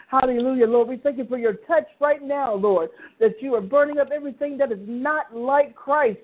Hallelujah, 0.10 0.68
Lord. 0.68 0.88
We 0.88 0.98
thank 0.98 1.18
you 1.18 1.26
for 1.26 1.38
your 1.38 1.54
touch 1.54 1.88
right 2.00 2.22
now, 2.22 2.54
Lord, 2.54 2.90
that 3.20 3.42
you 3.42 3.56
are 3.56 3.62
burning 3.62 4.00
up 4.00 4.10
everything 4.14 4.58
that 4.58 4.72
is 4.72 4.80
not 4.86 5.36
like 5.36 5.76
Christ 5.76 6.20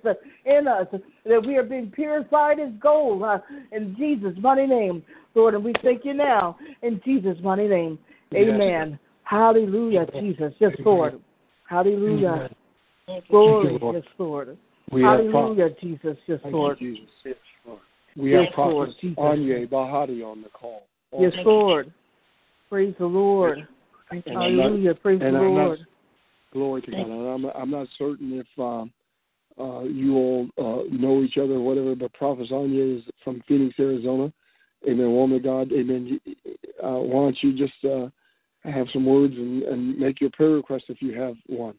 in 0.45 0.67
us, 0.67 0.87
that 1.25 1.45
we 1.45 1.57
are 1.57 1.63
being 1.63 1.91
purified 1.91 2.59
as 2.59 2.69
gold 2.79 3.23
uh, 3.23 3.39
in 3.71 3.95
Jesus' 3.97 4.37
mighty 4.39 4.67
name. 4.67 5.03
Lord, 5.35 5.55
and 5.55 5.63
we 5.63 5.73
thank 5.83 6.05
you 6.05 6.13
now 6.13 6.57
in 6.81 7.01
Jesus' 7.05 7.37
mighty 7.43 7.67
name. 7.67 7.99
Amen. 8.33 8.89
Yes. 8.91 8.99
Hallelujah, 9.23 10.05
Jesus. 10.19 10.53
Yes, 10.59 10.71
Lord. 10.83 11.19
Hallelujah. 11.67 12.49
Glory, 13.29 13.73
you, 13.73 13.93
yes, 13.93 14.03
Lord. 14.17 14.57
We 14.91 15.01
Hallelujah, 15.01 15.69
Jesus. 15.81 16.17
Yes, 16.27 16.39
Lord. 16.45 16.79
Jesus. 16.79 17.05
Yes, 17.25 17.35
Lord. 17.65 17.79
We 18.15 18.31
yes, 18.33 18.45
have 18.45 18.53
Prophet 18.53 18.95
Anya 19.17 19.67
Bahati 19.67 20.23
on 20.23 20.41
the 20.41 20.49
call. 20.49 20.83
Yes, 21.17 21.33
Lord. 21.45 21.93
Praise 22.69 22.93
the 22.99 23.05
Lord. 23.05 23.67
And 24.11 24.23
Hallelujah. 24.25 24.89
Not, 24.89 25.01
Praise 25.01 25.19
the 25.19 25.31
Lord. 25.31 25.79
Not, 25.79 25.87
glory 26.53 26.81
to 26.83 26.91
God. 26.91 27.01
I'm, 27.01 27.45
I'm 27.45 27.71
not 27.71 27.87
certain 27.97 28.39
if 28.39 28.47
um, 28.59 28.91
uh, 29.59 29.83
you 29.83 30.15
all 30.15 30.47
uh, 30.57 30.83
know 30.91 31.21
each 31.21 31.37
other 31.37 31.53
or 31.53 31.61
whatever, 31.61 31.95
but 31.95 32.13
Prophet 32.13 32.51
Anya 32.51 32.97
is 32.97 33.03
from 33.23 33.41
Phoenix, 33.47 33.75
Arizona 33.79 34.31
Amen. 34.87 35.11
Woman 35.11 35.37
of 35.37 35.43
God, 35.43 35.71
Amen. 35.73 36.19
Uh, 36.81 36.99
why 36.99 37.23
don't 37.23 37.37
you 37.41 37.57
just 37.57 37.73
uh, 37.83 38.07
have 38.63 38.87
some 38.93 39.05
words 39.05 39.33
and, 39.35 39.63
and 39.63 39.97
make 39.97 40.21
your 40.21 40.29
prayer 40.31 40.51
request 40.51 40.85
if 40.87 41.01
you 41.01 41.19
have 41.19 41.35
one. 41.47 41.75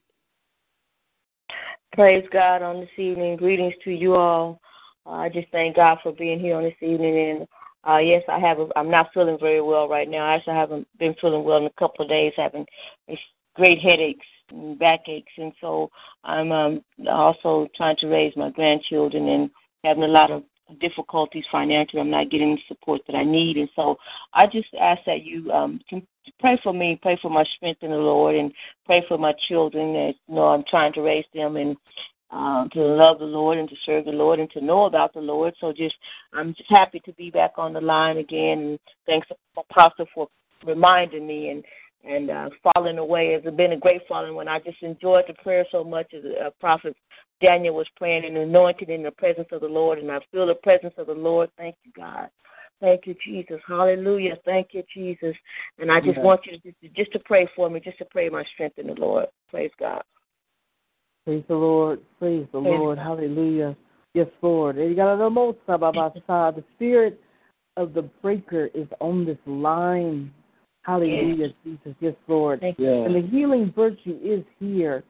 Praise 1.94 2.26
God 2.32 2.62
on 2.62 2.80
this 2.80 2.90
evening. 2.98 3.36
Greetings 3.36 3.74
to 3.84 3.90
you 3.90 4.14
all. 4.14 4.60
Uh, 5.06 5.10
I 5.10 5.28
just 5.30 5.48
thank 5.50 5.76
God 5.76 5.98
for 6.02 6.12
being 6.12 6.38
here 6.38 6.56
on 6.56 6.62
this 6.62 6.74
evening. 6.82 7.30
And 7.30 7.48
uh, 7.88 7.98
yes, 7.98 8.22
I 8.28 8.38
have. 8.38 8.58
A, 8.58 8.68
I'm 8.76 8.90
not 8.90 9.12
feeling 9.14 9.38
very 9.38 9.60
well 9.60 9.88
right 9.88 10.08
now. 10.08 10.26
I 10.26 10.34
actually 10.34 10.54
haven't 10.54 10.86
been 10.98 11.14
feeling 11.20 11.44
well 11.44 11.58
in 11.58 11.66
a 11.66 11.70
couple 11.78 12.04
of 12.04 12.10
days, 12.10 12.32
having 12.36 12.66
great 13.54 13.80
headaches 13.80 14.26
and 14.50 14.78
backaches, 14.78 15.24
and 15.38 15.52
so 15.60 15.90
I'm 16.24 16.52
um, 16.52 16.84
also 17.08 17.68
trying 17.74 17.96
to 17.96 18.08
raise 18.08 18.36
my 18.36 18.50
grandchildren 18.50 19.28
and 19.28 19.50
having 19.82 20.02
a 20.02 20.08
lot 20.08 20.30
of 20.30 20.42
difficulties 20.80 21.44
financially. 21.50 22.00
I'm 22.00 22.10
not 22.10 22.30
getting 22.30 22.54
the 22.54 22.60
support 22.68 23.00
that 23.06 23.16
I 23.16 23.24
need, 23.24 23.56
and 23.56 23.70
so 23.74 23.96
I 24.34 24.46
just 24.46 24.68
ask 24.78 25.00
that 25.06 25.22
you 25.24 25.50
um, 25.50 25.80
can 25.88 26.06
pray 26.38 26.60
for 26.62 26.74
me, 26.74 26.98
pray 27.00 27.18
for 27.22 27.30
my 27.30 27.44
strength 27.56 27.82
in 27.82 27.90
the 27.90 27.96
Lord, 27.96 28.36
and 28.36 28.52
pray 28.84 29.04
for 29.08 29.16
my 29.16 29.32
children. 29.48 29.94
That 29.94 30.14
you 30.28 30.34
know, 30.34 30.48
I'm 30.48 30.64
trying 30.68 30.92
to 30.94 31.02
raise 31.02 31.24
them 31.34 31.56
and 31.56 31.76
uh, 32.32 32.68
to 32.68 32.80
love 32.80 33.18
the 33.18 33.24
Lord 33.24 33.58
and 33.58 33.68
to 33.68 33.76
serve 33.84 34.04
the 34.04 34.12
Lord 34.12 34.38
and 34.38 34.50
to 34.52 34.60
know 34.60 34.84
about 34.84 35.14
the 35.14 35.20
Lord. 35.20 35.54
So 35.60 35.72
just 35.72 35.94
I'm 36.32 36.54
just 36.54 36.70
happy 36.70 37.00
to 37.00 37.12
be 37.14 37.30
back 37.30 37.52
on 37.56 37.72
the 37.72 37.80
line 37.80 38.18
again. 38.18 38.58
And 38.58 38.78
thanks, 39.06 39.28
Apostle, 39.56 40.06
for 40.14 40.28
reminding 40.64 41.26
me 41.26 41.50
and 41.50 41.64
and 42.02 42.30
uh, 42.30 42.48
falling 42.62 42.98
away. 42.98 43.28
It's 43.28 43.56
been 43.56 43.72
a 43.72 43.76
great 43.76 44.02
falling 44.08 44.34
when 44.34 44.48
I 44.48 44.58
just 44.60 44.82
enjoyed 44.82 45.24
the 45.28 45.34
prayer 45.34 45.66
so 45.70 45.84
much 45.84 46.14
as 46.14 46.24
a 46.24 46.50
prophet 46.58 46.96
Daniel 47.42 47.74
was 47.74 47.86
praying 47.96 48.24
and 48.24 48.36
anointed 48.36 48.90
in 48.90 49.02
the 49.02 49.10
presence 49.10 49.48
of 49.52 49.60
the 49.60 49.66
Lord, 49.66 49.98
and 49.98 50.10
I 50.10 50.18
feel 50.30 50.46
the 50.46 50.54
presence 50.54 50.94
of 50.98 51.06
the 51.06 51.14
Lord. 51.14 51.50
Thank 51.56 51.76
you, 51.84 51.92
God. 51.96 52.28
Thank 52.80 53.06
you, 53.06 53.14
Jesus. 53.24 53.60
Hallelujah. 53.66 54.38
Thank 54.44 54.68
you, 54.72 54.82
Jesus. 54.94 55.36
And 55.78 55.90
I 55.90 56.00
just 56.00 56.16
yeah. 56.16 56.22
want 56.22 56.40
you 56.46 56.58
to 56.58 56.72
just, 56.82 56.94
just 56.96 57.12
to 57.12 57.18
pray 57.20 57.48
for 57.54 57.68
me, 57.68 57.80
just 57.80 57.98
to 57.98 58.06
pray 58.06 58.28
my 58.28 58.44
strength 58.54 58.78
in 58.78 58.86
the 58.86 58.94
Lord. 58.94 59.26
Praise 59.50 59.70
God. 59.78 60.02
Praise 61.24 61.44
the 61.48 61.54
Lord. 61.54 62.00
Praise 62.18 62.46
the 62.52 62.58
Lord. 62.58 62.98
Hallelujah. 62.98 63.76
Yes, 64.14 64.26
Lord. 64.42 64.78
Eh, 64.78 64.94
the 64.94 66.64
spirit 66.74 67.20
of 67.76 67.94
the 67.94 68.02
breaker 68.22 68.70
is 68.74 68.88
on 69.00 69.24
this 69.24 69.38
line. 69.46 70.32
Hallelujah, 70.82 71.48
yes. 71.48 71.50
Jesus. 71.64 71.94
Yes, 72.00 72.14
Lord. 72.26 72.60
Thank 72.60 72.78
you. 72.78 73.04
And 73.04 73.14
the 73.14 73.28
healing 73.28 73.72
virtue 73.76 74.18
is 74.22 74.42
here. 74.58 75.04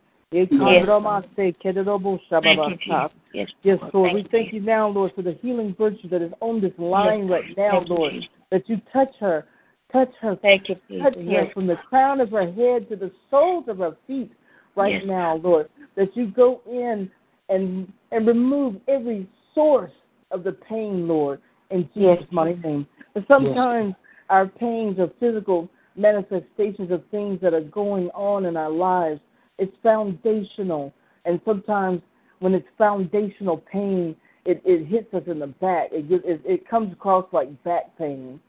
Yes. 3.33 3.49
Yes, 3.63 3.79
yes 3.81 3.91
Lord. 3.93 4.13
We 4.15 4.29
thank 4.31 4.53
you 4.53 4.61
now, 4.61 4.89
Lord, 4.89 5.13
for 5.17 5.23
the 5.23 5.37
healing 5.43 5.75
virtue 5.77 6.09
that 6.09 6.23
is 6.23 6.33
on 6.41 6.61
this 6.61 6.73
line 6.79 7.23
yes. 7.23 7.31
right 7.31 7.57
now, 7.57 7.83
Lord. 7.89 8.13
That 8.51 8.69
you 8.69 8.81
touch 8.93 9.13
her, 9.21 9.47
touch 9.93 10.13
her, 10.21 10.37
thank 10.37 10.69
you, 10.69 10.77
touch 11.03 11.15
her 11.15 11.51
from 11.53 11.67
the 11.67 11.77
crown 11.89 12.21
of 12.21 12.31
her 12.31 12.51
head 12.53 12.89
to 12.91 12.97
the 12.97 13.11
soles 13.31 13.65
of 13.69 13.79
her 13.79 13.97
feet 14.07 14.31
right 14.77 15.05
now, 15.05 15.37
Lord. 15.37 15.69
That 16.01 16.17
you 16.17 16.27
go 16.27 16.63
in 16.67 17.11
and 17.49 17.93
and 18.11 18.27
remove 18.27 18.77
every 18.89 19.29
source 19.55 19.93
of 20.31 20.43
the 20.43 20.53
pain, 20.53 21.07
Lord, 21.07 21.41
in 21.71 21.89
Jesus' 21.95 22.25
mighty 22.31 22.59
name. 22.61 22.87
But 23.15 23.25
sometimes 23.29 23.95
our 24.31 24.47
pains 24.47 24.99
are 24.99 25.11
physical 25.21 25.69
manifestations 25.97 26.91
of 26.91 27.03
things 27.11 27.41
that 27.43 27.55
are 27.55 27.61
going 27.61 28.09
on 28.11 28.47
in 28.47 28.57
our 28.57 28.71
lives 28.71 29.21
it's 29.61 29.77
foundational. 29.83 30.93
And 31.27 31.41
sometimes 31.45 32.01
when 32.41 32.55
it's 32.55 32.67
foundational 32.79 33.59
pain, 33.59 34.17
it, 34.47 34.63
it 34.65 34.87
hits 34.87 35.13
us 35.13 35.23
in 35.27 35.39
the 35.39 35.49
back. 35.49 35.91
It, 35.93 36.11
it 36.25 36.41
it 36.47 36.69
comes 36.69 36.93
across 36.93 37.27
like 37.31 37.63
back 37.63 37.97
pain, 37.99 38.41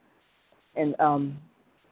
and 0.75 0.97
um, 1.01 1.37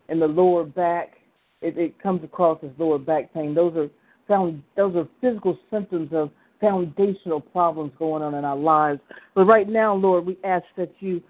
in 0.07 0.21
the 0.21 0.27
lower 0.27 0.63
back, 0.63 1.17
it, 1.61 1.77
it 1.77 2.01
comes 2.01 2.23
across 2.23 2.59
as 2.63 2.69
lower 2.77 2.97
back 2.97 3.33
pain. 3.33 3.53
Those 3.53 3.75
are 3.75 3.89
found 4.29 4.63
those 4.77 4.95
are 4.95 5.07
physical 5.19 5.59
symptoms 5.69 6.11
of 6.13 6.31
foundational 6.61 7.41
problems 7.41 7.91
going 7.99 8.23
on 8.23 8.35
in 8.35 8.45
our 8.45 8.55
lives. 8.55 9.01
But 9.35 9.45
right 9.45 9.67
now, 9.67 9.93
Lord, 9.93 10.25
we 10.25 10.37
ask 10.45 10.65
that 10.77 10.93
you 10.99 11.21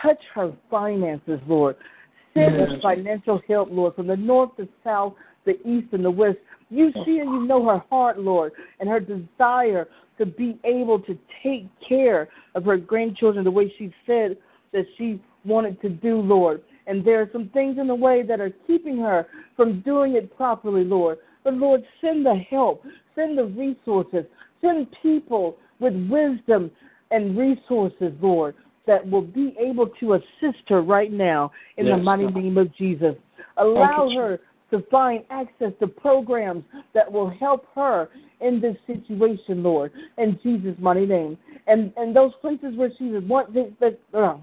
touch 0.00 0.20
her 0.34 0.52
finances, 0.70 1.40
Lord. 1.46 1.76
Send 2.32 2.56
yes. 2.56 2.68
us 2.70 2.82
financial 2.82 3.40
help, 3.46 3.68
Lord, 3.70 3.94
from 3.94 4.06
the 4.06 4.16
north 4.16 4.56
to 4.56 4.68
south, 4.82 5.14
the 5.44 5.60
east 5.68 5.88
and 5.92 6.04
the 6.04 6.10
west. 6.10 6.38
You 6.70 6.90
see 7.04 7.18
and 7.18 7.30
you 7.30 7.46
know 7.46 7.64
her 7.66 7.82
heart, 7.90 8.18
Lord, 8.18 8.52
and 8.80 8.88
her 8.88 9.00
desire 9.00 9.88
to 10.18 10.26
be 10.26 10.58
able 10.64 11.00
to 11.00 11.18
take 11.42 11.68
care 11.86 12.28
of 12.54 12.64
her 12.64 12.76
grandchildren 12.76 13.44
the 13.44 13.50
way 13.50 13.72
she 13.78 13.92
said 14.06 14.36
that 14.72 14.86
she 14.96 15.22
wanted 15.44 15.80
to 15.82 15.88
do, 15.88 16.20
Lord. 16.20 16.62
And 16.86 17.04
there 17.04 17.20
are 17.20 17.30
some 17.32 17.48
things 17.50 17.78
in 17.78 17.86
the 17.86 17.94
way 17.94 18.22
that 18.22 18.40
are 18.40 18.52
keeping 18.66 18.98
her 18.98 19.26
from 19.56 19.80
doing 19.80 20.16
it 20.16 20.34
properly, 20.36 20.84
Lord. 20.84 21.18
But 21.44 21.54
Lord, 21.54 21.84
send 22.00 22.24
the 22.24 22.36
help, 22.50 22.82
send 23.14 23.38
the 23.38 23.44
resources, 23.44 24.24
send 24.60 24.88
people 25.02 25.56
with 25.78 25.92
wisdom 26.10 26.70
and 27.10 27.36
resources, 27.36 28.12
Lord, 28.20 28.54
that 28.86 29.08
will 29.08 29.22
be 29.22 29.54
able 29.58 29.88
to 30.00 30.14
assist 30.14 30.68
her 30.68 30.82
right 30.82 31.12
now 31.12 31.52
in 31.76 31.86
yes, 31.86 31.96
the 31.96 32.02
mighty 32.02 32.26
name 32.26 32.58
of 32.58 32.74
Jesus. 32.74 33.14
Allow 33.58 34.10
her 34.16 34.40
to 34.70 34.82
find 34.90 35.22
access 35.30 35.72
to 35.80 35.86
programs 35.86 36.64
that 36.94 37.10
will 37.10 37.30
help 37.30 37.66
her 37.74 38.08
in 38.40 38.60
this 38.60 38.76
situation, 38.86 39.62
Lord, 39.62 39.92
in 40.18 40.38
Jesus' 40.42 40.76
mighty 40.80 41.06
name. 41.06 41.38
And 41.66 41.92
and 41.96 42.14
those 42.14 42.32
places 42.40 42.76
where 42.76 42.90
she 42.98 43.12
has 43.12 43.22
once 43.24 43.50
that 43.80 43.98
uh, 44.12 44.36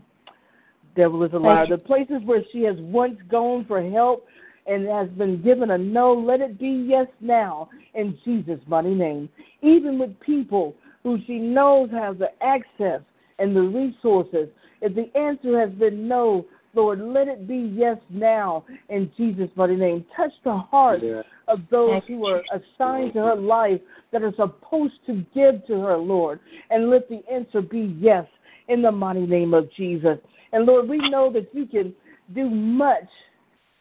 devil 0.95 1.23
is 1.23 1.33
a 1.33 1.37
liar. 1.37 1.67
The 1.67 1.77
places 1.77 2.21
where 2.25 2.43
she 2.51 2.63
has 2.63 2.75
once 2.79 3.17
gone 3.29 3.65
for 3.67 3.81
help 3.81 4.25
and 4.67 4.87
has 4.87 5.09
been 5.09 5.41
given 5.41 5.71
a 5.71 5.77
no, 5.77 6.13
let 6.13 6.41
it 6.41 6.59
be 6.59 6.85
yes 6.87 7.07
now 7.19 7.69
in 7.93 8.17
Jesus' 8.23 8.59
mighty 8.67 8.93
name. 8.93 9.29
Even 9.61 9.99
with 9.99 10.19
people 10.19 10.75
who 11.03 11.17
she 11.25 11.39
knows 11.39 11.89
have 11.91 12.17
the 12.17 12.29
access 12.43 13.01
and 13.39 13.55
the 13.55 13.61
resources, 13.61 14.49
if 14.81 14.95
the 14.95 15.15
answer 15.17 15.59
has 15.59 15.71
been 15.71 16.07
no, 16.07 16.45
Lord, 16.73 17.01
let 17.01 17.27
it 17.27 17.47
be 17.47 17.71
yes 17.75 17.97
now 18.09 18.63
in 18.89 19.11
Jesus' 19.17 19.49
mighty 19.55 19.75
name. 19.75 20.05
Touch 20.15 20.31
the 20.43 20.55
hearts 20.55 21.03
yeah. 21.05 21.21
of 21.47 21.59
those 21.69 22.01
who 22.07 22.25
are 22.25 22.41
assigned 22.53 23.13
to 23.13 23.19
her 23.19 23.35
life 23.35 23.81
that 24.11 24.23
are 24.23 24.33
supposed 24.35 24.93
to 25.07 25.25
give 25.33 25.65
to 25.67 25.81
her, 25.81 25.97
Lord, 25.97 26.39
and 26.69 26.89
let 26.89 27.09
the 27.09 27.21
answer 27.31 27.61
be 27.61 27.95
yes 27.99 28.25
in 28.69 28.81
the 28.81 28.91
mighty 28.91 29.25
name 29.25 29.53
of 29.53 29.71
Jesus. 29.73 30.17
And 30.53 30.65
Lord, 30.65 30.87
we 30.87 30.97
know 31.09 31.31
that 31.33 31.49
you 31.53 31.65
can 31.65 31.93
do 32.33 32.49
much 32.49 33.07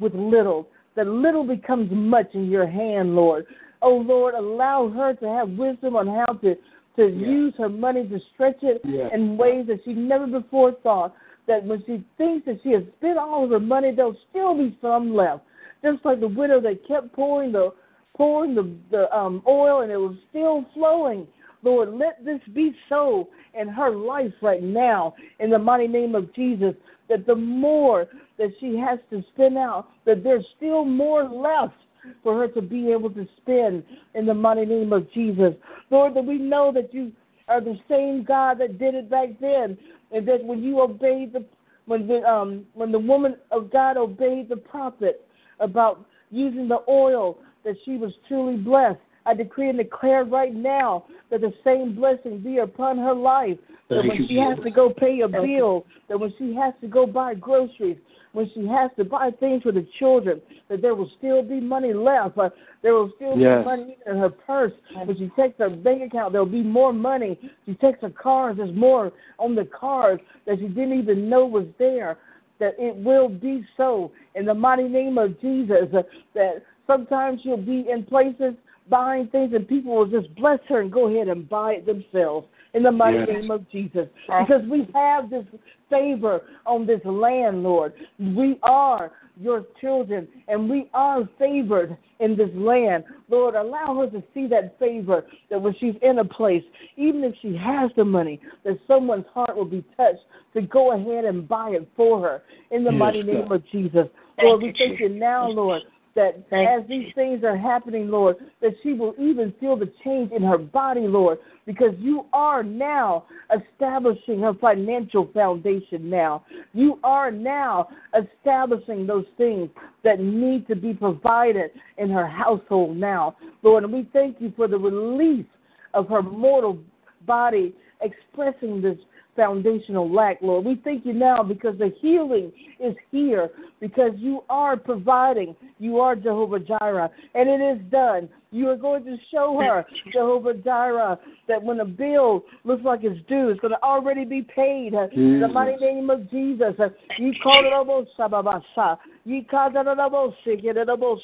with 0.01 0.15
little, 0.15 0.69
that 0.97 1.07
little 1.07 1.47
becomes 1.47 1.91
much 1.93 2.35
in 2.35 2.51
your 2.51 2.67
hand, 2.67 3.15
Lord. 3.15 3.47
Oh, 3.83 3.97
Lord, 3.97 4.35
allow 4.35 4.89
her 4.89 5.15
to 5.15 5.29
have 5.29 5.51
wisdom 5.51 5.97
on 5.97 6.07
how 6.07 6.35
to, 6.41 6.55
to 6.97 7.09
use 7.09 7.55
her 7.59 7.69
money 7.69 8.07
to 8.09 8.19
stretch 8.35 8.59
it 8.63 8.83
in 9.15 9.37
ways 9.37 9.67
that 9.69 9.81
she 9.85 9.93
never 9.93 10.27
before 10.27 10.73
thought 10.83 11.15
that 11.47 11.65
when 11.65 11.83
she 11.87 12.05
thinks 12.19 12.47
that 12.47 12.61
she 12.63 12.71
has 12.73 12.83
spent 12.99 13.19
all 13.19 13.45
of 13.45 13.51
her 13.51 13.61
money, 13.61 13.93
there'll 13.95 14.17
still 14.31 14.57
be 14.57 14.77
some 14.83 15.15
left. 15.15 15.43
Just 15.83 16.05
like 16.05 16.21
the 16.21 16.29
widow 16.29 16.61
that 16.61 16.87
kept 16.87 17.13
pouring 17.13 17.53
the 17.53 17.71
pouring 18.17 18.55
the, 18.55 18.71
the 18.91 19.17
um, 19.17 19.43
oil 19.47 19.81
and 19.81 19.91
it 19.91 19.97
was 19.97 20.15
still 20.29 20.67
flowing. 20.75 21.27
Lord, 21.63 21.91
let 21.91 22.25
this 22.25 22.41
be 22.55 22.75
so 22.89 23.29
in 23.59 23.69
her 23.69 23.91
life 23.91 24.33
right 24.43 24.63
now 24.63 25.15
in 25.39 25.51
the 25.51 25.59
mighty 25.59 25.89
name 25.89 26.15
of 26.15 26.33
Jesus. 26.35 26.75
That 27.09 27.27
the 27.27 27.35
more 27.35 28.07
that 28.41 28.51
she 28.59 28.75
has 28.79 28.99
to 29.11 29.23
spend 29.35 29.59
out, 29.59 29.87
that 30.07 30.25
there's 30.25 30.45
still 30.57 30.83
more 30.85 31.25
left 31.25 31.75
for 32.23 32.39
her 32.41 32.49
to 32.49 32.63
be 32.63 32.91
able 32.91 33.11
to 33.11 33.29
spend 33.37 33.85
in 34.15 34.25
the 34.25 34.33
mighty 34.33 34.65
name 34.65 34.95
of 34.95 35.13
Jesus. 35.13 35.53
Lord, 35.91 36.15
that 36.15 36.25
we 36.25 36.39
know 36.39 36.73
that 36.73 36.93
you 36.95 37.13
are 37.49 37.61
the 37.61 37.79
same 37.87 38.25
God 38.25 38.59
that 38.61 38.79
did 38.79 38.95
it 38.95 39.11
back 39.11 39.29
then, 39.43 39.77
and 40.11 40.27
that 40.27 40.43
when 40.43 40.63
you 40.63 40.81
obeyed 40.81 41.35
the 41.35 41.45
when 41.85 42.09
the 42.09 42.23
um 42.23 42.65
when 42.73 42.91
the 42.91 42.99
woman 42.99 43.37
of 43.51 43.71
God 43.71 43.99
obeyed 43.99 44.49
the 44.49 44.57
prophet 44.57 45.27
about 45.59 46.07
using 46.31 46.67
the 46.67 46.79
oil, 46.89 47.39
that 47.65 47.77
she 47.85 47.99
was 47.99 48.13
truly 48.27 48.57
blessed. 48.57 49.01
I 49.27 49.35
decree 49.35 49.69
and 49.69 49.77
declare 49.77 50.25
right 50.25 50.55
now 50.55 51.05
that 51.31 51.43
the 51.43 51.53
same 51.63 51.95
blessing 51.95 52.41
be 52.41 52.59
upon 52.59 52.97
her 52.97 53.13
life. 53.13 53.59
That 53.91 54.07
when 54.07 54.27
she 54.29 54.39
has 54.39 54.57
to 54.63 54.71
go 54.71 54.91
pay 54.91 55.21
a 55.21 55.29
bill, 55.29 55.85
that 56.09 56.19
when 56.19 56.33
she 56.39 56.55
has 56.55 56.73
to 56.81 56.87
go 56.87 57.07
buy 57.07 57.35
groceries, 57.35 57.99
when 58.33 58.51
she 58.55 58.67
has 58.67 58.91
to 58.97 59.05
buy 59.05 59.31
things 59.41 59.63
for 59.63 59.73
the 59.73 59.87
children, 59.99 60.41
that 60.69 60.83
there 60.83 60.95
will 60.95 61.11
still 61.19 61.43
be 61.43 61.61
money 61.61 61.93
left. 61.93 62.39
Uh, 62.39 62.51
there 62.83 62.95
will 62.95 63.11
still 63.17 63.37
yes. 63.37 63.61
be 63.61 63.65
money 63.65 63.97
in 64.07 64.17
her 64.17 64.31
purse. 64.31 64.73
When 65.05 65.17
she 65.17 65.31
takes 65.37 65.59
her 65.59 65.71
bank 65.71 66.03
account, 66.03 66.33
there 66.33 66.43
will 66.43 66.51
be 66.51 66.63
more 66.63 66.93
money. 66.93 67.39
She 67.67 67.75
takes 67.75 68.01
her 68.03 68.11
cars, 68.11 68.57
there's 68.57 68.75
more 68.75 69.13
on 69.39 69.55
the 69.55 69.65
cars 69.65 70.21
that 70.47 70.59
she 70.59 70.69
didn't 70.69 70.99
even 70.99 71.29
know 71.29 71.47
was 71.47 71.67
there. 71.79 72.19
That 72.59 72.75
it 72.79 72.95
will 72.95 73.29
be 73.29 73.67
so 73.77 74.13
in 74.35 74.45
the 74.45 74.55
mighty 74.55 74.87
name 74.87 75.17
of 75.17 75.41
Jesus. 75.41 75.89
Uh, 75.97 76.03
that 76.35 76.63
sometimes 76.87 77.41
she'll 77.43 77.57
be 77.57 77.87
in 77.91 78.05
places 78.05 78.55
buying 78.91 79.29
things 79.29 79.55
and 79.55 79.67
people 79.67 79.95
will 79.95 80.07
just 80.07 80.35
bless 80.35 80.59
her 80.69 80.81
and 80.81 80.93
go 80.93 81.09
ahead 81.09 81.29
and 81.29 81.49
buy 81.49 81.75
it 81.75 81.87
themselves 81.87 82.47
in 82.75 82.83
the 82.83 82.93
mighty 82.93 83.19
Yes. 83.19 83.29
name 83.29 83.51
of 83.51 83.69
Jesus. 83.71 84.09
Because 84.27 84.63
we 84.69 84.89
have 84.95 85.31
this 85.31 85.45
favor 85.89 86.43
on 86.67 86.87
this 86.87 87.05
land, 87.05 87.63
Lord. 87.63 87.93
We 88.19 88.59
are 88.63 89.13
your 89.37 89.65
children 89.81 90.29
and 90.49 90.69
we 90.69 90.89
are 90.93 91.29
favored 91.39 91.97
in 92.21 92.37
this 92.37 92.51
land. 92.55 93.05
Lord, 93.29 93.55
allow 93.55 93.95
her 94.01 94.11
to 94.11 94.23
see 94.35 94.47
that 94.49 94.79
favor 94.79 95.25
that 95.51 95.61
when 95.61 95.75
she's 95.81 95.95
in 96.03 96.19
a 96.19 96.25
place, 96.25 96.63
even 96.97 97.25
if 97.25 97.35
she 97.41 97.57
has 97.57 97.91
the 97.97 98.05
money, 98.05 98.41
that 98.65 98.79
someone's 98.87 99.27
heart 99.33 99.57
will 99.57 99.65
be 99.65 99.85
touched 99.97 100.21
to 100.55 100.63
go 100.63 100.93
ahead 100.93 101.25
and 101.25 101.49
buy 101.49 101.71
it 101.71 101.89
for 101.97 102.21
her 102.21 102.43
in 102.71 102.85
the 102.85 102.93
Yes, 102.93 102.99
mighty 102.99 103.23
God. 103.23 103.33
name 103.33 103.53
of 103.53 103.67
Jesus. 103.71 104.07
Thank 104.37 104.47
Lord, 104.47 104.63
we 104.63 104.69
you, 104.69 104.75
thank 104.77 105.01
you 105.01 105.09
now, 105.09 105.49
Lord, 105.49 105.83
that 106.15 106.43
Thank 106.51 106.69
as 106.69 106.89
these 106.89 107.13
things 107.15 107.45
are 107.45 107.57
happening, 107.57 108.09
Lord, 108.09 108.37
that 108.61 108.73
she 108.83 108.93
will 108.95 109.15
even 109.19 109.55
feel 109.61 109.77
the 109.77 109.91
change 110.05 110.33
in 110.33 110.43
her 110.43 110.59
body, 110.59 111.07
Lord, 111.07 111.39
because 111.67 111.95
you 111.99 112.27
are 112.33 112.63
now 112.63 113.25
establishing 113.55 114.41
her 114.41 114.55
financial 114.55 115.31
foundation 115.33 116.11
now. 116.11 116.45
You 116.73 116.99
are 117.05 117.31
now 117.31 117.89
establishing 118.19 119.07
those 119.07 119.27
things 119.37 119.71
that 120.03 120.21
need 120.21 120.67
to 120.69 120.75
be 120.75 120.95
provided 120.95 121.71
in 121.99 122.11
her 122.11 122.27
household 122.27 122.97
now, 122.97 123.37
Lord. 123.63 123.85
And 123.85 123.93
we 123.93 124.09
thank 124.13 124.41
you 124.41 124.53
for 124.57 124.67
the 124.67 124.79
release 124.79 125.47
of 125.95 126.09
her 126.09 126.23
mortal 126.23 126.79
body 127.27 127.75
expressing 128.01 128.81
this 128.81 128.99
foundational 129.37 130.13
lack, 130.13 130.39
Lord. 130.43 130.65
We 130.65 130.81
thank 130.83 131.07
you 131.07 131.13
now 131.13 131.43
because 131.43 131.79
the 131.79 131.93
healing 132.01 132.53
is 132.79 132.95
here 133.11 133.51
because 133.81 134.13
you 134.17 134.45
are 134.49 134.77
providing. 134.77 135.57
You 135.79 136.01
are 136.01 136.17
Jehovah 136.17 136.61
Jireh, 136.61 137.11
and 137.35 137.49
it 137.49 137.61
is 137.61 137.81
done. 137.91 138.29
You 138.53 138.69
are 138.69 138.77
going 138.77 139.05
to 139.05 139.17
show 139.31 139.59
her, 139.61 139.87
Jehovah 140.13 140.55
Jireh, 140.55 141.19
that 141.47 141.63
when 141.63 141.79
a 141.79 141.85
bill 141.85 142.45
looks 142.65 142.85
like 142.85 143.01
it's 143.05 143.25
due, 143.29 143.49
it's 143.51 143.61
going 143.61 143.73
to 143.73 143.83
already 143.83 144.25
be 144.25 144.43
paid. 144.43 144.93
In 144.93 145.41
the 145.41 145.47
Jesus. 145.47 145.55
mighty 145.55 145.77
name 145.77 146.11
of 146.11 146.29
Jesus. 146.31 146.75
You 147.19 147.33
call 147.43 147.65
it 147.65 147.73
about 147.73 148.07
Shababasa. 148.19 148.99
You 149.25 149.45
call 149.45 149.69
it 149.69 149.77
about 149.77 150.35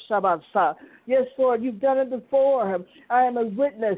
Shababasa. 0.09 0.75
Yes, 1.05 1.23
Lord, 1.37 1.63
you've 1.63 1.79
done 1.79 1.97
it 1.99 2.09
before. 2.09 2.79
I 3.09 3.21
am 3.23 3.37
a 3.37 3.45
witness. 3.45 3.97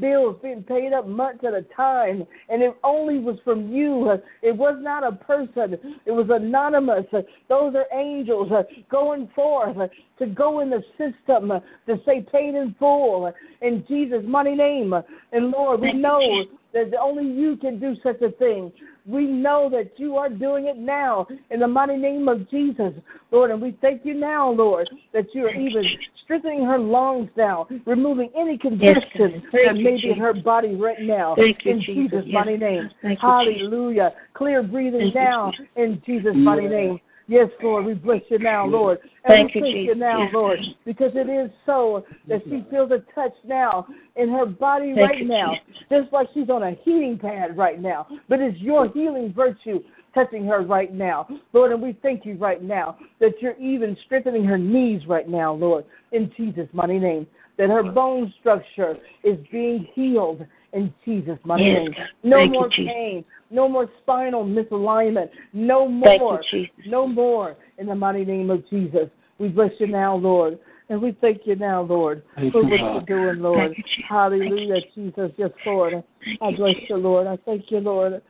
Bills 0.00 0.36
being 0.42 0.62
paid 0.62 0.94
up 0.94 1.06
months 1.06 1.44
at 1.46 1.52
a 1.52 1.62
time, 1.76 2.26
and 2.48 2.62
it 2.62 2.74
only 2.82 3.18
was 3.18 3.36
from 3.44 3.70
you. 3.70 4.10
It 4.42 4.56
was 4.56 4.76
not 4.80 5.04
a 5.04 5.12
person. 5.12 5.76
It 6.06 6.12
was 6.12 6.28
anonymous. 6.30 7.04
Those 7.48 7.74
are 7.74 7.86
angels 7.92 8.50
going 8.90 9.28
forth 9.34 9.76
to 10.18 10.26
go 10.26 10.60
in 10.60 10.70
the 10.70 10.82
system 10.96 11.48
to 11.48 12.00
say 12.06 12.26
paid 12.32 12.54
in 12.66 12.74
full 12.78 13.32
in 13.62 13.84
Jesus' 13.88 14.24
mighty 14.26 14.54
name. 14.54 14.94
And 15.32 15.50
Lord, 15.50 15.80
we 15.80 15.92
know 15.92 16.44
that 16.72 16.92
only 17.00 17.24
you 17.24 17.56
can 17.56 17.80
do 17.80 17.94
such 18.02 18.20
a 18.22 18.30
thing. 18.32 18.72
We 19.06 19.24
know 19.24 19.70
that 19.70 19.92
you 19.98 20.16
are 20.16 20.28
doing 20.28 20.66
it 20.66 20.76
now 20.76 21.26
in 21.50 21.60
the 21.60 21.68
mighty 21.68 21.96
name 21.96 22.28
of 22.28 22.50
Jesus, 22.50 22.92
Lord. 23.30 23.50
And 23.50 23.62
we 23.62 23.76
thank 23.80 24.04
you 24.04 24.14
now, 24.14 24.50
Lord, 24.50 24.88
that 25.12 25.26
you 25.32 25.46
are 25.46 25.54
even 25.54 25.84
strengthening 26.24 26.64
her 26.64 26.78
lungs 26.78 27.30
now, 27.36 27.68
removing 27.86 28.30
any 28.36 28.58
congestion 28.58 29.42
Thank 29.52 29.66
that 29.66 29.76
you, 29.76 29.84
may 29.84 29.96
be 30.00 30.10
in 30.10 30.18
her 30.18 30.34
body 30.34 30.74
right 30.74 31.00
now. 31.00 31.36
Thank 31.36 31.58
you, 31.64 31.72
in 31.72 31.82
Jesus. 31.82 32.24
Yes. 32.26 32.34
mighty 32.34 32.56
name. 32.56 32.90
Thank 33.00 33.22
you, 33.22 33.28
Hallelujah. 33.28 34.12
Clear 34.34 34.62
breathing 34.62 35.00
Thank 35.00 35.14
you, 35.14 35.20
now 35.20 35.52
Jesus. 35.52 35.66
in 35.76 36.02
Jesus' 36.04 36.34
mighty 36.34 36.62
Yes. 36.64 36.70
name. 36.70 37.00
Yes, 37.28 37.48
Lord, 37.60 37.84
we 37.84 37.94
bless 37.94 38.20
you 38.28 38.38
now, 38.38 38.66
Lord. 38.66 38.98
And 39.24 39.34
Thank 39.34 39.54
we 39.54 39.60
you, 39.60 39.66
thank 39.66 39.76
you 39.76 39.84
Jesus. 39.86 39.98
now, 39.98 40.30
Lord, 40.32 40.60
because 40.84 41.10
it 41.14 41.28
is 41.28 41.50
so 41.64 42.04
that 42.28 42.42
she 42.44 42.64
feels 42.70 42.92
a 42.92 43.02
touch 43.14 43.34
now 43.44 43.86
in 44.14 44.30
her 44.30 44.46
body 44.46 44.92
Thank 44.94 45.10
right 45.10 45.18
you, 45.18 45.28
now, 45.28 45.56
Jesus. 45.66 45.82
just 45.90 46.12
like 46.12 46.28
she's 46.34 46.48
on 46.48 46.62
a 46.62 46.76
heating 46.84 47.18
pad 47.20 47.56
right 47.56 47.80
now. 47.80 48.06
But 48.28 48.40
it's 48.40 48.58
your 48.60 48.88
healing 48.92 49.32
virtue 49.34 49.80
touching 50.14 50.46
her 50.46 50.62
right 50.62 50.94
now, 50.94 51.26
Lord. 51.52 51.72
And 51.72 51.82
we 51.82 51.96
thank 52.00 52.24
you 52.24 52.36
right 52.36 52.62
now 52.62 52.96
that 53.20 53.32
you're 53.40 53.58
even 53.58 53.96
strengthening 54.06 54.44
her 54.44 54.58
knees 54.58 55.02
right 55.08 55.28
now, 55.28 55.52
Lord, 55.52 55.84
in 56.12 56.30
Jesus' 56.36 56.68
mighty 56.72 56.98
name. 56.98 57.26
That 57.58 57.70
her 57.70 57.82
bone 57.82 58.32
structure 58.38 58.96
is 59.24 59.38
being 59.50 59.88
healed 59.94 60.46
in 60.72 60.92
Jesus' 61.04 61.38
mighty 61.44 61.64
Yes, 61.64 61.80
name. 61.80 61.94
No 62.22 62.38
Thank 62.38 62.52
you, 62.52 62.58
more 62.58 62.68
Jesus. 62.68 62.92
pain, 62.92 63.24
no 63.50 63.68
more 63.68 63.88
spinal 64.02 64.44
misalignment, 64.44 65.30
no 65.52 65.86
Thank 65.86 66.20
you, 66.20 66.26
more, 66.26 66.42
Jesus. 66.50 66.70
no 66.86 67.06
more 67.06 67.56
in 67.78 67.86
the 67.86 67.94
mighty 67.94 68.24
name 68.24 68.50
of 68.50 68.68
Jesus. 68.68 69.08
We 69.38 69.48
bless 69.48 69.72
you 69.78 69.86
now, 69.86 70.16
Lord. 70.16 70.58
And 70.88 71.02
we 71.02 71.16
thank 71.20 71.40
you 71.46 71.56
now, 71.56 71.82
Lord, 71.82 72.22
Thank 72.36 72.52
for 72.52 72.62
you, 72.62 72.68
what 72.68 72.80
God. 72.80 73.08
you're 73.08 73.32
doing, 73.32 73.42
Lord. 73.42 73.74
You, 73.76 73.82
Jesus. 73.82 74.04
Hallelujah, 74.08 74.80
Jesus. 74.94 75.32
Yes, 75.36 75.50
Lord. 75.64 76.04
I 76.40 76.50
bless 76.52 76.76
you, 76.88 76.96
Lord. 76.96 77.26
I 77.26 77.36
thank 77.44 77.70
you, 77.70 77.80
Lord. 77.80 78.22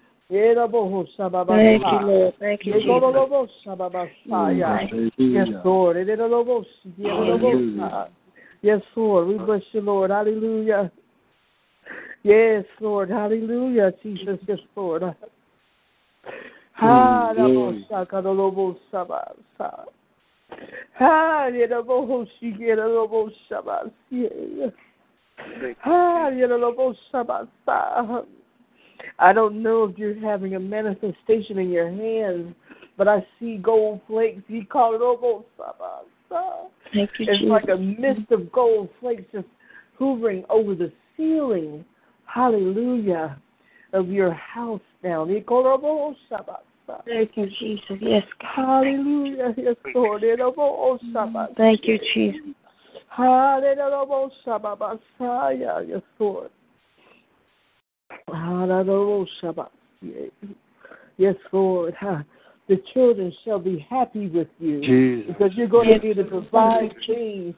Thank 1.48 1.82
you, 1.84 2.06
Lord. 2.06 2.34
Thank 2.38 2.64
you, 2.64 2.72
Jesus. 2.72 2.88
Yes, 4.26 4.32
Hallelujah. 4.32 5.62
Lord. 5.64 5.96
Hallelujah. 6.96 8.08
Yes, 8.62 8.80
Lord. 8.96 9.28
We 9.28 9.38
bless 9.38 9.62
you, 9.72 9.80
Lord. 9.82 10.10
Hallelujah. 10.10 10.90
Yes, 12.26 12.64
Lord. 12.80 13.10
Hallelujah, 13.10 13.92
Jesus. 14.02 14.38
Yes, 14.48 14.58
Lord. 14.74 15.02
Ha, 16.72 17.30
Mm, 17.32 17.36
da, 17.36 17.42
bo, 17.46 17.52
glory. 17.70 17.86
sa, 17.88 18.04
ka, 18.04 18.20
do, 18.20 18.32
lo, 18.32 18.50
bo, 18.50 18.76
sa, 18.90 19.04
ba, 19.04 19.32
sa. 19.56 19.84
Ha, 20.98 21.46
ye, 21.54 21.66
da, 21.68 21.82
bo, 21.82 22.04
ho, 22.04 22.26
shi, 22.38 22.50
ye, 22.58 22.74
da, 22.74 22.84
lo, 22.84 23.06
bo, 23.06 23.30
sa, 23.48 23.62
ba, 23.62 23.90
si, 24.10 24.26
ye. 24.26 24.72
Ha, 25.78 26.28
ye, 26.34 26.46
da, 26.48 26.56
lo, 26.56 26.72
bo, 26.72 26.94
sa, 27.12 27.22
ba, 27.22 27.46
sa. 27.64 28.22
I 29.20 29.32
don't 29.32 29.62
know 29.62 29.84
if 29.84 29.96
you're 29.96 30.18
having 30.18 30.56
a 30.56 30.60
manifestation 30.60 31.58
in 31.58 31.70
your 31.70 31.90
hands, 31.90 32.54
but 32.98 33.06
I 33.06 33.24
see 33.38 33.56
gold 33.56 34.00
flakes. 34.08 34.42
You 34.48 34.66
call 34.66 34.94
it 34.94 35.00
obo 35.00 35.44
sa, 35.56 35.72
sa. 36.28 36.66
It's 36.92 37.44
like 37.44 37.68
a 37.68 37.76
mist 37.76 38.30
of 38.32 38.50
gold 38.52 38.88
flakes 39.00 39.24
just 39.32 39.46
hovering 39.98 40.44
over 40.50 40.74
the 40.74 40.92
ceiling. 41.16 41.84
Hallelujah. 42.36 43.38
Of 43.94 44.10
your 44.10 44.34
house 44.34 44.82
now. 45.02 45.24
You 45.24 45.40
call 45.40 45.60
it 45.60 45.68
obo 45.68 46.14
sa, 46.28 46.42
ba, 46.42 46.58
sa. 46.86 47.00
Thank 47.06 47.30
you, 47.36 47.46
Jesus. 47.58 47.96
Yes, 47.98 48.24
God. 48.38 48.84
Hallelujah. 48.84 49.54
Yes, 49.56 49.76
Lord. 49.94 50.22
It 50.22 50.40
obo 50.40 50.98
sa, 51.14 51.26
ba, 51.26 51.48
Thank 51.56 51.86
you, 51.86 51.98
Jesus. 52.12 52.54
Hallelujah. 53.08 54.28
sa, 54.44 54.58
ba, 54.58 54.76
ba. 54.76 54.98
Yes, 55.18 56.02
Lord. 56.18 56.50
Hallelujah. 58.28 59.70
Yes, 61.16 61.36
Lord. 61.52 61.94
Ha. 61.94 62.22
The 62.68 62.82
children 62.92 63.32
shall 63.44 63.60
be 63.60 63.86
happy 63.88 64.28
with 64.28 64.48
you 64.58 64.80
Jesus. 64.82 65.32
because 65.32 65.52
you're 65.54 65.68
going 65.68 65.88
to 65.88 66.00
be 66.00 66.10
able 66.10 66.24
to 66.24 66.28
provide 66.28 66.92
things 67.06 67.54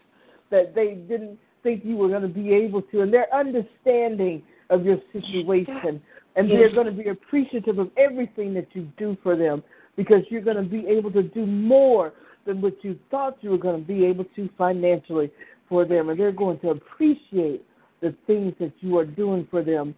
that 0.51 0.75
they 0.75 0.95
didn't 1.09 1.39
think 1.65 1.85
you 1.85 1.97
were 1.97 2.09
going 2.09 2.23
to 2.23 2.29
be 2.29 2.53
able 2.53 2.83
to, 2.83 3.01
and 3.01 3.13
their 3.13 3.27
understanding 3.35 4.43
of 4.71 4.85
your 4.85 4.99
situation. 5.13 6.03
And 6.37 6.51
they're 6.51 6.73
going 6.73 6.87
to 6.87 6.93
be 6.93 7.09
appreciative 7.09 7.79
of 7.79 7.91
everything 7.97 8.55
that 8.55 8.69
you 8.73 8.89
do 8.97 9.17
for 9.23 9.37
them 9.37 9.63
because 9.97 10.23
you're 10.31 10.43
going 10.43 10.57
to 10.57 10.63
be 10.63 10.87
able 10.87 11.11
to 11.13 11.23
do 11.23 11.45
more 11.45 12.13
than 12.47 12.61
what 12.61 12.75
you 12.83 12.99
thought 13.11 13.39
you 13.41 13.51
were 13.51 13.59
going 13.59 13.81
to 13.81 13.87
be 13.87 14.05
able 14.05 14.25
to 14.37 14.49
financially 14.57 15.31
for 15.69 15.85
them. 15.85 16.09
And 16.09 16.19
they're 16.19 16.33
going 16.33 16.61
to 16.61 16.71
appreciate 16.71 17.65
the 18.01 18.15
things 18.27 18.55
that 18.61 18.73
you 18.81 18.97
are 18.99 19.05
doing 19.05 19.47
for 19.51 19.65
them. 19.65 19.95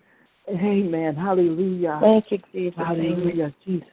Amen. 0.48 1.14
Hallelujah. 1.14 1.98
Thank 2.00 2.24
you, 2.30 2.38
Jesus. 2.52 2.78
Hallelujah, 2.78 3.54
Jesus. 3.64 3.86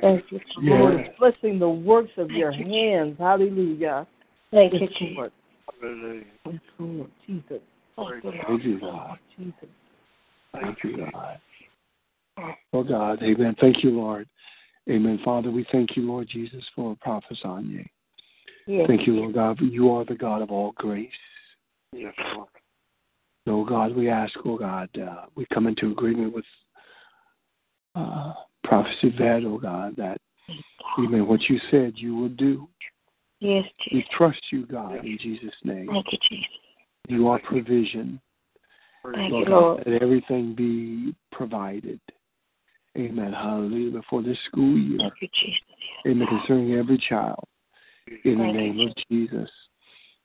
Thank 0.00 0.24
you, 0.30 0.40
Lord, 0.58 0.98
Yes. 0.98 1.14
blessing 1.18 1.58
the 1.58 1.68
works 1.68 2.10
of 2.18 2.30
your 2.30 2.50
hands. 2.50 3.16
Hallelujah. 3.18 4.06
Thank 4.50 4.74
you, 4.74 4.80
Yes, 4.80 4.90
Jesus. 4.98 5.16
Lord. 5.16 5.32
Hallelujah. 5.80 6.24
Yes, 6.44 6.60
Lord. 6.78 7.10
Jesus. 7.26 7.62
Thank 7.96 8.64
you, 8.64 8.78
God. 8.80 9.18
Jesus. 9.38 9.68
Thank 10.60 10.78
you, 10.84 10.96
God. 10.96 11.38
Oh, 12.72 12.82
God. 12.82 13.22
Amen. 13.22 13.56
Thank 13.60 13.82
you, 13.82 13.90
Lord. 13.90 14.28
Amen. 14.88 15.18
Father, 15.24 15.50
we 15.50 15.66
thank 15.72 15.96
you, 15.96 16.02
Lord 16.06 16.28
Jesus, 16.28 16.64
for 16.74 16.96
Prophet 17.00 17.38
Sonia. 17.42 17.82
Yes. 18.66 18.86
Thank 18.88 19.06
you, 19.06 19.14
Lord 19.14 19.34
God, 19.34 19.60
you 19.60 19.90
are 19.92 20.04
the 20.04 20.14
God 20.14 20.42
of 20.42 20.50
all 20.50 20.72
grace. 20.76 21.08
Yes, 21.92 22.14
Lord. 22.34 22.48
Oh, 23.48 23.64
God, 23.64 23.94
we 23.94 24.10
ask, 24.10 24.34
oh, 24.44 24.58
God, 24.58 24.88
uh, 24.98 25.26
we 25.34 25.46
come 25.52 25.66
into 25.66 25.90
agreement 25.90 26.34
with 26.34 26.44
uh, 27.94 28.32
Prophet 28.64 28.92
Yvette, 29.02 29.44
oh, 29.44 29.58
God, 29.58 29.94
that, 29.96 30.18
amen, 30.98 31.26
what 31.26 31.40
you 31.48 31.60
said 31.70 31.94
you 31.96 32.16
will 32.16 32.28
do. 32.28 32.68
Yes, 33.40 33.64
We 33.92 34.04
trust 34.16 34.40
you, 34.50 34.66
God, 34.66 35.04
in 35.04 35.18
Jesus' 35.20 35.54
name. 35.62 35.88
Thank 35.90 36.06
you, 36.10 36.18
Jesus. 36.28 36.46
You 37.08 37.28
are 37.28 37.38
provision. 37.38 38.20
Thank 39.14 39.30
you, 39.30 39.36
Lord 39.36 39.48
Lord. 39.48 39.84
Let 39.86 40.02
everything 40.02 40.54
be 40.54 41.14
provided. 41.32 42.00
Amen. 42.96 43.32
Hallelujah. 43.32 43.92
Before 43.92 44.22
this 44.22 44.38
school 44.46 44.76
year. 44.76 44.98
Thank 44.98 45.14
you, 45.20 45.28
Jesus. 45.34 45.60
Amen. 46.06 46.28
Concerning 46.28 46.74
every 46.74 46.98
child. 47.08 47.44
In 48.24 48.38
the 48.38 48.44
Thank 48.44 48.54
you, 48.54 48.60
name 48.60 48.88
of 48.88 48.94
Jesus. 49.10 49.50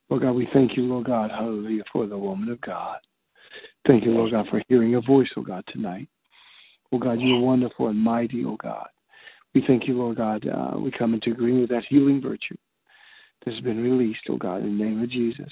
Lord 0.10 0.24
God, 0.24 0.34
we 0.34 0.48
thank 0.54 0.76
you, 0.76 0.84
Lord 0.84 1.06
God, 1.06 1.32
hallelujah, 1.32 1.84
for 1.92 2.06
the 2.06 2.18
woman 2.18 2.50
of 2.50 2.60
God. 2.62 2.98
Thank 3.88 4.04
you, 4.04 4.12
Lord 4.12 4.32
God, 4.32 4.46
for 4.50 4.62
hearing 4.68 4.96
a 4.96 5.02
voice, 5.02 5.30
oh 5.38 5.42
God, 5.42 5.64
tonight. 5.68 6.10
Oh 6.92 6.98
God, 6.98 7.22
you're 7.22 7.40
wonderful 7.40 7.88
and 7.88 7.98
mighty, 7.98 8.44
oh 8.46 8.58
God. 8.58 8.88
We 9.56 9.64
thank 9.66 9.88
you, 9.88 9.98
Lord 9.98 10.18
God. 10.18 10.46
Uh, 10.46 10.78
we 10.78 10.92
come 10.92 11.14
into 11.14 11.32
agreement 11.32 11.62
with 11.62 11.70
that 11.72 11.86
healing 11.88 12.22
virtue 12.22 12.58
that's 13.46 13.60
been 13.62 13.82
released, 13.82 14.22
oh 14.30 14.38
God, 14.38 14.64
in 14.64 14.78
the 14.78 14.84
name 14.84 15.02
of 15.02 15.10
Jesus. 15.10 15.52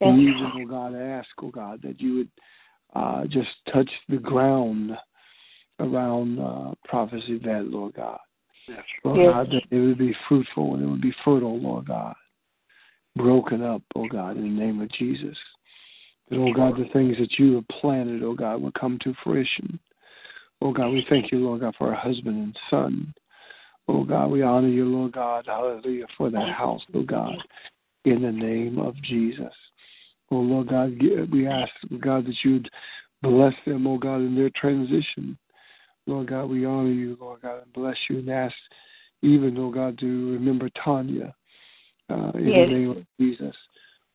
And 0.00 0.20
even, 0.20 0.52
oh 0.54 0.66
God, 0.66 0.94
I 0.94 1.02
ask, 1.02 1.28
oh 1.42 1.50
God, 1.50 1.80
that 1.82 2.00
you 2.00 2.16
would 2.16 2.28
uh, 2.94 3.24
just 3.26 3.50
touch 3.72 3.90
the 4.08 4.16
ground 4.16 4.92
around 5.78 6.38
uh, 6.38 6.74
Prophet 6.84 7.22
Yvette, 7.26 7.66
Lord 7.66 7.94
God. 7.94 8.18
Yes. 8.68 8.78
Lord 9.04 9.18
Yes. 9.18 9.32
God, 9.32 9.46
that 9.50 9.76
it 9.76 9.80
would 9.80 9.98
be 9.98 10.14
fruitful 10.28 10.74
and 10.74 10.82
it 10.82 10.86
would 10.86 11.00
be 11.00 11.14
fertile, 11.24 11.58
Lord 11.58 11.86
God. 11.86 12.14
Broken 13.16 13.62
up, 13.62 13.82
oh 13.96 14.06
God, 14.08 14.36
in 14.36 14.42
the 14.42 14.60
name 14.62 14.80
of 14.80 14.90
Jesus. 14.92 15.36
That, 16.28 16.38
oh 16.38 16.52
God, 16.52 16.76
the 16.76 16.88
things 16.92 17.16
that 17.18 17.38
you 17.38 17.56
have 17.56 17.68
planted, 17.68 18.22
oh 18.22 18.34
God, 18.34 18.62
will 18.62 18.72
come 18.72 18.98
to 19.02 19.14
fruition. 19.24 19.78
Oh 20.62 20.72
God, 20.72 20.88
we 20.88 21.04
thank 21.08 21.32
you, 21.32 21.38
Lord 21.38 21.60
God, 21.60 21.74
for 21.76 21.88
our 21.88 21.94
husband 21.94 22.36
and 22.36 22.58
son. 22.68 23.12
Oh 23.88 24.04
God, 24.04 24.30
we 24.30 24.42
honor 24.42 24.68
you, 24.68 24.84
Lord 24.84 25.12
God, 25.12 25.46
hallelujah, 25.46 26.06
for 26.16 26.30
that 26.30 26.48
house, 26.50 26.82
oh 26.94 27.02
God, 27.02 27.34
in 28.04 28.22
the 28.22 28.30
name 28.30 28.78
of 28.78 28.94
Jesus. 29.02 29.52
Oh 30.30 30.36
Lord 30.36 30.68
God, 30.68 30.96
we 31.32 31.46
ask, 31.46 31.72
God, 32.00 32.26
that 32.26 32.36
you 32.44 32.52
would 32.52 32.70
bless 33.22 33.54
them, 33.66 33.86
oh 33.86 33.98
God, 33.98 34.16
in 34.16 34.36
their 34.36 34.50
transition. 34.50 35.36
Lord 36.06 36.28
God, 36.28 36.46
we 36.46 36.64
honor 36.64 36.90
you, 36.90 37.16
Lord 37.20 37.42
God, 37.42 37.62
and 37.62 37.72
bless 37.72 37.96
you 38.08 38.18
and 38.18 38.30
ask 38.30 38.54
even, 39.22 39.56
oh 39.58 39.70
God, 39.70 39.98
to 39.98 40.32
remember 40.32 40.68
Tanya 40.82 41.34
uh, 42.08 42.30
in 42.34 42.46
Yes. 42.46 42.68
the 42.68 42.74
name 42.74 42.90
of 42.90 43.06
Jesus. 43.18 43.56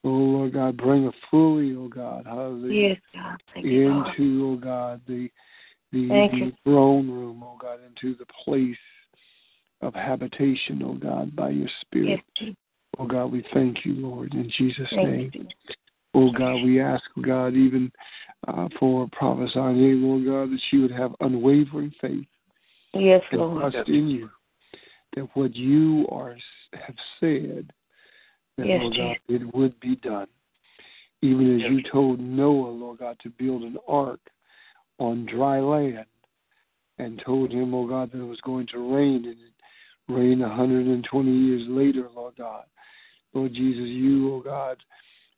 Oh 0.04 0.10
Lord 0.10 0.54
God, 0.54 0.78
bring 0.78 1.04
her 1.06 1.12
fully, 1.30 1.76
oh 1.76 1.88
God, 1.88 2.26
hallelujah, 2.26 2.90
Yes, 2.90 3.00
God. 3.14 3.38
Into, 3.64 4.46
oh 4.54 4.58
God, 4.58 5.02
the 5.08 5.30
the, 5.92 6.10
the 6.10 6.54
throne 6.64 7.10
room, 7.10 7.44
oh 7.44 7.58
God, 7.60 7.80
into 7.86 8.18
the 8.18 8.26
place 8.44 8.76
of 9.82 9.94
habitation, 9.94 10.82
oh 10.84 10.96
God, 10.96 11.36
by 11.36 11.50
your 11.50 11.70
Spirit. 11.82 12.22
Yes, 12.40 12.56
Oh 12.98 13.08
God, 13.08 13.32
we 13.32 13.46
thank 13.54 13.86
you, 13.86 13.94
Lord, 13.94 14.34
in 14.34 14.52
Jesus' 14.58 14.88
Thank 14.90 15.04
name. 15.04 15.32
you. 15.38 15.48
Oh 16.16 16.32
God, 16.32 16.64
we 16.64 16.80
ask, 16.80 17.04
God, 17.22 17.56
even 17.56 17.92
uh, 18.48 18.70
for 18.80 19.06
Prophet 19.12 19.50
Anya, 19.58 19.96
Lord 19.96 20.26
God, 20.26 20.56
that 20.56 20.62
she 20.70 20.78
would 20.78 20.92
have 20.92 21.14
unwavering 21.20 21.94
faith 22.00 22.26
Yes, 22.94 23.22
and 23.32 23.42
Lord. 23.42 23.74
trust 23.74 23.90
in 23.90 24.08
you. 24.08 24.30
That 25.16 25.28
what 25.34 25.54
you 25.54 26.08
are 26.10 26.38
have 26.74 26.96
said, 27.20 27.72
that 28.58 28.66
Yes, 28.66 28.80
Lord 28.82 28.96
God, 28.98 29.18
it 29.28 29.54
would 29.54 29.78
be 29.82 29.98
done. 29.98 30.28
Even 31.22 31.56
as 31.56 31.62
Yes. 31.64 31.72
you 31.72 31.84
told 31.92 32.22
Noah, 32.22 32.70
Lord 32.70 33.00
God, 33.00 33.18
to 33.24 33.30
build 33.30 33.64
an 33.64 33.78
ark 33.86 34.22
on 34.98 35.26
dry 35.26 35.60
land, 35.60 36.06
and 36.98 37.22
told 37.26 37.52
him, 37.52 37.74
oh 37.76 37.88
God, 37.88 38.12
that 38.14 38.22
it 38.22 38.24
was 38.24 38.40
going 38.42 38.68
to 38.68 38.96
rain, 38.96 39.26
and 39.26 39.38
it 39.38 39.54
rained 40.08 40.40
120 40.40 41.30
years 41.30 41.64
later, 41.68 42.08
Lord 42.16 42.36
God. 42.38 42.64
Lord 43.34 43.54
Jesus, 43.54 43.84
you, 43.84 44.34
oh 44.34 44.40
God, 44.40 44.78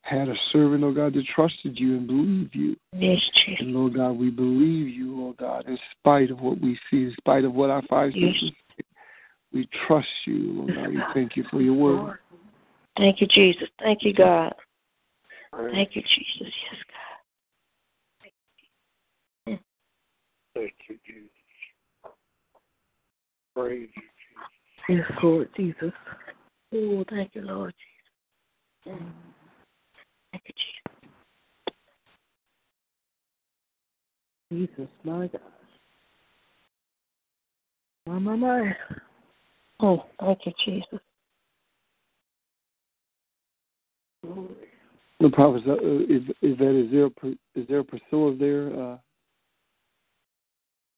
had 0.08 0.30
a 0.30 0.36
servant, 0.54 0.84
oh 0.86 0.94
God, 0.94 1.14
that 1.14 1.26
trusted 1.36 1.78
you 1.78 1.98
and 1.98 2.08
believed 2.08 2.56
you. 2.56 2.78
Yes, 2.94 3.20
Jesus. 3.46 3.60
And 3.60 3.74
Lord 3.74 3.96
God, 3.96 4.12
we 4.12 4.30
believe 4.30 4.88
you, 4.88 5.16
Lord 5.18 5.38
God, 5.38 5.66
in 5.68 5.78
spite 6.00 6.32
of 6.32 6.40
what 6.40 6.62
we 6.62 6.80
see, 6.90 7.04
in 7.04 7.16
spite 7.20 7.44
of 7.44 7.54
what 7.54 7.70
our 7.70 7.82
five 7.84 8.16
Yes. 8.16 8.34
senses 8.34 8.52
say. 8.78 8.86
We 9.52 9.68
trust 9.88 10.08
you, 10.26 10.54
Lord 10.54 10.76
God. 10.76 10.88
We 10.90 11.02
thank 11.14 11.36
you 11.36 11.44
for 11.52 11.62
your 11.62 11.74
word. 11.74 12.20
Thank 12.96 13.20
you, 13.20 13.28
Jesus. 13.28 13.68
Thank 13.80 14.04
you, 14.04 14.14
God. 14.14 14.56
Thank 15.52 15.96
you, 15.96 16.02
Jesus. 16.04 16.54
Yes, 16.72 16.84
God. 19.46 19.60
thank 20.56 20.74
you, 20.88 20.98
Jesus. 21.06 21.30
Praise 23.56 23.90
you, 24.88 24.96
Yes, 24.96 25.12
Lord 25.22 25.50
Jesus. 25.56 25.94
Oh, 26.74 27.04
thank 27.10 27.36
you, 27.36 27.42
Lord 27.42 27.74
Jesus. 28.86 29.02
Mm. 29.02 29.12
Jesus. 34.52 34.88
My 35.04 35.28
God. 35.28 35.42
My, 38.06 38.20
my, 38.20 38.36
my. 38.36 38.76
Oh, 39.82 40.06
thank 40.20 40.40
you, 40.46 40.54
Jesus. 40.66 41.00
The 45.20 45.30
prophet, 45.30 45.64
uh, 45.68 45.74
is, 45.74 46.24
is 46.42 46.58
that 46.58 46.80
is 46.80 46.92
there 46.92 47.06
a, 47.06 47.60
is 47.60 47.68
there 47.68 47.80
a 47.80 47.84
Priscilla 47.84 48.36
there? 48.36 48.68
Uh, 48.74 48.98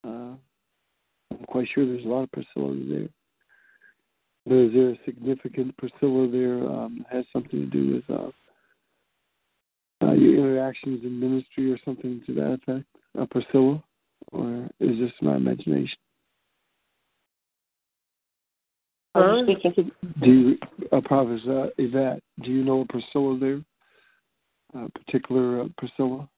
uh, 0.06 0.34
I'm 1.32 1.46
quite 1.48 1.68
sure 1.74 1.86
there's 1.86 2.06
a 2.06 2.08
lot 2.08 2.24
of 2.24 2.32
Priscillas 2.32 2.90
there. 2.90 3.10
But 4.46 4.56
is 4.56 4.74
there 4.74 4.90
a 4.90 5.00
significant 5.06 5.76
Priscilla 5.78 6.30
there? 6.30 6.64
Um, 6.64 7.06
has 7.12 7.26
something 7.32 7.60
to 7.60 7.66
do 7.66 7.94
with 7.96 8.18
uh, 8.18 8.32
uh, 10.02 10.14
your 10.14 10.36
interactions 10.36 11.04
in 11.04 11.20
ministry 11.20 11.72
or 11.72 11.78
something 11.84 12.22
to 12.26 12.34
that 12.36 12.54
effect? 12.54 12.86
A 13.18 13.26
Priscilla, 13.26 13.84
or 14.32 14.70
is 14.80 15.00
this 15.00 15.12
my 15.22 15.36
imagination? 15.36 15.98
Are 19.16 19.38
you 19.38 19.44
speaking 19.46 19.74
to 19.74 19.84
Do 20.24 20.32
you, 20.32 20.58
uh, 20.92 21.02
prophet 21.02 21.42
uh, 21.50 21.70
Yvette? 21.78 22.22
Do 22.44 22.52
you 22.52 22.64
know 22.64 22.82
a 22.82 22.86
Priscilla 22.86 23.38
there? 23.40 23.62
A 24.76 24.90
particular 24.92 25.62
uh, 25.62 25.68
Priscilla? 25.78 26.30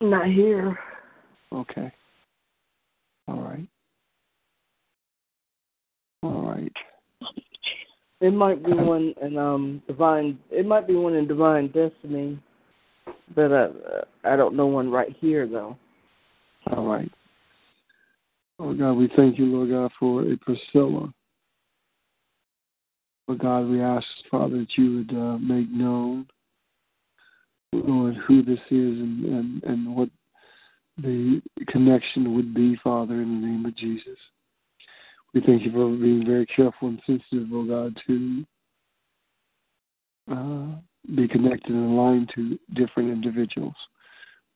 Not 0.00 0.26
here. 0.26 0.78
Okay. 1.52 1.92
All 3.28 3.40
right. 3.40 3.66
All 6.22 6.50
right. 6.50 6.72
It 8.20 8.34
might 8.34 8.64
be 8.64 8.72
one 8.72 9.14
in 9.22 9.38
um 9.38 9.82
divine. 9.86 10.38
It 10.50 10.66
might 10.66 10.86
be 10.86 10.94
one 10.94 11.14
in 11.14 11.26
divine 11.26 11.68
destiny, 11.68 12.38
but 13.34 13.52
uh, 13.52 13.68
I 14.24 14.36
don't 14.36 14.56
know 14.56 14.66
one 14.66 14.90
right 14.90 15.14
here 15.20 15.46
though. 15.46 15.76
All 16.72 16.86
right. 16.86 17.10
Oh 18.58 18.74
God, 18.74 18.92
we 18.92 19.10
thank 19.16 19.38
you, 19.38 19.46
Lord 19.46 19.70
God, 19.70 19.90
for 19.98 20.22
a 20.22 20.36
Priscilla. 20.36 21.12
Lord 23.26 23.40
God, 23.40 23.68
we 23.68 23.80
ask, 23.80 24.06
Father, 24.30 24.58
that 24.58 24.76
you 24.76 24.96
would 24.96 25.16
uh, 25.16 25.38
make 25.38 25.70
known, 25.70 26.26
Lord, 27.72 28.16
who 28.26 28.42
this 28.42 28.58
is 28.70 28.98
and, 28.98 29.24
and, 29.24 29.64
and 29.64 29.96
what 29.96 30.10
the 30.98 31.40
connection 31.68 32.34
would 32.34 32.52
be, 32.52 32.76
Father, 32.82 33.14
in 33.14 33.40
the 33.40 33.46
name 33.46 33.64
of 33.64 33.76
Jesus. 33.76 34.18
We 35.32 35.40
thank 35.40 35.62
you 35.62 35.70
for 35.70 35.88
being 35.96 36.26
very 36.26 36.44
careful 36.46 36.88
and 36.88 37.00
sensitive, 37.06 37.48
oh 37.52 37.64
God, 37.64 37.96
to 38.06 38.44
uh, 40.30 40.80
be 41.14 41.26
connected 41.28 41.70
and 41.70 41.92
aligned 41.92 42.30
to 42.34 42.58
different 42.74 43.10
individuals. 43.10 43.74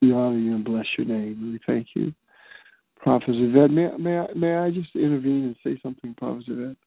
We 0.01 0.13
honor 0.13 0.37
you 0.37 0.55
and 0.55 0.65
bless 0.65 0.85
your 0.97 1.07
name. 1.07 1.51
We 1.53 1.59
thank 1.65 1.87
you. 1.95 2.13
Prophet 2.99 3.35
Yvette, 3.35 3.71
may, 3.71 3.89
may, 3.97 4.19
I, 4.19 4.27
may 4.35 4.55
I 4.55 4.71
just 4.71 4.95
intervene 4.95 5.45
and 5.45 5.55
say 5.63 5.79
something, 5.81 6.13
Prophet 6.15 6.45
Yvette? 6.47 6.77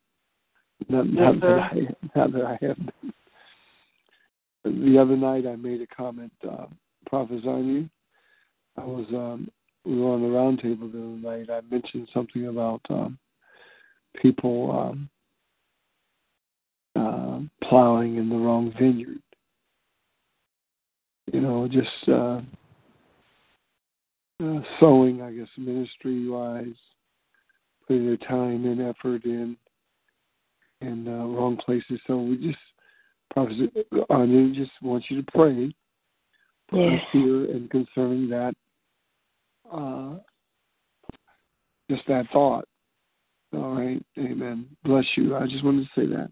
Not, 0.88 1.09
not, 1.09 1.40
that. 1.40 1.59
I, 1.59 1.74
not 2.16 2.32
that 2.32 2.44
I 2.44 2.59
have 2.66 2.76
been. 2.76 3.12
The 4.64 4.98
other 4.98 5.16
night 5.16 5.46
I 5.46 5.56
made 5.56 5.80
a 5.80 5.86
comment, 5.86 6.32
uh, 6.48 6.66
Prophet 7.06 7.42
Zanu. 7.44 7.88
I 8.76 8.84
was, 8.84 9.06
um, 9.11 9.50
we 9.84 9.98
were 9.98 10.12
on 10.12 10.22
the 10.22 10.28
round 10.28 10.61
table 10.61 10.88
the 10.88 10.98
other 10.98 11.38
night. 11.38 11.50
I 11.50 11.61
mentioned 11.72 12.09
something 12.12 12.46
about 12.46 12.80
um, 12.90 13.18
people 14.20 14.70
um, 14.70 15.09
uh, 16.96 17.68
plowing 17.68 18.16
in 18.16 18.28
the 18.28 18.36
wrong 18.36 18.72
vineyard. 18.78 19.20
You 21.33 21.41
know, 21.41 21.68
just 21.68 22.09
uh, 22.09 22.41
uh, 24.43 24.61
sowing, 24.81 25.20
I 25.20 25.33
guess, 25.33 25.49
ministry 25.57 26.29
wise, 26.29 26.66
putting 27.87 28.07
their 28.07 28.16
time 28.16 28.64
and 28.64 28.81
effort 28.81 29.24
in 29.24 29.57
in 30.81 31.09
uh, 31.09 31.26
wrong 31.26 31.57
places. 31.57 32.01
So 32.07 32.18
we 32.18 32.37
just, 32.37 32.59
Prophet 33.33 33.72
Anu, 34.11 34.55
just 34.55 34.70
want 34.81 35.05
you 35.09 35.22
to 35.22 35.33
pray 35.33 35.74
for 36.70 36.95
us 36.95 37.01
here 37.12 37.51
and 37.51 37.68
concerning 37.68 38.29
that, 38.31 38.55
uh, 39.72 40.14
just 41.91 42.07
that 42.07 42.26
thought. 42.33 42.64
All 43.55 43.74
right, 43.74 44.03
Amen. 44.18 44.66
Bless 44.85 45.05
you. 45.16 45.35
I 45.35 45.47
just 45.47 45.64
wanted 45.64 45.89
to 45.95 46.01
say 46.01 46.07
that. 46.07 46.31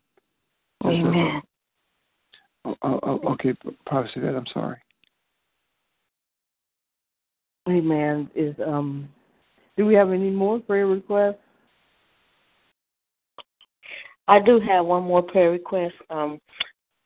Amen. 0.84 1.42
Oh, 2.64 2.76
oh, 2.82 3.00
oh, 3.02 3.20
okay, 3.32 3.54
Prophet 3.86 4.10
Yvette, 4.16 4.34
I'm 4.34 4.46
sorry. 4.52 4.76
Amen. 7.68 8.30
Is 8.34 8.54
um, 8.64 9.08
do 9.76 9.86
we 9.86 9.94
have 9.94 10.10
any 10.10 10.30
more 10.30 10.60
prayer 10.60 10.86
requests? 10.86 11.36
I 14.28 14.40
do 14.40 14.60
have 14.60 14.86
one 14.86 15.04
more 15.04 15.22
prayer 15.22 15.50
request. 15.50 15.94
Um, 16.10 16.40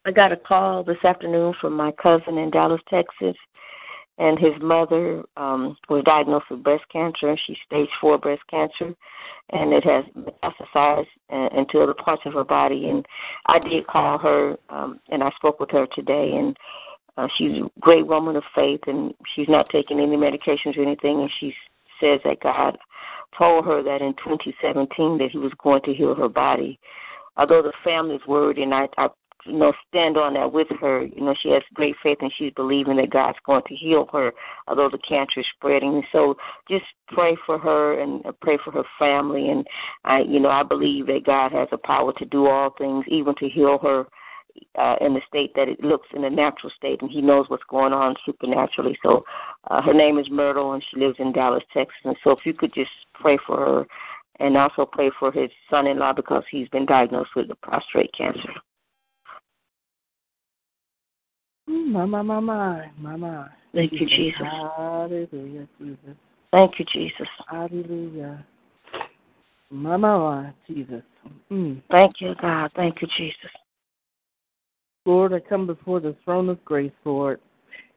I 0.07 0.11
got 0.11 0.33
a 0.33 0.37
call 0.37 0.83
this 0.83 1.03
afternoon 1.05 1.55
from 1.61 1.75
my 1.75 1.93
cousin 1.93 2.39
in 2.39 2.51
Dallas, 2.51 2.81
Texas, 2.89 3.37
and 4.19 4.39
his 4.39 4.53
mother 4.61 5.23
um, 5.37 5.77
was 5.89 6.05
diagnosed 6.05 6.47
with 6.51 6.63
breast 6.63 6.85
cancer. 6.91 7.29
and 7.29 7.41
She's 7.47 7.57
stage 7.67 7.89
four 8.01 8.19
breast 8.19 8.43
cancer, 8.51 8.95
and 9.51 9.73
it 9.73 9.85
has 9.85 10.05
metastasized 10.15 11.07
uh, 11.31 11.49
into 11.57 11.81
other 11.81 11.95
parts 11.95 12.23
of 12.25 12.35
her 12.35 12.45
body. 12.45 12.89
And 12.89 13.05
I 13.47 13.59
did 13.59 13.87
call 13.87 14.19
her, 14.19 14.57
um, 14.71 15.01
and 15.11 15.23
I 15.23 15.31
spoke 15.37 15.61
with 15.61 15.71
her 15.71 15.87
today, 15.95 16.33
and 16.35 16.57
uh, 17.21 17.29
she's 17.37 17.53
a 17.53 17.71
great 17.81 18.07
woman 18.07 18.37
of 18.37 18.43
faith, 18.55 18.81
and 18.87 19.13
she's 19.35 19.49
not 19.49 19.69
taking 19.71 20.01
any 20.01 20.17
medications 20.17 20.77
or 20.77 20.83
anything, 20.83 21.21
and 21.21 21.31
she 21.39 21.55
says 22.01 22.21
that 22.25 22.41
God 22.41 22.79
told 23.37 23.65
her 23.67 23.83
that 23.83 24.01
in 24.01 24.15
2017 24.25 25.19
that 25.19 25.31
He 25.31 25.39
was 25.39 25.53
going 25.63 25.83
to 25.83 25.95
heal 25.95 26.15
her 26.15 26.29
body. 26.29 26.79
Although 27.37 27.63
the 27.63 27.73
family's 27.85 28.27
worried, 28.27 28.59
and 28.59 28.75
I, 28.75 28.89
I 28.97 29.09
you 29.47 29.59
know, 29.59 29.73
stand 29.89 30.17
on 30.17 30.35
that 30.35 30.53
with 30.53 30.69
her. 30.81 31.05
You 31.05 31.23
know, 31.23 31.35
she 31.41 31.51
has 31.51 31.63
great 31.75 31.97
faith 32.03 32.19
and 32.21 32.33
she's 32.37 32.53
believing 32.55 32.97
that 32.97 33.11
God's 33.11 33.39
going 33.47 33.63
to 33.69 33.75
heal 33.75 34.07
her, 34.13 34.33
although 34.69 34.91
the 34.91 34.99
cancer 34.99 35.41
is 35.41 35.47
spreading. 35.57 36.03
So 36.13 36.37
just 36.69 36.85
pray 37.09 37.37
for 37.47 37.59
her 37.59 38.01
and 38.01 38.23
pray 38.41 38.59
for 38.63 38.71
her 38.73 38.85
family. 38.99 39.49
And 39.49 39.67
I, 40.05 40.21
you 40.21 40.41
know, 40.41 40.51
I 40.51 40.63
believe 40.63 41.07
that 41.07 41.25
God 41.25 41.53
has 41.53 41.69
the 41.71 41.79
power 41.79 42.13
to 42.19 42.25
do 42.27 42.49
all 42.49 42.75
things, 42.77 43.05
even 43.09 43.35
to 43.37 43.49
heal 43.49 43.79
her 43.79 44.07
uh, 44.79 44.97
in 45.01 45.15
the 45.15 45.21
state 45.29 45.53
that 45.55 45.69
it 45.69 45.83
looks 45.83 46.09
in 46.15 46.25
a 46.25 46.31
natural 46.31 46.73
state, 46.77 47.03
and 47.03 47.11
He 47.11 47.21
knows 47.21 47.47
what's 47.49 47.65
going 47.69 47.93
on 47.93 48.15
supernaturally. 48.25 48.99
So 49.03 49.25
uh, 49.71 49.83
her 49.83 49.95
name 49.95 50.19
is 50.19 50.27
Myrtle, 50.31 50.73
and 50.73 50.85
she 50.91 51.01
lives 51.01 51.17
in 51.19 51.33
Dallas, 51.33 51.65
Texas. 51.73 51.97
And 52.05 52.17
so 52.23 52.31
if 52.31 52.41
you 52.45 52.55
could 52.55 52.73
just 52.75 52.91
pray 53.15 53.39
for 53.47 53.57
her 53.57 53.87
and 54.41 54.57
also 54.57 54.87
pray 54.87 55.11
for 55.19 55.31
his 55.31 55.51
son-in-law 55.71 56.15
because 56.15 56.43
he's 56.51 56.69
been 56.69 56.87
diagnosed 56.87 57.31
with 57.37 57.49
the 57.49 57.55
prostate 57.57 58.13
cancer. 58.17 58.53
My, 61.67 62.05
my, 62.05 62.23
my, 62.23 62.41
my, 62.41 62.91
my, 62.99 63.17
my. 63.17 63.47
Thank 63.75 63.93
you, 63.93 64.07
Jesus. 64.07 64.41
Hallelujah, 64.41 65.69
Jesus. 65.79 66.17
Thank 66.53 66.79
you, 66.79 66.85
Jesus. 66.93 67.29
Hallelujah. 67.49 68.45
My, 69.71 69.97
my, 69.97 70.19
my, 70.19 70.53
Jesus. 70.67 71.03
Mm. 71.53 71.83
Thank 71.91 72.15
you, 72.21 72.35
God. 72.41 72.73
Thank 72.75 73.03
you, 73.03 73.09
Jesus. 73.17 73.51
Lord, 75.05 75.33
I 75.33 75.41
come 75.41 75.67
before 75.67 76.01
the 76.01 76.17
throne 76.25 76.49
of 76.49 76.65
grace, 76.65 76.93
Lord. 77.05 77.41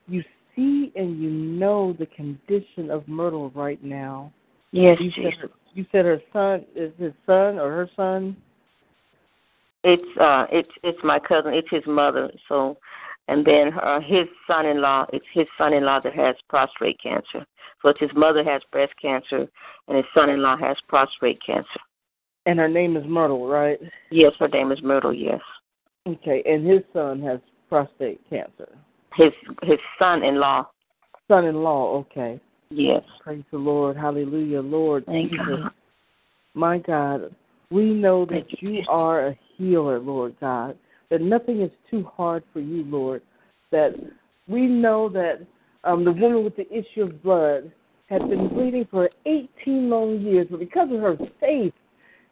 You 0.08 0.24
see 0.56 0.92
and 0.96 1.22
you 1.22 1.30
know 1.30 1.94
the 1.98 2.06
condition 2.08 2.90
of 2.90 3.08
Myrtle 3.08 3.50
right 3.52 3.84
now. 3.84 4.32
Yes, 4.72 4.98
you 5.00 5.12
Jesus. 5.12 5.34
Said, 5.42 5.50
you 5.74 5.86
said 5.92 6.06
her 6.06 6.22
son 6.32 6.66
is 6.76 6.92
his 6.98 7.14
son 7.26 7.60
or 7.60 7.70
her 7.72 7.90
son? 7.96 8.36
It's 9.84 10.18
uh 10.20 10.46
it's 10.52 10.70
it's 10.84 11.00
my 11.04 11.20
cousin, 11.20 11.54
it's 11.54 11.70
his 11.70 11.84
mother. 11.86 12.32
So 12.48 12.78
and 13.28 13.46
then 13.46 13.74
uh, 13.82 14.02
his 14.02 14.28
son-in-law, 14.48 15.06
it's 15.14 15.26
his 15.34 15.48
son-in-law 15.58 16.02
that 16.02 16.14
has 16.14 16.36
prostate 16.50 17.00
cancer. 17.02 17.46
So 17.82 17.90
it's 17.90 18.00
his 18.00 18.12
mother 18.16 18.44
has 18.44 18.62
breast 18.72 18.94
cancer, 19.02 19.48
and 19.88 19.98
his 19.98 20.06
son-in-law 20.14 20.58
has 20.58 20.76
prostate 20.88 21.40
cancer. 21.46 21.80
And 22.46 22.60
her 22.60 22.68
name 22.68 22.98
is 22.98 23.06
Myrtle, 23.06 23.48
right? 23.48 23.80
Yes, 24.12 24.34
her 24.40 24.50
name 24.50 24.72
is 24.74 24.82
Myrtle. 24.84 25.14
Yes. 25.14 25.40
Okay, 26.08 26.44
and 26.46 26.68
his 26.68 26.82
son 26.92 27.22
has 27.22 27.40
prostate 27.70 28.22
cancer. 28.30 28.70
His 29.16 29.32
his 29.62 29.80
son-in-law. 30.00 30.68
Son-in-law. 31.28 31.98
Okay. 32.00 32.40
Yes. 32.70 33.04
Praise 33.24 33.44
the 33.52 33.58
Lord. 33.58 33.96
Hallelujah, 33.96 34.62
Lord 34.62 35.06
Thank 35.06 35.32
Jesus. 35.32 35.46
God. 35.48 35.72
My 36.56 36.78
God, 36.80 37.34
we 37.72 37.94
know 37.94 38.26
that 38.26 38.46
Thank 38.50 38.62
you 38.62 38.84
are 38.90 39.28
a 39.28 39.40
healer, 39.58 40.00
Lord 40.00 40.36
God 40.42 40.78
that 41.14 41.22
nothing 41.22 41.62
is 41.62 41.70
too 41.92 42.04
hard 42.12 42.44
for 42.52 42.60
you, 42.60 42.84
Lord. 42.86 43.22
That 43.72 43.92
we 44.48 44.66
know 44.66 45.10
that 45.10 45.46
um, 45.84 46.04
the 46.04 46.12
woman 46.12 46.44
with 46.44 46.56
the 46.56 46.68
issue 46.76 47.04
of 47.04 47.22
blood 47.22 47.72
had 48.10 48.28
been 48.28 48.48
bleeding 48.48 48.88
for 48.90 49.12
18 49.28 49.92
long 49.92 50.22
years, 50.22 50.48
but 50.50 50.60
because 50.60 50.90
of 50.92 51.02
her 51.02 51.16
faith, 51.40 51.74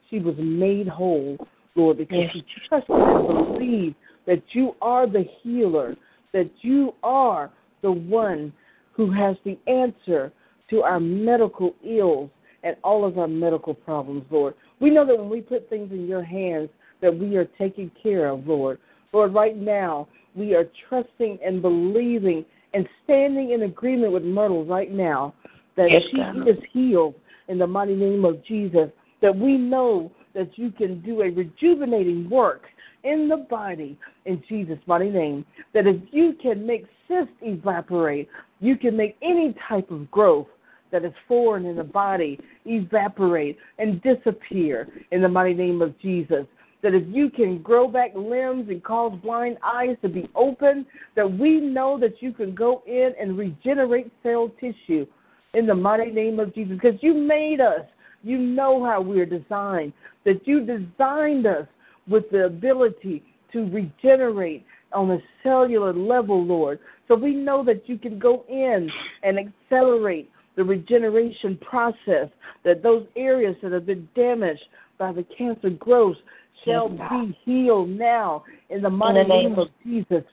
she 0.09 0.17
was 0.17 0.34
made 0.39 0.88
whole, 0.88 1.38
Lord, 1.76 1.97
because 1.97 2.19
Yes. 2.19 2.32
she 2.34 2.45
trusted 2.67 2.95
and 2.95 3.53
believed 3.53 3.95
that 4.26 4.43
you 4.53 4.76
are 4.82 5.07
the 5.07 5.24
healer, 5.24 5.95
that 6.34 6.49
you 6.61 6.93
are 7.03 7.49
the 7.82 7.91
one 7.91 8.51
who 8.93 9.09
has 9.09 9.38
the 9.43 9.57
answer 9.67 10.32
to 10.69 10.84
our 10.84 10.99
medical 10.99 11.76
ills 11.84 12.30
and 12.63 12.76
all 12.84 13.03
of 13.05 13.17
our 13.17 13.28
medical 13.28 13.74
problems, 13.74 14.24
Lord. 14.30 14.53
We 14.80 14.89
know 14.89 15.05
that 15.05 15.17
when 15.17 15.30
we 15.30 15.41
put 15.41 15.69
things 15.69 15.91
in 15.91 16.07
your 16.07 16.24
hands, 16.24 16.69
that 17.01 17.17
we 17.17 17.36
are 17.38 17.45
taken 17.45 17.89
care 18.01 18.28
of, 18.28 18.47
Lord. 18.47 18.80
Lord, 19.13 19.34
right 19.34 19.57
now, 19.57 20.07
we 20.36 20.55
are 20.55 20.69
trusting 20.88 21.39
and 21.43 21.61
believing 21.61 22.45
and 22.74 22.88
standing 23.03 23.51
in 23.51 23.63
agreement 23.63 24.13
with 24.13 24.24
Myrtle 24.24 24.63
right 24.63 24.91
now 24.91 25.34
that 25.76 25.89
Yes, 25.91 26.03
she 26.11 26.17
God. 26.17 26.47
is 26.47 26.57
healed 26.72 27.15
in 27.47 27.57
the 27.57 27.67
mighty 27.67 27.95
name 27.95 28.24
of 28.24 28.43
Jesus. 28.45 28.89
That 29.22 29.36
we 29.36 29.57
know 29.57 30.11
that 30.34 30.57
you 30.57 30.71
can 30.71 31.01
do 31.01 31.21
a 31.21 31.29
rejuvenating 31.29 32.29
work 32.29 32.63
in 33.03 33.27
the 33.27 33.38
body 33.38 33.97
in 34.25 34.43
Jesus' 34.47 34.79
mighty 34.86 35.09
name. 35.09 35.45
That 35.73 35.88
if 35.88 36.01
you 36.11 36.34
can 36.41 36.65
make 36.65 36.86
cysts 37.07 37.34
evaporate, 37.41 38.29
you 38.59 38.77
can 38.77 38.95
make 38.95 39.17
any 39.21 39.55
type 39.67 39.89
of 39.91 40.09
growth 40.11 40.47
that 40.91 41.05
is 41.05 41.13
foreign 41.27 41.65
in 41.65 41.77
the 41.77 41.84
body 41.84 42.39
evaporate 42.65 43.57
and 43.79 44.01
disappear 44.01 44.88
in 45.11 45.21
the 45.21 45.29
mighty 45.29 45.53
name 45.53 45.82
of 45.82 45.97
Jesus. 45.99 46.45
That 46.84 46.93
if 46.95 47.03
you 47.07 47.29
can 47.29 47.61
grow 47.61 47.88
back 47.88 48.11
limbs 48.15 48.69
and 48.69 48.84
cause 48.84 49.17
blind 49.21 49.57
eyes 49.63 49.95
to 50.01 50.09
be 50.09 50.29
open, 50.36 50.86
that 51.15 51.32
we 51.32 51.59
know 51.59 51.99
that 51.99 52.21
you 52.21 52.34
can 52.34 52.55
go 52.55 52.84
in 52.88 53.13
and 53.19 53.38
regenerate 53.38 54.11
cell 54.23 54.51
tissue 54.59 55.05
in 55.53 55.67
the 55.67 55.75
mighty 55.75 56.11
name 56.11 56.39
of 56.39 56.53
Jesus. 56.53 56.77
Because 56.82 56.99
you 57.01 57.13
made 57.13 57.61
us. 57.61 57.86
You 58.24 58.38
know 58.38 58.84
how 58.86 59.01
we're 59.01 59.26
designed. 59.26 59.93
That 60.26 60.47
you 60.47 60.59
designed 60.61 61.45
us 61.47 61.67
with 62.07 62.30
the 62.32 62.45
ability 62.45 63.24
to 63.53 63.69
regenerate 63.69 64.65
on 64.93 65.11
a 65.11 65.19
cellular 65.43 65.93
level, 65.93 66.43
Lord. 66.43 66.80
So 67.07 67.15
we 67.15 67.34
know 67.34 67.63
that 67.65 67.88
you 67.88 67.97
can 67.97 68.19
go 68.19 68.45
in 68.49 68.89
and 69.24 69.38
accelerate 69.39 70.30
the 70.55 70.63
regeneration 70.63 71.57
process, 71.57 72.30
that 72.63 72.84
those 72.84 73.05
areas 73.15 73.55
that 73.63 73.72
have 73.72 73.86
been 73.86 74.07
damaged 74.15 74.61
by 74.97 75.11
the 75.11 75.26
cancer 75.38 75.69
growth 75.69 76.17
shall 76.65 76.89
be 76.89 77.38
healed 77.43 77.89
now 77.89 78.43
in 78.69 78.82
the 78.82 78.89
mighty 78.89 79.22
In 79.22 79.28
the 79.28 79.34
name 79.34 79.49
name 79.51 79.59
of 79.59 79.67
Jesus. 79.84 80.24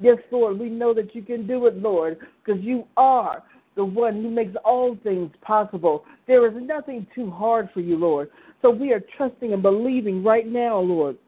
Yes, 0.00 0.18
Lord, 0.30 0.58
we 0.58 0.70
know 0.70 0.94
that 0.94 1.14
you 1.14 1.22
can 1.22 1.46
do 1.46 1.66
it, 1.66 1.76
Lord, 1.76 2.18
because 2.44 2.62
you 2.62 2.84
are 2.96 3.42
the 3.76 3.84
one 3.84 4.22
who 4.22 4.30
makes 4.30 4.54
all 4.64 4.96
things 5.02 5.30
possible. 5.42 6.04
There 6.26 6.46
is 6.46 6.54
nothing 6.62 7.06
too 7.14 7.30
hard 7.30 7.70
for 7.74 7.80
you, 7.80 7.96
Lord. 7.96 8.30
So 8.62 8.70
we 8.70 8.92
are 8.92 9.02
trusting 9.16 9.52
and 9.52 9.62
believing 9.62 10.22
right 10.22 10.46
now, 10.46 10.78
Lord, 10.78 11.18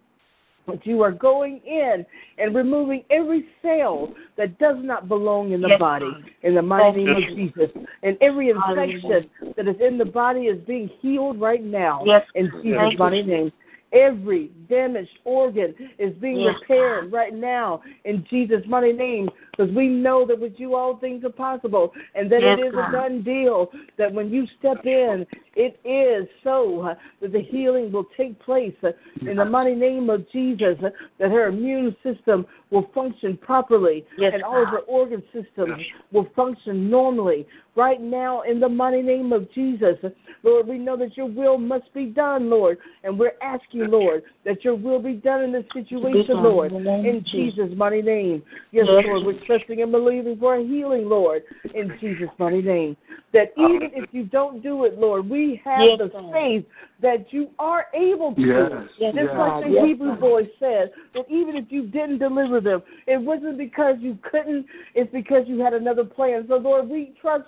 that 0.66 0.86
you 0.86 1.02
are 1.02 1.12
going 1.12 1.60
in 1.66 2.04
and 2.38 2.54
removing 2.54 3.04
every 3.10 3.46
cell 3.62 4.14
that 4.36 4.58
does 4.58 4.76
not 4.80 5.08
belong 5.08 5.52
in 5.52 5.60
the 5.60 5.68
Yes, 5.68 5.78
body 5.78 6.10
in 6.42 6.54
the 6.54 6.62
mighty 6.62 7.04
name 7.04 7.16
of 7.16 7.22
Jesus. 7.34 7.70
And 8.02 8.16
every 8.20 8.50
infection 8.50 9.28
that 9.56 9.68
is 9.68 9.76
in 9.80 9.98
the 9.98 10.04
body 10.04 10.42
is 10.42 10.60
being 10.66 10.90
healed 11.00 11.40
right 11.40 11.62
now 11.62 12.02
Yes, 12.04 12.24
in 12.34 12.50
Jesus' 12.62 12.98
mighty 12.98 13.22
name. 13.22 13.52
Every 13.92 14.50
damaged 14.68 15.18
organ 15.24 15.74
is 15.98 16.12
being 16.14 16.42
Yes, 16.42 16.54
repaired 16.60 17.12
right 17.12 17.32
now 17.32 17.82
in 18.04 18.26
Jesus' 18.28 18.62
mighty 18.66 18.92
name 18.92 19.28
because 19.56 19.74
we 19.74 19.88
know 19.88 20.26
that 20.26 20.38
with 20.38 20.54
you 20.56 20.74
all 20.74 20.96
things 20.96 21.24
are 21.24 21.30
possible 21.30 21.92
and 22.14 22.30
that 22.30 22.42
Yes, 22.42 22.58
it 22.58 22.66
is 22.66 22.74
God. 22.74 22.88
a 22.88 22.92
done 22.92 23.22
deal 23.22 23.70
that 23.98 24.12
when 24.12 24.30
you 24.30 24.46
step 24.58 24.84
in, 24.84 25.26
it 25.54 25.78
is 25.84 26.28
so 26.44 26.82
uh, 26.82 26.94
that 27.20 27.32
the 27.32 27.40
healing 27.40 27.90
will 27.90 28.06
take 28.16 28.38
place 28.40 28.74
uh, 28.82 28.90
in 29.28 29.36
the 29.36 29.44
mighty 29.44 29.74
name 29.74 30.10
of 30.10 30.30
Jesus, 30.30 30.76
uh, 30.84 30.90
that 31.18 31.30
her 31.30 31.48
immune 31.48 31.96
system 32.02 32.46
will 32.70 32.90
function 32.94 33.36
properly 33.36 34.04
Yes, 34.18 34.32
and 34.34 34.42
all 34.42 34.62
of 34.62 34.68
her 34.68 34.78
organ 34.80 35.22
systems 35.32 35.80
will 36.12 36.28
function 36.34 36.90
normally 36.90 37.46
right 37.76 38.00
now 38.00 38.42
in 38.42 38.58
the 38.58 38.68
mighty 38.68 39.02
name 39.02 39.32
of 39.32 39.50
Jesus. 39.52 39.96
Lord, 40.42 40.66
we 40.66 40.78
know 40.78 40.96
that 40.96 41.16
your 41.16 41.26
will 41.26 41.58
must 41.58 41.92
be 41.92 42.06
done, 42.06 42.48
Lord, 42.50 42.78
and 43.04 43.18
we're 43.18 43.34
asking, 43.42 43.90
Lord, 43.90 44.22
that 44.44 44.64
your 44.64 44.74
will 44.74 45.00
be 45.00 45.14
done 45.14 45.42
in 45.42 45.52
this 45.52 45.64
situation, 45.72 46.42
Lord, 46.42 46.72
in 46.72 46.84
the 46.84 46.90
name 46.90 47.06
in 47.06 47.16
of 47.16 47.26
Jesus. 47.26 47.68
Mighty 47.76 48.02
name. 48.02 48.42
Yes, 48.72 48.86
Yes. 48.88 49.04
Lord, 49.06 49.26
we're 49.26 49.44
trusting 49.46 49.80
and 49.82 49.92
believing 49.92 50.38
for 50.38 50.56
a 50.56 50.62
healing, 50.62 51.08
Lord, 51.08 51.42
in 51.74 51.92
Jesus' 52.00 52.28
mighty 52.38 52.62
name. 52.62 52.96
That 53.32 53.52
even 53.56 53.90
if 53.94 54.08
you 54.12 54.24
don't 54.24 54.62
do 54.62 54.84
it, 54.84 54.98
Lord, 54.98 55.28
we 55.28 55.60
have 55.64 55.84
Yes, 55.84 55.98
the 55.98 56.30
faith 56.32 56.64
that 57.02 57.32
you 57.32 57.50
are 57.58 57.86
able 57.94 58.34
to. 58.34 58.40
Yes. 58.40 58.70
Yes, 58.98 59.14
Just 59.14 59.26
yes. 59.26 59.36
like 59.38 59.64
the 59.64 59.70
Yes, 59.70 59.84
Hebrew 59.84 60.16
boy 60.16 60.42
said, 60.58 60.90
that 61.14 61.24
even 61.30 61.56
if 61.56 61.66
you 61.70 61.86
didn't 61.86 62.18
deliver 62.18 62.60
them, 62.60 62.82
it 63.06 63.20
wasn't 63.20 63.58
because 63.58 63.96
you 64.00 64.18
couldn't, 64.30 64.66
it's 64.94 65.12
because 65.12 65.44
you 65.46 65.60
had 65.60 65.74
another 65.74 66.04
plan. 66.04 66.44
So, 66.48 66.56
Lord, 66.56 66.88
we 66.88 67.14
trust 67.20 67.44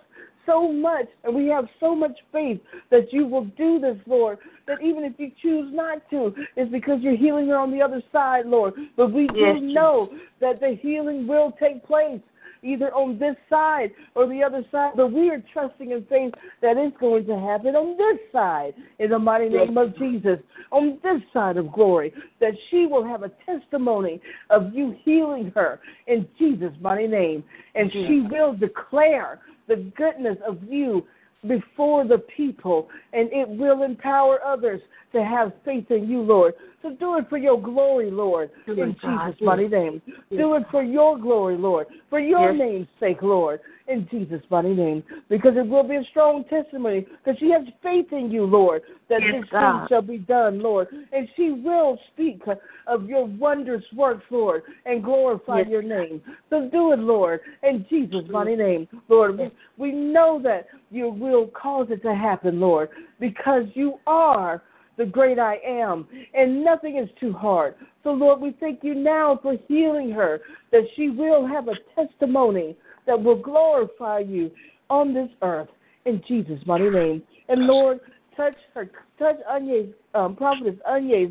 so 0.49 0.73
much 0.73 1.07
and 1.25 1.35
we 1.35 1.47
have 1.47 1.67
so 1.79 1.95
much 1.95 2.19
faith 2.33 2.61
that 2.91 3.13
you 3.13 3.27
will 3.27 3.45
do 3.57 3.79
this, 3.79 3.99
Lord, 4.07 4.39
that 4.67 4.81
even 4.83 5.05
if 5.05 5.13
you 5.19 5.31
choose 5.41 5.71
not 5.73 6.09
to, 6.11 6.35
it's 6.57 6.73
because 6.73 7.01
you're 7.03 7.17
healing 7.17 7.49
her 7.49 7.57
on 7.57 7.71
the 7.71 7.83
other 7.83 8.03
side, 8.11 8.47
Lord. 8.47 8.75
But 8.97 9.13
we 9.13 9.29
do 9.29 9.39
Yes, 9.39 9.59
know 9.61 10.11
that 10.41 10.61
the 10.61 10.79
healing 10.81 11.27
will 11.27 11.53
take 11.61 11.85
place 11.87 12.21
either 12.63 12.93
on 12.95 13.19
this 13.19 13.37
side 13.49 13.91
or 14.15 14.27
the 14.27 14.43
other 14.43 14.65
side, 14.73 14.93
but 14.97 15.13
we 15.13 15.31
are 15.31 15.43
trusting 15.53 15.93
in 15.93 16.05
faith 16.07 16.33
that 16.61 16.77
it's 16.77 16.97
going 16.99 17.27
to 17.27 17.39
happen 17.39 17.77
on 17.77 17.97
this 17.97 18.19
side 18.33 18.75
in 18.99 19.11
the 19.11 19.19
mighty 19.19 19.49
name 19.49 19.77
of 19.79 19.97
Jesus, 19.97 20.39
on 20.73 20.99
this 21.03 21.21
side 21.33 21.57
of 21.57 21.73
glory, 21.73 22.13
that 22.41 22.53
she 22.71 22.87
will 22.87 23.05
have 23.05 23.23
a 23.23 23.31
testimony 23.47 24.21
of 24.51 24.75
you 24.75 24.97
healing 25.05 25.53
her 25.55 25.81
in 26.07 26.27
Jesus' 26.39 26.73
mighty 26.81 27.07
name, 27.07 27.45
and 27.75 27.93
she 27.93 28.27
will 28.29 28.55
declare 28.55 29.41
the 29.69 29.91
goodness 29.97 30.39
of 30.47 30.59
you 30.65 31.07
before 31.47 32.05
the 32.05 32.19
people, 32.37 32.89
and 33.13 33.29
it 33.33 33.49
will 33.49 33.85
empower 33.85 34.45
others 34.45 34.81
to 35.13 35.25
have 35.25 35.53
faith 35.65 35.91
in 35.91 36.09
you, 36.09 36.21
Lord. 36.21 36.55
So 36.83 36.91
do 36.91 37.17
it 37.17 37.29
for 37.29 37.39
your 37.39 37.61
glory, 37.61 38.11
Lord, 38.11 38.51
Do 38.67 38.75
in. 38.75 38.95
Jesus' 38.95 39.41
mighty 39.41 39.69
name. 39.69 40.03
Do 40.31 40.55
it 40.55 40.65
for 40.71 40.83
your 40.83 41.17
glory, 41.17 41.57
Lord, 41.57 41.87
for 42.11 42.19
your 42.19 42.53
Yes. 42.53 42.59
name's 42.59 42.89
sake, 42.99 43.23
Lord, 43.23 43.61
in 43.89 44.07
Jesus' 44.11 44.43
mighty 44.51 44.75
name, 44.75 45.03
because 45.29 45.55
it 45.57 45.67
will 45.67 45.83
be 45.83 45.97
a 45.97 46.05
strong 46.11 46.45
testimony, 46.45 47.01
because 47.01 47.39
she 47.41 47.51
has 47.51 47.63
faith 47.83 48.13
in 48.13 48.31
you, 48.31 48.45
Lord, 48.45 48.83
that 49.09 49.23
Yes, 49.23 49.33
this 49.33 49.51
thing 49.51 49.87
shall 49.89 50.03
be 50.03 50.19
done, 50.19 50.61
Lord, 50.61 50.89
and 51.13 51.29
she 51.37 51.51
will 51.51 51.99
speak 52.13 52.43
of 52.87 53.09
your 53.09 53.25
wondrous 53.27 53.85
works, 53.95 54.25
Lord, 54.31 54.63
and 54.85 55.03
glorify 55.03 55.61
Yes. 55.61 55.69
your 55.69 55.83
name. 55.83 56.21
So 56.51 56.69
do 56.71 56.93
it, 56.93 56.99
Lord, 56.99 57.41
in 57.63 57.87
Jesus' 57.89 58.29
mighty 58.29 58.57
name, 58.57 58.87
Lord. 59.09 59.39
We, 59.39 59.51
we 59.79 59.93
know 59.93 60.39
that 60.43 60.67
you 60.91 61.09
will 61.09 61.49
cause 61.49 61.89
it 61.91 62.03
to 62.03 62.15
happen, 62.15 62.61
Lord, 62.61 62.91
because 63.19 63.65
you 63.75 63.99
are 64.07 64.63
the 64.99 65.07
great 65.07 65.39
I 65.39 65.59
am, 65.65 66.09
and 66.35 66.65
nothing 66.65 66.99
is 66.99 67.09
too 67.21 67.33
hard. 67.33 67.77
So, 68.03 68.11
Lord, 68.11 68.41
we 68.41 68.55
thank 68.59 68.83
you 68.83 68.95
now 68.95 69.39
for 69.41 69.57
healing 69.69 70.11
her, 70.11 70.41
that 70.73 70.83
she 70.97 71.09
will 71.09 71.47
have 71.47 71.69
a 71.69 71.75
testimony 71.95 72.77
that 73.09 73.21
will 73.21 73.41
glorify 73.41 74.21
you 74.21 74.53
on 74.91 75.13
this 75.13 75.31
earth 75.43 75.69
in 76.05 76.23
Jesus' 76.29 76.61
mighty 76.67 76.91
name. 76.91 77.23
And 77.49 77.67
Lord, 77.67 77.99
touch 78.37 78.55
her, 78.75 78.89
touch 79.19 79.37
Anye's, 79.51 79.89
um, 80.15 80.37
prophetess 80.37 80.77
Anye's 80.89 81.31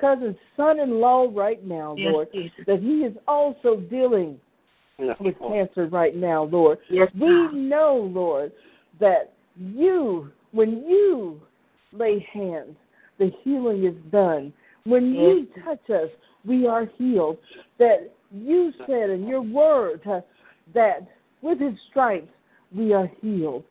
cousin's 0.00 0.36
son-in-law 0.56 1.28
right 1.32 1.64
now, 1.64 1.94
Yes, 1.98 2.12
Lord, 2.12 2.28
Jesus. 2.32 2.64
that 2.66 2.80
he 2.80 3.00
is 3.00 3.16
also 3.28 3.76
dealing 3.76 4.40
Yes, 4.98 5.16
with 5.20 5.36
Lord. 5.40 5.68
cancer 5.68 5.86
right 5.86 6.16
now, 6.16 6.44
Lord. 6.44 6.78
Yes, 6.90 7.08
We 7.14 7.52
know, 7.52 8.10
Lord, 8.12 8.50
that 8.98 9.34
you, 9.56 10.32
when 10.52 10.84
you 10.88 11.40
lay 11.92 12.26
hands, 12.32 12.76
the 13.18 13.30
healing 13.44 13.84
is 13.84 13.94
done. 14.10 14.52
When 14.84 15.14
you 15.14 15.46
touch 15.64 15.90
us, 15.90 16.08
we 16.44 16.66
are 16.66 16.86
healed. 16.96 17.38
That 17.78 18.12
you 18.32 18.72
said 18.86 19.10
in 19.10 19.26
your 19.26 19.42
word 19.42 20.00
uh, 20.06 20.20
that 20.74 21.06
with 21.42 21.60
his 21.60 21.74
stripes 21.90 22.30
we 22.74 22.92
are 22.92 23.10
healed. 23.20 23.64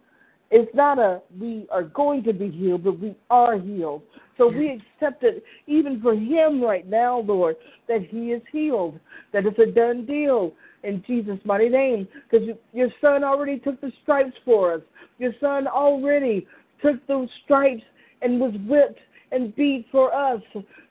It's 0.50 0.74
not 0.74 0.98
a 0.98 1.22
we 1.40 1.68
are 1.72 1.84
going 1.84 2.24
to 2.24 2.34
be 2.34 2.50
healed, 2.50 2.84
but 2.84 3.00
we 3.00 3.16
are 3.30 3.60
healed. 3.60 4.02
So 4.38 4.48
we 4.48 4.70
accept 4.70 5.24
it 5.24 5.44
even 5.66 6.00
for 6.02 6.14
him 6.14 6.64
right 6.64 6.88
now, 6.88 7.20
Lord, 7.20 7.58
that 7.88 8.04
he 8.04 8.32
is 8.32 8.42
healed, 8.52 9.00
that 9.34 9.46
it's 9.46 9.60
a 9.60 9.66
done 9.66 10.06
deal 10.06 10.54
in 10.84 11.04
Jesus' 11.06 11.40
mighty 11.44 11.70
name. 11.70 12.08
Because 12.30 12.48
your 12.72 12.90
son 13.02 13.24
already 13.24 13.60
took 13.60 13.82
the 13.82 13.92
stripes 14.04 14.38
for 14.46 14.74
us. 14.76 14.82
Your 15.18 15.34
son 15.42 15.68
already 15.68 16.48
took 16.82 17.06
those 17.08 17.30
stripes 17.44 17.84
and 18.22 18.40
was 18.40 18.54
whipped 18.68 19.00
and 19.32 19.56
beat 19.56 19.88
for 19.92 20.14
us, 20.14 20.42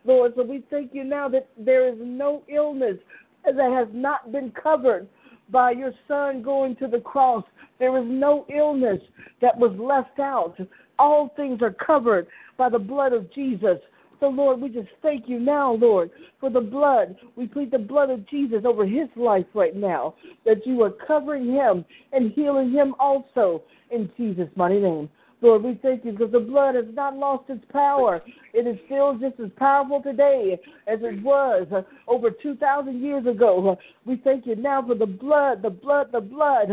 Lord. 0.05 0.33
So 0.37 0.43
we 0.43 0.63
thank 0.69 0.93
you 0.93 1.05
now 1.05 1.29
that 1.31 1.49
there 1.57 1.89
is 1.89 1.99
no 1.99 2.43
illness 2.49 2.97
that 3.45 3.57
has 3.57 3.89
not 3.93 4.33
been 4.33 4.51
covered 4.51 5.09
by 5.51 5.73
your 5.73 5.93
son 6.09 6.43
going 6.43 6.77
to 6.77 6.89
the 6.89 7.01
cross. 7.01 7.45
There 7.79 7.97
is 7.99 8.05
no 8.07 8.47
illness 8.55 9.01
that 9.41 9.57
was 9.57 9.77
left 9.79 10.19
out. 10.19 10.57
All 10.99 11.33
things 11.37 11.61
are 11.63 11.73
covered 11.73 12.27
by 12.57 12.69
the 12.69 12.79
blood 12.79 13.13
of 13.13 13.33
Jesus. 13.33 13.79
So, 14.19 14.29
Lord, 14.29 14.63
we 14.63 14.71
just 14.71 14.89
thank 15.03 15.29
you 15.29 15.39
now, 15.39 15.75
Lord, 15.75 16.11
for 16.41 16.49
the 16.49 16.61
blood. 16.61 17.17
We 17.37 17.47
plead 17.47 17.71
the 17.71 17.79
blood 17.79 18.09
of 18.09 18.27
Jesus 18.29 18.63
over 18.65 18.87
his 18.87 19.09
life 19.15 19.45
right 19.53 19.77
now, 19.77 20.15
that 20.47 20.67
you 20.67 20.83
are 20.83 20.91
covering 20.91 21.53
him 21.53 21.85
and 22.13 22.33
healing 22.33 22.73
him 22.73 22.95
also 22.99 23.63
in 23.91 24.11
Jesus' 24.17 24.49
mighty 24.57 24.81
name. 24.81 25.11
Lord, 25.43 25.65
we 25.65 25.79
thank 25.83 26.05
you 26.05 26.13
because 26.13 26.33
the 26.33 26.41
blood 26.41 26.77
has 26.77 26.87
not 26.95 27.15
lost 27.17 27.51
its 27.51 27.65
power. 27.71 28.23
It 28.55 28.67
is 28.67 28.79
still 28.87 29.19
just 29.19 29.39
as 29.39 29.51
powerful 29.57 30.03
today 30.03 30.59
as 30.87 30.99
it 31.03 31.23
was 31.23 31.67
over 32.09 32.31
2,000 32.31 33.03
years 33.03 33.27
ago. 33.27 33.77
We 34.07 34.17
thank 34.25 34.47
you 34.47 34.57
now 34.57 34.87
for 34.87 34.95
the 34.95 35.07
blood, 35.07 35.61
the 35.61 35.71
blood, 35.71 36.09
the 36.11 36.23
blood 36.23 36.69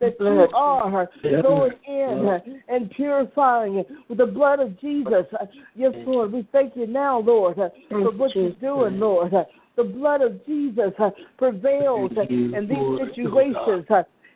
that 0.00 0.16
you 0.18 0.48
are 0.54 1.08
going 1.42 1.72
in 1.86 2.60
and 2.68 2.90
purifying 2.92 3.84
with 4.08 4.18
the 4.18 4.26
blood 4.26 4.60
of 4.60 4.80
Jesus. 4.80 5.26
Yes, 5.74 5.92
Lord, 6.06 6.32
we 6.32 6.48
thank 6.52 6.74
you 6.74 6.86
now, 6.86 7.18
Lord, 7.20 7.56
for 7.90 8.12
what 8.12 8.34
you're 8.34 8.52
doing, 8.52 8.98
Lord. 8.98 9.34
The 9.76 9.84
blood 9.84 10.22
of 10.22 10.44
Jesus 10.46 10.92
prevails 11.36 12.12
in 12.30 12.66
these 12.66 13.08
situations. 13.14 13.86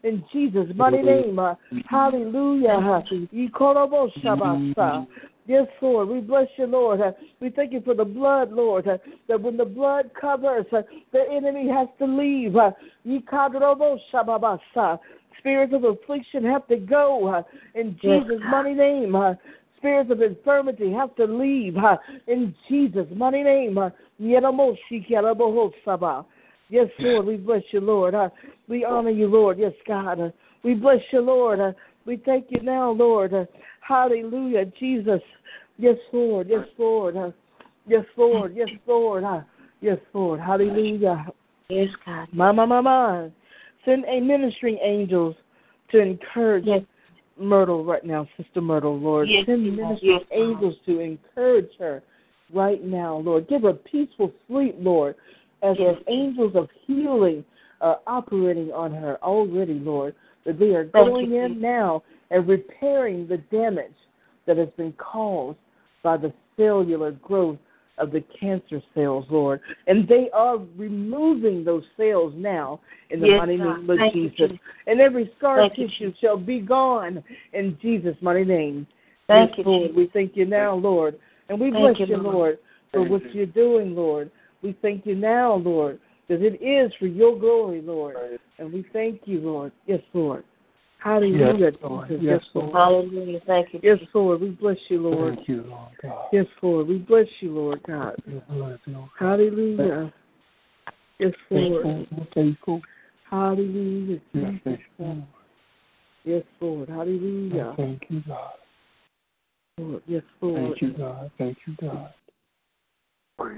In 0.03 0.25
Jesus' 0.33 0.69
mighty 0.75 1.03
name. 1.03 1.39
Uh, 1.39 1.55
hallelujah. 1.89 2.69
Uh. 4.77 5.05
Yes, 5.47 5.67
Lord. 5.83 6.09
We 6.09 6.21
bless 6.21 6.47
you, 6.57 6.67
Lord. 6.67 7.01
Uh, 7.01 7.13
we 7.41 7.51
thank 7.51 7.73
you 7.73 7.81
for 7.81 7.95
the 7.95 8.05
blood, 8.05 8.53
Lord, 8.53 8.87
uh, 8.87 8.99
that 9.29 9.41
when 9.41 9.57
the 9.57 9.65
blood 9.65 10.11
covers, 10.19 10.65
uh, 10.73 10.83
the 11.13 11.25
enemy 11.31 11.69
has 11.69 11.89
to 11.99 12.07
leave. 12.07 12.57
Uh, 12.57 12.71
spirits 15.39 15.73
of 15.75 15.85
affliction 15.85 16.45
have 16.45 16.69
to 16.69 16.77
go 16.77 17.45
in 17.75 17.99
Jesus' 18.01 18.41
mighty 18.49 18.75
name. 18.75 19.17
Spirits 19.79 20.11
of 20.11 20.21
infirmity 20.21 20.93
have 20.93 21.17
to 21.17 21.25
leave 21.25 21.75
in 22.27 22.55
Jesus' 22.69 23.07
mighty 23.17 23.43
name. 23.43 23.79
Yeramoshi 26.73 26.89
Keraboho 26.89 26.91
Saba. 26.91 26.91
Yes, 26.91 26.91
Lord, 26.99 27.27
we 27.27 27.37
bless 27.37 27.63
you, 27.73 27.81
Lord. 27.81 28.15
Uh, 28.15 28.29
we 28.69 28.85
honor 28.85 29.11
you, 29.11 29.27
Lord. 29.27 29.59
Yes, 29.59 29.73
God. 29.87 30.21
Uh, 30.21 30.31
we 30.63 30.75
bless 30.75 31.01
you, 31.13 31.21
Lord. 31.21 31.61
Uh, 31.61 31.73
we 32.07 32.17
thank 32.25 32.47
you 32.51 32.63
now, 32.63 32.91
Lord. 32.91 33.35
Uh, 33.35 33.45
hallelujah, 33.81 34.67
Jesus. 34.79 35.21
Yes, 35.79 35.97
Lord. 36.13 36.49
Yes, 36.49 36.67
Lord. 36.79 37.17
Uh, 37.17 37.31
yes, 37.87 38.05
Lord. 38.17 38.55
Yes, 38.55 38.69
Lord. 38.87 39.25
Uh, 39.25 39.41
yes, 39.81 39.99
Lord. 40.13 40.41
Hallelujah. 40.41 41.27
Yes, 41.69 41.89
God. 42.05 42.29
Mama, 42.33 42.67
mama. 42.67 43.31
Send 43.85 44.05
a 44.05 44.21
ministering 44.21 44.79
angels 44.83 45.37
to 45.91 45.99
encourage 45.99 46.65
Yes. 46.67 46.83
Myrtle 47.39 47.85
right 47.85 48.05
now, 48.05 48.29
Sister 48.37 48.61
Myrtle, 48.61 48.99
Lord. 48.99 49.29
Yes, 49.31 49.47
Send 49.47 49.65
yes, 49.65 49.75
ministering 49.77 50.19
yes, 50.21 50.29
angels 50.31 50.75
to 50.85 51.01
encourage 51.01 51.71
her 51.79 52.03
right 52.53 52.85
now, 52.85 53.17
Lord. 53.17 53.49
Give 53.49 53.63
her 53.63 53.73
peaceful 53.73 54.33
sleep, 54.47 54.77
Lord, 54.79 55.15
as 55.63 55.77
Yes. 55.79 55.97
the 55.99 56.13
angels 56.13 56.55
of 56.55 56.71
healing 56.87 57.45
are 57.81 58.01
operating 58.07 58.73
on 58.73 58.93
her 58.93 59.19
already, 59.23 59.79
Lord. 59.79 60.15
That 60.45 60.59
they 60.59 60.75
are 60.75 60.85
going 60.85 61.35
in 61.35 61.61
now 61.61 62.03
and 62.31 62.49
repairing 62.49 63.27
the 63.27 63.37
damage 63.37 63.95
that 64.47 64.57
has 64.57 64.71
been 64.77 64.93
caused 64.95 65.59
by 66.03 66.17
the 66.17 66.33
cellular 66.57 67.13
growth 67.13 67.59
of 67.99 68.11
the 68.11 68.23
cancer 68.39 68.83
cells, 68.95 69.27
Lord. 69.29 69.61
And 69.87 70.09
they 70.09 70.31
are 70.31 70.59
removing 70.77 71.63
those 71.63 71.85
cells 71.97 72.33
now 72.37 72.81
in 73.11 73.21
the 73.21 73.29
Yes, 73.29 73.39
mighty 73.39 73.59
God. 73.59 73.81
name 73.81 73.91
of 73.91 73.99
Thank 73.99 74.15
Jesus. 74.15 74.37
Jesus. 74.39 74.59
And 74.87 75.01
every 75.01 75.31
scar 75.37 75.59
Thank 75.59 75.79
you, 75.79 75.89
tissue 75.89 76.13
shall 76.21 76.39
be 76.39 76.61
gone 76.61 77.23
in 77.53 77.79
Jesus' 77.81 78.17
mighty 78.23 78.45
name. 78.45 78.87
Thank 79.29 79.51
yes, 79.51 79.59
you, 79.59 79.65
Lord. 79.65 79.83
Jesus. 79.83 79.97
We 79.97 80.07
thank 80.13 80.37
you 80.37 80.47
now, 80.47 80.75
Lord. 80.75 81.19
And 81.49 81.61
we 81.61 81.71
Thank 81.71 81.99
bless 81.99 82.09
you, 82.09 82.17
you, 82.17 82.23
Lord. 82.23 82.35
Lord, 82.35 82.59
for 82.93 83.03
what 83.03 83.35
you're 83.35 83.47
doing, 83.47 83.95
Lord. 83.95 84.31
We 84.63 84.77
thank 84.83 85.07
you 85.07 85.15
now, 85.15 85.55
Lord, 85.55 85.99
because 86.27 86.45
it 86.45 86.63
is 86.63 86.93
for 86.99 87.07
your 87.07 87.39
glory, 87.39 87.81
Lord. 87.81 88.17
And 88.59 88.73
we 88.73 88.85
thank 88.93 89.23
you, 89.25 89.41
Lord. 89.41 89.73
Yes, 89.87 90.01
Lord. 90.13 90.45
Hallelujah. 90.99 91.57
Yes, 91.59 91.75
Lord. 91.83 92.09
Jesus. 92.09 92.23
Yes, 92.23 92.41
Yes, 92.43 92.51
Lord. 92.55 92.73
Hallelujah. 92.75 93.41
Thank 93.47 93.69
you. 93.73 93.81
Yes, 93.83 93.99
Lord. 94.13 94.41
We 94.41 94.51
bless 94.51 94.77
you, 94.89 95.01
Lord. 95.01 95.37
Thank 95.37 95.49
you, 95.49 95.63
Lord 95.63 95.93
God. 96.03 96.27
Yes, 96.33 96.47
Lord. 96.63 96.89
We 96.89 96.99
bless 96.99 97.27
you, 97.41 97.53
Lord 97.53 97.83
God. 97.87 98.17
Your 98.27 98.43
Lord. 98.51 98.81
Hallelujah. 99.19 100.13
Yes, 101.19 101.33
Lord. 101.51 101.83
Faithful, 101.83 102.27
faithful. 102.35 102.81
Hallelujah. 103.31 104.21
You're 104.33 104.61
Yes, 106.25 106.43
Lord. 106.61 106.89
Hallelujah. 106.89 107.75
Thank 107.77 108.03
you, 108.11 108.23
God. 108.27 108.53
Lord. 109.79 110.03
Yes, 110.07 110.23
Lord. 110.41 110.79
Thank 110.79 110.83
you, 110.83 110.93
God. 110.99 111.31
Thank 111.39 111.59
you, 111.67 111.77
God. 111.81 112.13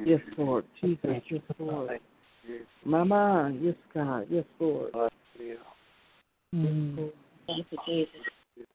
Yes, 0.05 0.21
Lord. 0.37 0.65
Jesus. 0.81 0.99
Thank 1.03 1.25
Yes, 1.31 1.41
Lord. 1.59 1.89
Thank 1.89 2.03
you. 2.47 2.61
Mama. 2.85 3.53
Yes, 3.61 3.75
God. 3.95 4.27
Yes, 4.31 4.45
Lord. 4.59 4.93
Hallelujah. 4.93 5.59
Mm. 6.55 7.11
Thank 7.47 7.67
you, 7.71 7.79
Jesus. 7.87 8.67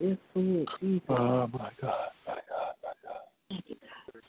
Yes, 0.00 0.16
Lord. 0.34 0.68
Jesus. 0.80 1.02
Oh, 1.08 1.46
my 1.52 1.70
God. 1.80 2.10
My 2.26 2.34
God. 2.48 2.74
My 2.82 2.92
God. 3.04 3.22
Thank 3.48 3.64
you, 3.68 3.76
God. 3.80 4.20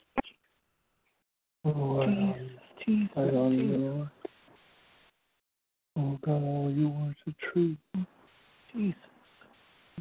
Oh, 1.64 2.00
I 2.00 2.04
honor 2.04 2.38
you. 2.42 2.50
Jesus. 2.86 3.12
I 3.16 3.20
honor 3.22 3.50
you, 3.50 3.62
Jesus. 3.62 3.82
Lord. 3.82 4.10
Oh 5.98 6.18
God, 6.24 6.42
all 6.44 6.72
your 6.72 6.90
words 6.90 7.18
are 7.28 7.34
true. 7.52 7.76
Jesus. 8.74 8.96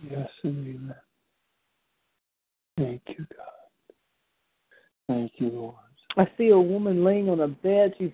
Yes 0.08 0.28
and 0.44 0.66
amen. 0.66 0.94
Thank 2.78 3.02
you, 3.08 3.26
God. 3.36 3.59
Thank 5.10 5.32
you, 5.38 5.48
Lord. 5.48 5.74
I 6.16 6.28
see 6.38 6.50
a 6.50 6.58
woman 6.58 7.02
laying 7.02 7.28
on 7.28 7.40
a 7.40 7.48
bed. 7.48 7.94
She's 7.98 8.12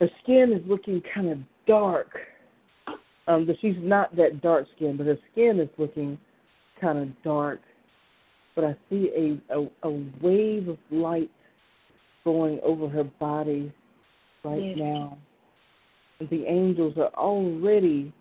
her 0.00 0.10
skin 0.22 0.52
is 0.52 0.60
looking 0.66 1.00
kind 1.14 1.28
of 1.28 1.38
dark. 1.66 2.08
Um, 3.28 3.46
but 3.46 3.56
she's 3.60 3.76
not 3.78 4.14
that 4.16 4.42
dark 4.42 4.66
skin, 4.74 4.96
but 4.96 5.06
her 5.06 5.18
skin 5.32 5.60
is 5.60 5.68
looking 5.78 6.18
kind 6.80 6.98
of 6.98 7.22
dark. 7.22 7.60
But 8.56 8.64
I 8.64 8.76
see 8.90 9.38
a, 9.50 9.58
a, 9.58 9.68
a 9.84 10.04
wave 10.20 10.68
of 10.68 10.78
light 10.90 11.30
going 12.24 12.58
over 12.64 12.88
her 12.88 13.04
body 13.04 13.72
right 14.42 14.64
Yes. 14.64 14.76
now. 14.78 15.18
And 16.18 16.28
the 16.30 16.46
angels 16.46 16.94
are 16.96 17.14
already 17.14 18.12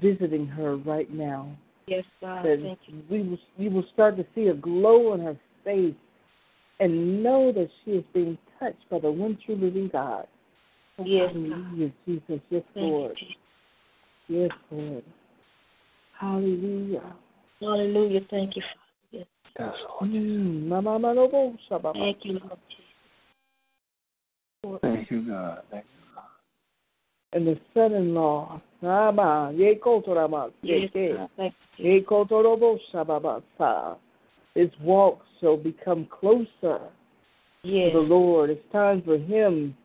visiting 0.00 0.46
her 0.46 0.76
right 0.76 1.12
now. 1.12 1.48
Yes, 1.88 2.04
God. 2.20 2.44
That 2.44 2.60
Thank 2.62 2.78
you. 2.86 3.02
we 3.10 3.22
will, 3.28 3.38
you 3.56 3.70
will 3.70 3.86
start 3.92 4.16
to 4.16 4.26
see 4.34 4.46
a 4.46 4.54
glow 4.54 5.12
on 5.12 5.20
her 5.20 5.36
face 5.64 5.94
and 6.80 7.22
know 7.22 7.52
that 7.52 7.68
she 7.84 7.92
is 7.92 8.04
being 8.12 8.36
touched 8.58 8.88
by 8.90 8.98
the 8.98 9.10
one 9.10 9.38
true 9.44 9.56
living 9.56 9.88
God. 9.92 10.26
Yes, 10.98 11.32
God. 11.32 11.34
Hallelujah, 11.34 11.92
Jesus. 12.06 12.40
Yes, 12.50 12.62
Thank 12.74 12.76
Lord. 12.76 13.16
Jesus. 13.18 13.34
Yes, 14.28 14.50
Lord. 14.70 15.04
Hallelujah. 16.18 17.14
Hallelujah. 17.60 18.20
Thank 18.30 18.56
you, 18.56 18.62
Father. 18.62 18.80
Yes. 19.12 19.26
Yes, 19.58 19.74
Lord. 20.00 20.10
Mm, 20.10 21.58
sha, 21.68 21.78
ba, 21.78 21.92
ba. 21.92 21.94
Thank 21.98 22.24
you, 22.24 22.32
Lord 22.32 22.58
Jesus. 22.68 22.84
Thank 24.82 25.10
you, 25.10 25.28
God. 25.28 25.62
And 27.32 27.46
the 27.46 27.58
son-in-law, 27.74 28.60
ye 29.56 29.74
ko 29.74 30.00
to 30.00 30.14
ra 30.14 30.28
ma, 30.28 30.48
ye 30.62 30.82
Yes, 30.82 30.90
ke. 30.90 31.16
God. 31.16 31.30
Thank 31.36 31.54
you. 31.78 31.84
His 34.54 34.70
walk 34.80 35.22
shall 35.40 35.56
become 35.56 36.06
closer 36.06 36.80
Yes. 37.62 37.92
to 37.92 37.98
the 37.98 38.04
Lord. 38.04 38.50
It's 38.50 38.72
time 38.72 39.02
for 39.02 39.18
him 39.18 39.76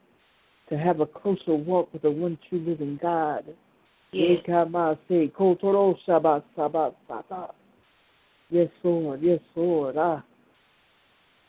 to 0.69 0.77
have 0.77 0.99
a 0.99 1.05
closer 1.05 1.55
walk 1.55 1.91
with 1.93 2.03
the 2.03 2.11
one 2.11 2.37
true 2.47 2.59
living 2.59 2.99
God. 3.01 3.45
Yes. 4.11 4.41
Yekamase, 4.45 5.31
kotoro 5.31 5.97
shaba 6.05 6.43
saba 6.55 6.93
saba. 7.07 7.51
Yes, 8.49 8.69
Lord. 8.83 9.21
Yes, 9.21 9.39
Lord. 9.55 9.95
Ah. 9.97 10.23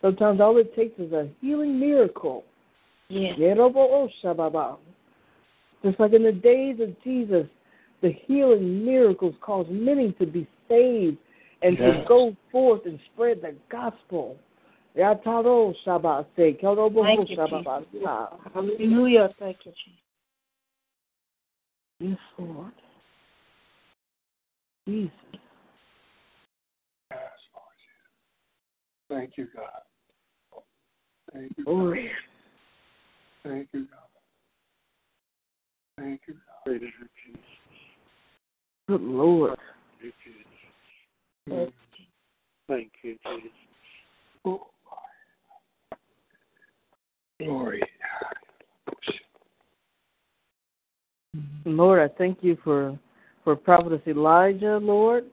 Sometimes 0.02 0.40
all 0.40 0.56
it 0.58 0.74
takes 0.74 0.98
is 0.98 1.12
a 1.12 1.28
healing 1.40 1.78
miracle. 1.78 2.44
Yes. 3.08 3.36
Just 5.82 5.98
like 5.98 6.12
in 6.12 6.22
the 6.22 6.32
days 6.32 6.78
of 6.80 7.02
Jesus, 7.02 7.46
the 8.02 8.12
healing 8.26 8.84
miracles 8.84 9.34
caused 9.40 9.70
many 9.70 10.12
to 10.12 10.26
be 10.26 10.46
saved 10.68 11.18
and 11.62 11.76
to 11.76 12.04
go 12.08 12.36
forth 12.50 12.82
and 12.86 12.98
spread 13.12 13.40
the 13.42 13.54
gospel. 13.70 14.36
Yataro 14.96 15.74
shaba 15.86 16.26
se, 16.36 16.58
Thank 16.60 17.30
you, 17.30 17.36
shababa 17.36 17.84
Jesus. 17.84 18.02
sa. 18.02 18.28
Hallelujah. 18.52 19.28
Thank 19.38 19.58
you, 19.64 19.72
Jesus. 19.72 20.00
Yes, 22.00 22.18
Lord. 22.38 22.72
Jesus. 24.88 25.12
Yes, 27.10 27.20
Lord. 27.54 29.20
Thank 29.20 29.36
you, 29.36 29.46
God. 29.54 29.64
Thank 31.32 31.52
you, 31.56 31.64
God. 31.64 31.96
Thank 33.44 33.68
you, 33.72 33.86
God. 33.86 34.10
Thank 35.98 36.20
you, 36.26 36.34
God. 36.34 36.64
Praise 36.64 36.80
you, 36.82 37.08
Jesus. 37.24 37.44
Good 38.88 39.02
Lord. 39.02 39.56
Thank 40.00 40.14
you, 40.26 40.32
Jesus. 40.32 40.49
Mm. 41.48 41.72
Thank 42.68 42.92
you, 43.02 43.16
Jesus. 43.26 43.50
Oh, 44.44 44.66
Glory. 47.38 47.82
Lord, 51.64 52.00
I 52.00 52.12
thank 52.16 52.38
you 52.42 52.58
for 52.62 52.98
for 53.44 53.56
Prophetess 53.56 54.02
Elijah, 54.06 54.78
Lord, 54.78 55.24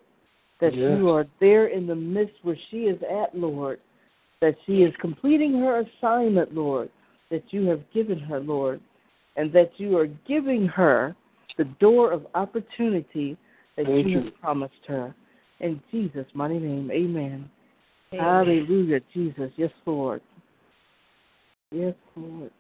that 0.62 0.74
Yes. 0.74 0.98
you 0.98 1.10
are 1.10 1.28
there 1.40 1.68
in 1.68 1.86
the 1.88 1.96
midst 1.96 2.36
where 2.44 2.56
she 2.70 2.88
is 2.88 3.02
at, 3.04 3.38
Lord, 3.38 3.82
that 4.40 4.56
she 4.66 4.84
is 4.84 4.96
completing 4.98 5.60
her 5.60 5.80
assignment, 5.80 6.56
Lord, 6.56 6.90
that 7.30 7.44
you 7.52 7.66
have 7.68 7.82
given 7.92 8.18
her, 8.20 8.40
Lord, 8.40 8.80
and 9.36 9.52
that 9.52 9.78
you 9.78 9.98
are 9.98 10.08
giving 10.26 10.68
her 10.68 11.16
the 11.58 11.66
door 11.66 12.12
of 12.12 12.26
opportunity 12.34 13.38
that 13.76 13.86
Thank 13.86 14.08
you 14.08 14.12
you. 14.12 14.24
have 14.24 14.40
promised 14.40 14.86
her. 14.88 15.14
In 15.60 15.82
Jesus' 15.92 16.28
mighty 16.34 16.60
name, 16.60 16.92
amen. 16.92 17.50
Amen. 18.14 18.26
Hallelujah, 18.26 19.00
Jesus. 19.14 19.52
Yes, 19.58 19.72
Lord. 19.86 20.22
Yes, 21.72 21.96
Lord. 22.16 22.52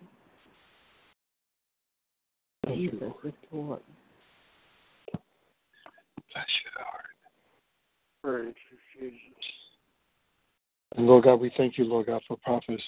Thank 2.65 2.79
you, 2.79 2.91
Jesus, 2.91 3.01
Lord. 3.01 3.15
yes, 3.23 3.33
Lord. 3.51 3.79
Bless 6.33 6.45
your 6.63 6.85
heart. 6.85 7.05
Praise 8.23 8.55
you, 8.99 9.09
Jesus. 9.09 9.21
And 10.95 11.05
Lord 11.05 11.25
God, 11.25 11.35
we 11.35 11.51
thank 11.55 11.77
you, 11.77 11.85
Lord 11.85 12.07
God, 12.07 12.21
for 12.27 12.37
Prophet 12.37 12.81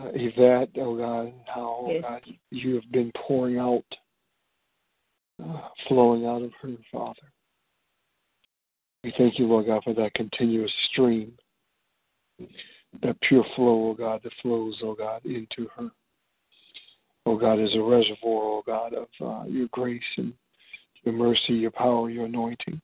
uh, 0.00 0.08
Yvette, 0.14 0.70
oh 0.78 0.96
God, 0.96 1.20
and 1.26 1.34
how, 1.46 1.82
oh 1.82 1.92
Yes. 1.92 2.02
God, 2.02 2.22
you 2.50 2.74
have 2.76 2.90
been 2.90 3.12
pouring 3.26 3.58
out, 3.58 3.84
uh, 5.44 5.68
flowing 5.88 6.26
out 6.26 6.42
of 6.42 6.52
her, 6.62 6.74
Father. 6.90 7.20
We 9.02 9.12
thank 9.16 9.38
you, 9.38 9.46
Lord 9.46 9.66
God, 9.66 9.82
for 9.84 9.94
that 9.94 10.14
continuous 10.14 10.72
stream, 10.90 11.32
that 13.02 13.20
pure 13.22 13.44
flow, 13.56 13.90
oh 13.90 13.94
God, 13.94 14.20
that 14.24 14.32
flows, 14.42 14.78
oh 14.82 14.94
God, 14.94 15.24
into 15.24 15.68
her. 15.76 15.90
Oh 17.26 17.36
God, 17.36 17.60
is 17.60 17.74
a 17.74 17.80
reservoir, 17.80 18.42
oh 18.42 18.62
God, 18.66 18.94
of 18.94 19.08
uh, 19.20 19.46
your 19.46 19.68
grace 19.72 20.02
and 20.16 20.32
your 21.04 21.14
mercy, 21.14 21.54
your 21.54 21.70
power, 21.70 22.10
your 22.10 22.26
anointing. 22.26 22.80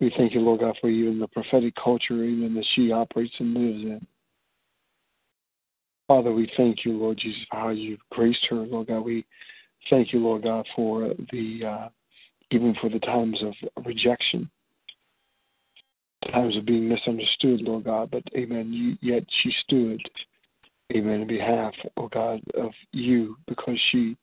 We 0.00 0.12
thank 0.16 0.34
you, 0.34 0.40
Lord 0.40 0.60
God, 0.60 0.76
for 0.80 0.88
even 0.88 1.18
the 1.18 1.28
prophetic 1.28 1.74
culture, 1.82 2.24
even 2.24 2.54
that 2.54 2.66
she 2.74 2.90
operates 2.90 3.34
and 3.38 3.54
lives 3.54 3.84
in. 3.84 4.06
Father, 6.08 6.32
we 6.32 6.50
thank 6.56 6.84
you, 6.84 6.92
Lord 6.92 7.18
Jesus, 7.18 7.42
for 7.50 7.56
how 7.56 7.68
you've 7.68 8.00
graced 8.10 8.44
her, 8.50 8.56
Lord 8.56 8.88
God. 8.88 9.00
We 9.00 9.24
thank 9.88 10.12
you, 10.12 10.18
Lord 10.20 10.42
God, 10.42 10.66
for 10.74 11.12
the 11.32 11.60
uh, 11.64 11.88
even 12.50 12.74
for 12.80 12.90
the 12.90 12.98
times 12.98 13.40
of 13.42 13.84
rejection, 13.84 14.50
times 16.32 16.56
of 16.56 16.66
being 16.66 16.88
misunderstood, 16.88 17.60
Lord 17.62 17.84
God. 17.84 18.10
But 18.10 18.22
Amen. 18.36 18.98
Yet 19.00 19.24
she 19.42 19.52
stood, 19.64 20.00
Amen, 20.94 21.22
in 21.22 21.26
behalf, 21.26 21.74
oh 21.96 22.08
God, 22.08 22.40
of 22.58 22.72
you 22.92 23.36
because 23.46 23.78
she 23.90 24.16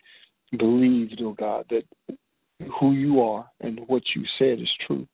believed, 0.58 1.22
oh 1.24 1.34
God, 1.34 1.66
that 1.70 1.84
who 2.80 2.94
you 2.94 3.22
are 3.22 3.50
and 3.62 3.82
what 3.88 4.04
you 4.16 4.24
said 4.40 4.60
is 4.60 4.70
true. 4.86 5.08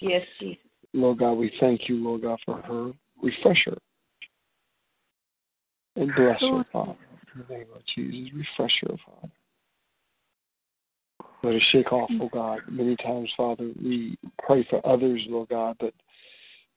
Yes, 0.00 0.22
Jesus. 0.38 0.62
Lord 0.92 1.18
God, 1.18 1.32
we 1.32 1.52
thank 1.60 1.88
you, 1.88 1.96
Lord 1.96 2.22
God, 2.22 2.38
for 2.44 2.60
her. 2.62 2.92
Refresh 3.22 3.64
her. 3.66 3.76
And 5.96 6.14
bless 6.14 6.40
her, 6.40 6.64
Father. 6.72 6.96
In 7.34 7.44
the 7.48 7.54
name 7.54 7.66
of 7.74 7.82
Jesus. 7.94 8.32
Refresh 8.34 8.72
her, 8.82 8.96
Father. 9.04 9.32
Let 11.42 11.54
her 11.54 11.60
shake 11.70 11.92
off, 11.92 12.10
oh 12.20 12.28
God. 12.32 12.60
Many 12.68 12.96
times, 12.96 13.30
Father, 13.36 13.70
we 13.82 14.18
pray 14.44 14.66
for 14.68 14.84
others, 14.86 15.22
Lord 15.28 15.48
God, 15.50 15.76
but 15.78 15.94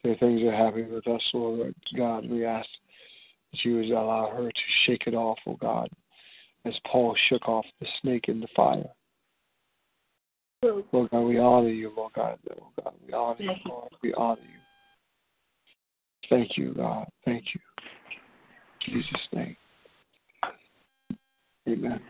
there 0.03 0.14
are 0.14 0.18
things 0.18 0.41
that 0.41 0.49
are 0.49 0.66
happening 0.66 0.93
with 0.93 1.07
us, 1.07 1.22
Lord 1.34 1.74
God. 1.97 2.30
We 2.30 2.45
ask 2.45 2.68
that 3.51 3.66
you 3.66 3.78
would 3.78 3.89
allow 3.89 4.32
her 4.36 4.49
to 4.49 4.62
shake 4.86 5.03
it 5.07 5.16
off, 5.16 5.39
oh 5.47 5.57
God, 5.59 5.89
as 6.66 6.74
Paul 6.91 7.16
shook 7.28 7.47
off 7.47 7.66
the 7.80 7.88
snake 8.01 8.26
in 8.28 8.39
the 8.39 8.47
fire. 8.55 8.89
Lord 10.64 11.09
God, 11.09 11.22
we 11.22 11.39
honor 11.39 11.70
you, 11.70 11.91
Lord 11.95 12.14
God. 12.14 12.38
Lord 12.47 12.72
God, 12.84 12.93
we 13.07 13.14
honor 13.14 13.36
you, 13.39 13.47
Thank 13.47 13.66
you. 13.66 13.72
Lord. 13.72 13.91
We 14.03 14.14
honor 14.14 14.41
you. 14.41 14.59
Thank 16.30 16.55
you, 16.55 16.74
God. 16.76 17.07
Thank 17.26 17.45
you. 17.55 17.62
In 18.88 19.01
Jesus' 19.01 19.28
name. 19.34 19.57
Amen. 21.68 22.01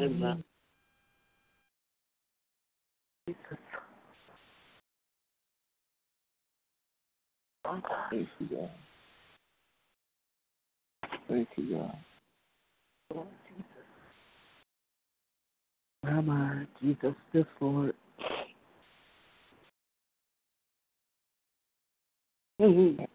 Amen. 0.00 0.44
Thank 7.64 8.28
you, 8.38 8.46
God. 8.48 8.70
Thank 11.28 11.48
you, 11.56 11.76
God. 11.76 13.26
Rabbi, 16.02 16.64
Jesus, 16.80 17.14
yes, 17.32 17.44
Lord. 17.60 17.94
Mhm. 22.60 23.06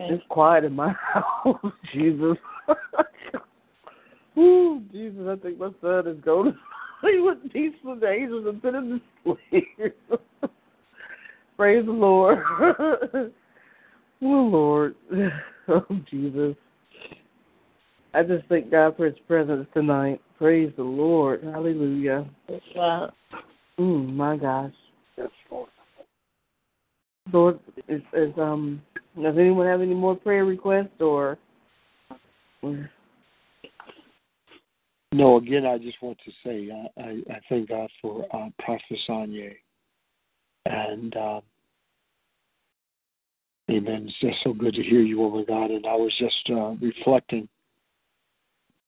It's 0.00 0.24
quiet 0.28 0.64
in 0.64 0.74
my 0.74 0.92
house, 1.14 1.72
Jesus. 1.92 2.36
Ooh, 4.38 4.82
Jesus, 4.92 5.26
I 5.28 5.36
think 5.36 5.58
my 5.58 5.70
son 5.80 6.06
is 6.06 6.20
going 6.24 6.52
to 6.52 6.58
sleep 7.00 7.20
with 7.20 7.52
peaceful 7.52 7.98
angels 8.04 8.46
and 8.46 8.62
put 8.62 8.74
him 8.74 9.00
to 9.24 9.36
sleep. 9.50 9.96
Praise 11.56 11.84
the 11.84 11.92
Lord. 11.92 12.38
oh, 12.72 13.32
Lord. 14.22 14.94
Oh, 15.70 15.84
Jesus. 16.10 16.56
I 18.14 18.22
just 18.22 18.46
thank 18.48 18.70
God 18.70 18.96
for 18.96 19.04
his 19.04 19.18
presence 19.26 19.66
tonight. 19.74 20.18
Praise 20.38 20.72
the 20.78 20.82
Lord. 20.82 21.42
Hallelujah. 21.44 22.26
Wow. 22.74 23.12
Mm, 23.78 24.14
my 24.14 24.38
gosh. 24.38 24.72
Yes, 25.18 25.28
Lord. 25.50 25.68
Lord, 27.30 27.60
is, 27.86 28.00
is 28.14 28.32
um 28.38 28.80
does 29.22 29.36
anyone 29.38 29.66
have 29.66 29.82
any 29.82 29.94
more 29.94 30.16
prayer 30.16 30.46
requests 30.46 31.00
or 31.00 31.36
No, 35.12 35.38
again, 35.38 35.64
I 35.64 35.78
just 35.78 36.02
want 36.02 36.18
to 36.24 36.32
say 36.44 36.70
I, 36.70 37.00
I, 37.00 37.22
I 37.34 37.40
thank 37.48 37.70
God 37.70 37.88
for 38.02 38.26
uh, 38.34 38.50
Prophet 38.58 38.98
Sanye. 39.08 39.54
And, 40.66 41.16
uh, 41.16 41.40
amen. 43.70 44.08
It's 44.08 44.20
just 44.20 44.44
so 44.44 44.52
good 44.52 44.74
to 44.74 44.82
hear 44.82 45.00
you, 45.00 45.18
woman 45.18 45.46
God. 45.48 45.70
And 45.70 45.86
I 45.86 45.94
was 45.94 46.12
just 46.18 46.50
uh, 46.50 46.74
reflecting, 46.80 47.48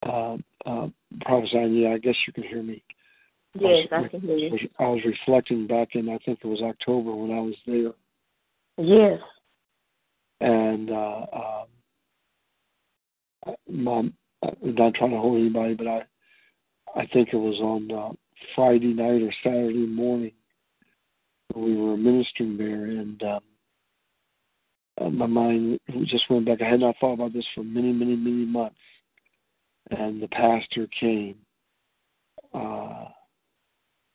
uh, 0.02 0.36
uh, 0.66 0.88
Prophet 1.22 1.50
Sanye, 1.54 1.94
I 1.94 1.98
guess 1.98 2.16
you 2.26 2.34
can 2.34 2.42
hear 2.42 2.62
me. 2.62 2.82
Yes, 3.54 3.88
I, 3.90 3.98
was, 3.98 4.06
I 4.06 4.08
can 4.08 4.20
hear 4.20 4.36
you. 4.36 4.68
I 4.78 4.88
was 4.88 5.00
reflecting 5.06 5.66
back 5.66 5.94
in, 5.94 6.10
I 6.10 6.18
think 6.18 6.40
it 6.44 6.46
was 6.46 6.60
October 6.60 7.14
when 7.14 7.30
I 7.30 7.40
was 7.40 7.56
there. 7.66 7.92
Yes. 8.76 9.20
And 10.42 10.90
uh, 10.90 11.26
um, 13.46 13.54
my, 13.68 13.98
I'm 14.42 14.74
not 14.74 14.94
trying 14.94 15.10
to 15.10 15.18
hold 15.18 15.40
anybody, 15.40 15.74
but 15.74 15.86
I, 15.86 16.02
I 16.96 17.06
think 17.06 17.30
it 17.32 17.36
was 17.36 17.58
on 17.60 17.90
uh, 17.90 18.12
Friday 18.54 18.92
night 18.92 19.22
or 19.22 19.32
Saturday 19.42 19.86
morning. 19.86 20.32
We 21.54 21.76
were 21.76 21.96
ministering 21.96 22.56
there, 22.56 22.84
and 22.84 23.22
um, 23.22 23.40
uh, 25.00 25.10
my 25.10 25.26
mind 25.26 25.80
just 26.04 26.30
went 26.30 26.46
back. 26.46 26.62
I 26.62 26.68
had 26.68 26.80
not 26.80 26.96
thought 27.00 27.14
about 27.14 27.32
this 27.32 27.46
for 27.54 27.64
many, 27.64 27.92
many, 27.92 28.16
many 28.16 28.44
months. 28.44 28.76
And 29.90 30.22
the 30.22 30.28
pastor 30.28 30.86
came, 30.98 31.36
uh, 32.54 33.06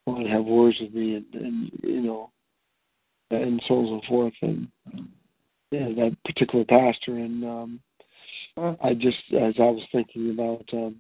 wanted 0.06 0.26
to 0.26 0.30
have 0.30 0.46
words 0.46 0.78
with 0.80 0.94
me, 0.94 1.16
and, 1.16 1.26
and 1.34 1.72
you 1.84 2.02
know, 2.02 2.32
and 3.32 3.62
so 3.68 3.76
on 3.76 3.86
and 3.86 4.02
so 4.04 4.08
forth. 4.08 4.34
And 4.42 4.68
yeah, 5.72 5.90
that 5.96 6.16
particular 6.24 6.64
pastor, 6.64 7.18
and 7.18 7.44
um, 7.44 7.80
I 8.58 8.94
just, 8.94 9.18
as 9.34 9.56
I 9.60 9.64
was 9.64 9.84
thinking 9.92 10.32
about, 10.32 10.64
um, 10.72 10.96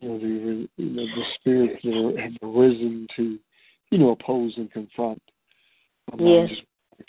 you 0.00 0.08
know, 0.08 0.18
the 0.18 0.68
you 0.76 0.90
know 0.90 1.04
the 1.04 1.24
spirits 1.34 1.82
that 1.84 1.94
are, 1.94 2.20
have 2.20 2.32
arisen 2.42 3.06
to, 3.16 3.38
you 3.90 3.98
know, 3.98 4.10
oppose 4.10 4.54
and 4.56 4.70
confront. 4.70 5.20
Um, 6.12 6.20
Yes. 6.20 6.50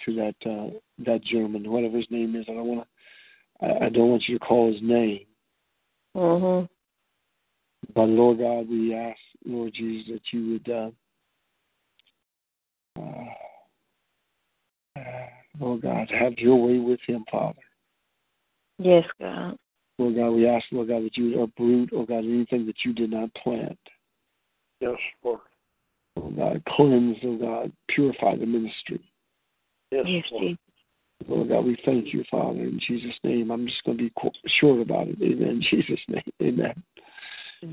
to 0.06 0.16
that 0.16 0.36
uh, 0.50 0.70
that 1.00 1.24
German, 1.24 1.70
whatever 1.70 1.98
his 1.98 2.08
name 2.10 2.36
is. 2.36 2.46
I 2.48 2.54
don't 2.54 2.68
want 2.68 2.88
to. 3.62 3.66
I, 3.66 3.86
I 3.86 3.90
don't 3.90 4.10
want 4.10 4.24
you 4.28 4.38
to 4.40 4.46
call 4.46 4.72
his 4.72 4.82
name. 4.82 5.26
Mhm. 6.16 6.70
But 7.94 8.10
Lord 8.10 8.40
God, 8.40 8.70
we 8.70 8.94
ask, 8.94 9.20
Lord 9.46 9.74
Jesus, 9.74 10.14
that 10.14 10.22
you 10.32 10.52
would, 10.52 10.70
uh, 10.70 10.92
uh, 13.02 13.26
uh, 15.00 15.28
Lord 15.60 15.82
God, 15.82 16.10
have 16.12 16.34
your 16.38 16.62
way 16.62 16.78
with 16.78 17.00
him, 17.06 17.26
Father. 17.30 17.60
Yes, 18.78 19.06
God. 19.20 19.58
Lord 20.02 20.16
God, 20.16 20.32
we 20.32 20.48
ask, 20.48 20.66
Lord 20.72 20.88
God, 20.88 21.04
that 21.04 21.16
you 21.16 21.26
would 21.26 21.44
uproot, 21.44 21.92
oh 21.94 22.08
God, 22.08 22.26
anything 22.26 22.66
that 22.66 22.84
you 22.84 22.92
did 22.92 23.12
not 23.12 23.32
plant. 23.36 23.78
Yes, 24.80 24.98
Lord. 25.24 25.42
Oh 26.18 26.32
God, 26.32 26.64
cleanse, 26.70 27.18
oh 27.24 27.38
God, 27.38 27.72
purify 27.88 28.36
the 28.36 28.48
ministry. 28.48 29.00
Yes, 29.92 30.06
Yes, 30.08 30.24
Lord. 30.32 30.44
Jesus. 30.44 30.60
Lord 31.28 31.50
God, 31.50 31.66
we 31.66 31.78
thank 31.86 32.16
you, 32.16 32.24
Father, 32.32 32.62
in 32.62 32.80
Jesus' 32.88 33.16
name. 33.24 33.52
I'm 33.52 33.68
just 33.68 33.84
going 33.84 34.00
to 34.00 34.04
be 34.06 34.12
qu- 34.20 34.32
short 34.60 34.82
about 34.82 35.08
it. 35.08 35.18
Amen. 35.22 35.50
In 35.50 35.62
Jesus' 35.70 36.00
name. 36.08 36.24
Amen. 36.42 36.84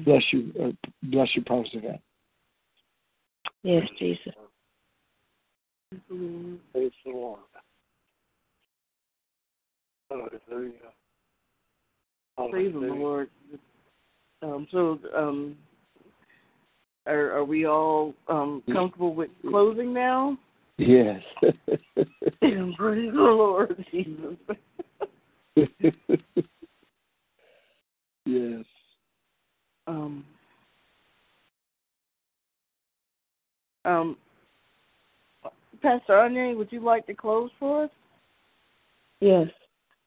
Bless 0.04 0.22
you. 0.30 0.52
Uh, 0.62 0.88
bless 1.04 1.28
you, 1.34 1.42
Prophet 1.44 1.70
Savannah. 1.72 1.98
Yes, 3.62 3.88
Jesus. 3.98 4.34
Praise 6.10 6.92
the 7.06 7.10
Lord. 7.10 7.40
Hallelujah. 10.10 10.72
Praise 12.50 12.72
the 12.72 12.80
Lord. 12.80 13.30
Um 14.42 14.66
so 14.70 14.98
um 15.16 15.56
are 17.06 17.32
are 17.32 17.44
we 17.44 17.66
all 17.66 18.14
um 18.28 18.62
comfortable 18.72 19.14
with 19.14 19.30
closing 19.48 19.92
now? 19.92 20.38
Yes. 20.78 21.22
praise 22.40 23.12
the 23.12 23.16
Lord 23.16 23.84
Jesus. 23.90 24.36
yes. 28.24 28.64
Um, 29.88 30.24
um, 33.84 34.16
Pastor 35.82 36.16
Anya, 36.18 36.54
would 36.56 36.70
you 36.70 36.80
like 36.84 37.06
to 37.06 37.14
close 37.14 37.50
for 37.58 37.84
us? 37.84 37.90
Yes. 39.20 39.48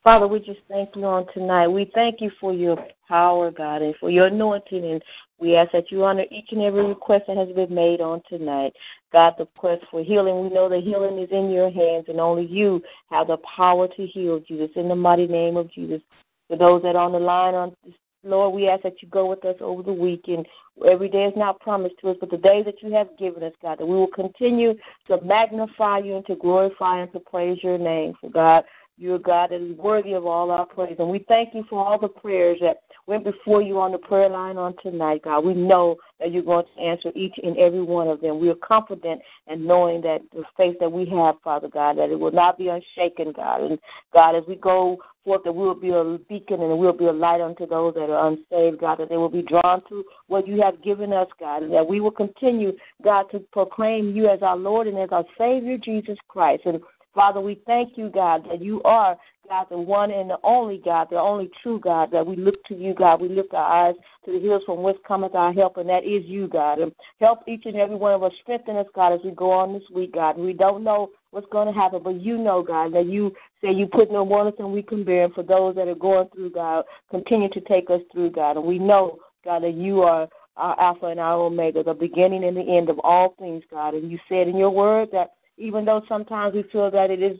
Father, 0.03 0.27
we 0.27 0.39
just 0.39 0.59
thank 0.67 0.95
you 0.95 1.05
on 1.05 1.27
tonight. 1.31 1.67
We 1.67 1.91
thank 1.93 2.21
you 2.21 2.31
for 2.39 2.53
your 2.53 2.75
power, 3.07 3.51
God, 3.51 3.83
and 3.83 3.95
for 3.99 4.09
your 4.09 4.27
anointing. 4.27 4.83
And 4.83 5.01
we 5.39 5.55
ask 5.55 5.71
that 5.73 5.91
you 5.91 6.03
honor 6.03 6.25
each 6.31 6.47
and 6.51 6.61
every 6.61 6.83
request 6.83 7.25
that 7.27 7.37
has 7.37 7.49
been 7.49 7.73
made 7.73 8.01
on 8.01 8.21
tonight. 8.27 8.73
God, 9.13 9.35
the 9.37 9.45
quest 9.57 9.83
for 9.91 10.03
healing, 10.03 10.41
we 10.41 10.49
know 10.49 10.69
that 10.69 10.81
healing 10.83 11.19
is 11.19 11.29
in 11.31 11.51
your 11.51 11.69
hands, 11.69 12.05
and 12.07 12.19
only 12.19 12.45
you 12.47 12.81
have 13.11 13.27
the 13.27 13.37
power 13.55 13.87
to 13.87 14.07
heal, 14.07 14.39
Jesus. 14.39 14.71
In 14.75 14.87
the 14.87 14.95
mighty 14.95 15.27
name 15.27 15.55
of 15.55 15.71
Jesus. 15.71 16.01
For 16.47 16.57
those 16.57 16.81
that 16.81 16.95
are 16.95 17.05
on 17.05 17.11
the 17.11 17.19
line 17.19 17.53
on 17.53 17.75
Lord, 18.23 18.53
we 18.53 18.67
ask 18.67 18.83
that 18.83 19.01
you 19.01 19.07
go 19.07 19.25
with 19.25 19.43
us 19.45 19.55
over 19.61 19.81
the 19.81 19.93
weekend. 19.93 20.45
Every 20.87 21.09
day 21.09 21.25
is 21.25 21.33
not 21.35 21.59
promised 21.59 21.95
to 22.01 22.09
us, 22.09 22.17
but 22.19 22.29
the 22.29 22.37
day 22.37 22.61
that 22.63 22.81
you 22.81 22.93
have 22.93 23.17
given 23.17 23.41
us, 23.41 23.53
God, 23.61 23.79
that 23.79 23.85
we 23.85 23.95
will 23.95 24.07
continue 24.07 24.75
to 25.07 25.19
magnify 25.21 25.99
you 25.99 26.17
and 26.17 26.25
to 26.27 26.35
glorify 26.35 27.01
and 27.01 27.11
to 27.13 27.19
praise 27.19 27.57
your 27.63 27.79
name. 27.79 28.13
For 28.21 28.29
God, 28.29 28.63
you're 29.01 29.17
God 29.17 29.49
that 29.49 29.61
is 29.61 29.75
worthy 29.77 30.13
of 30.13 30.27
all 30.27 30.51
our 30.51 30.65
praise. 30.67 30.95
And 30.99 31.09
we 31.09 31.25
thank 31.27 31.55
you 31.55 31.65
for 31.67 31.83
all 31.83 31.97
the 31.97 32.07
prayers 32.07 32.59
that 32.61 32.81
went 33.07 33.23
before 33.23 33.59
you 33.59 33.79
on 33.79 33.91
the 33.91 33.97
prayer 33.97 34.29
line 34.29 34.57
on 34.57 34.75
tonight, 34.83 35.23
God. 35.23 35.43
We 35.43 35.55
know 35.55 35.95
that 36.19 36.31
you're 36.31 36.43
going 36.43 36.65
to 36.75 36.81
answer 36.81 37.11
each 37.15 37.33
and 37.41 37.57
every 37.57 37.81
one 37.81 38.07
of 38.07 38.21
them. 38.21 38.39
We 38.39 38.49
are 38.49 38.55
confident 38.55 39.21
in 39.47 39.65
knowing 39.65 40.01
that 40.01 40.19
the 40.31 40.43
faith 40.55 40.75
that 40.79 40.91
we 40.91 41.07
have, 41.07 41.35
Father 41.43 41.67
God, 41.67 41.97
that 41.97 42.11
it 42.11 42.19
will 42.19 42.31
not 42.31 42.59
be 42.59 42.67
unshaken, 42.67 43.33
God. 43.35 43.61
And 43.61 43.79
God, 44.13 44.35
as 44.35 44.43
we 44.47 44.55
go 44.55 44.97
forth, 45.25 45.41
that 45.45 45.51
we 45.51 45.65
will 45.65 45.73
be 45.73 45.89
a 45.89 46.19
beacon 46.29 46.61
and 46.61 46.77
we'll 46.77 46.93
be 46.93 47.05
a 47.05 47.11
light 47.11 47.41
unto 47.41 47.65
those 47.65 47.95
that 47.95 48.11
are 48.11 48.27
unsaved, 48.27 48.79
God, 48.79 48.99
that 48.99 49.09
they 49.09 49.17
will 49.17 49.29
be 49.29 49.41
drawn 49.41 49.81
to 49.89 50.03
what 50.27 50.47
you 50.47 50.61
have 50.61 50.83
given 50.83 51.11
us, 51.11 51.27
God, 51.39 51.63
and 51.63 51.73
that 51.73 51.87
we 51.87 52.01
will 52.01 52.11
continue, 52.11 52.73
God, 53.03 53.25
to 53.31 53.39
proclaim 53.51 54.15
you 54.15 54.29
as 54.29 54.43
our 54.43 54.57
Lord 54.57 54.85
and 54.85 54.99
as 54.99 55.09
our 55.11 55.25
Savior, 55.39 55.79
Jesus 55.79 56.19
Christ. 56.27 56.63
And 56.65 56.81
Father, 57.13 57.41
we 57.41 57.59
thank 57.65 57.97
you, 57.97 58.09
God, 58.09 58.45
that 58.49 58.61
you 58.61 58.81
are, 58.83 59.17
God, 59.49 59.67
the 59.69 59.77
one 59.77 60.11
and 60.11 60.29
the 60.29 60.37
only 60.43 60.81
God, 60.83 61.07
the 61.09 61.19
only 61.19 61.49
true 61.61 61.79
God, 61.79 62.09
that 62.11 62.25
we 62.25 62.37
look 62.37 62.63
to 62.65 62.75
you, 62.75 62.93
God. 62.93 63.21
We 63.21 63.27
lift 63.27 63.53
our 63.53 63.89
eyes 63.89 63.95
to 64.25 64.31
the 64.31 64.39
hills 64.39 64.63
from 64.65 64.81
which 64.81 64.95
cometh 65.05 65.35
our 65.35 65.51
help, 65.51 65.75
and 65.75 65.89
that 65.89 66.05
is 66.05 66.23
you, 66.25 66.47
God. 66.47 66.79
And 66.79 66.93
help 67.19 67.39
each 67.47 67.65
and 67.65 67.75
every 67.75 67.97
one 67.97 68.13
of 68.13 68.23
us, 68.23 68.31
strengthen 68.41 68.77
us, 68.77 68.85
God, 68.95 69.13
as 69.13 69.19
we 69.25 69.31
go 69.31 69.51
on 69.51 69.73
this 69.73 69.83
week, 69.93 70.13
God. 70.13 70.37
We 70.37 70.53
don't 70.53 70.85
know 70.85 71.09
what's 71.31 71.47
going 71.51 71.67
to 71.67 71.77
happen, 71.77 72.01
but 72.01 72.21
you 72.21 72.37
know, 72.37 72.63
God, 72.63 72.93
that 72.93 73.07
you 73.07 73.33
say 73.61 73.71
you 73.73 73.87
put 73.87 74.11
no 74.11 74.25
more 74.25 74.49
than 74.57 74.71
we 74.71 74.81
can 74.81 75.03
bear. 75.03 75.25
And 75.25 75.33
for 75.33 75.43
those 75.43 75.75
that 75.75 75.89
are 75.89 75.95
going 75.95 76.29
through, 76.33 76.51
God, 76.51 76.85
continue 77.09 77.49
to 77.49 77.61
take 77.61 77.89
us 77.89 78.01
through, 78.13 78.31
God. 78.31 78.55
And 78.55 78.65
we 78.65 78.79
know, 78.79 79.19
God, 79.43 79.63
that 79.63 79.73
you 79.73 80.01
are 80.01 80.29
our 80.55 80.79
Alpha 80.79 81.07
and 81.07 81.19
our 81.19 81.39
Omega, 81.39 81.83
the 81.83 81.93
beginning 81.93 82.43
and 82.45 82.55
the 82.55 82.61
end 82.61 82.89
of 82.89 82.99
all 82.99 83.35
things, 83.39 83.63
God. 83.69 83.95
And 83.95 84.09
you 84.11 84.19
said 84.29 84.47
in 84.47 84.57
your 84.57 84.69
word 84.69 85.09
that 85.11 85.31
even 85.57 85.85
though 85.85 86.01
sometimes 86.07 86.55
we 86.55 86.63
feel 86.71 86.91
that 86.91 87.09
it 87.09 87.21
is 87.21 87.37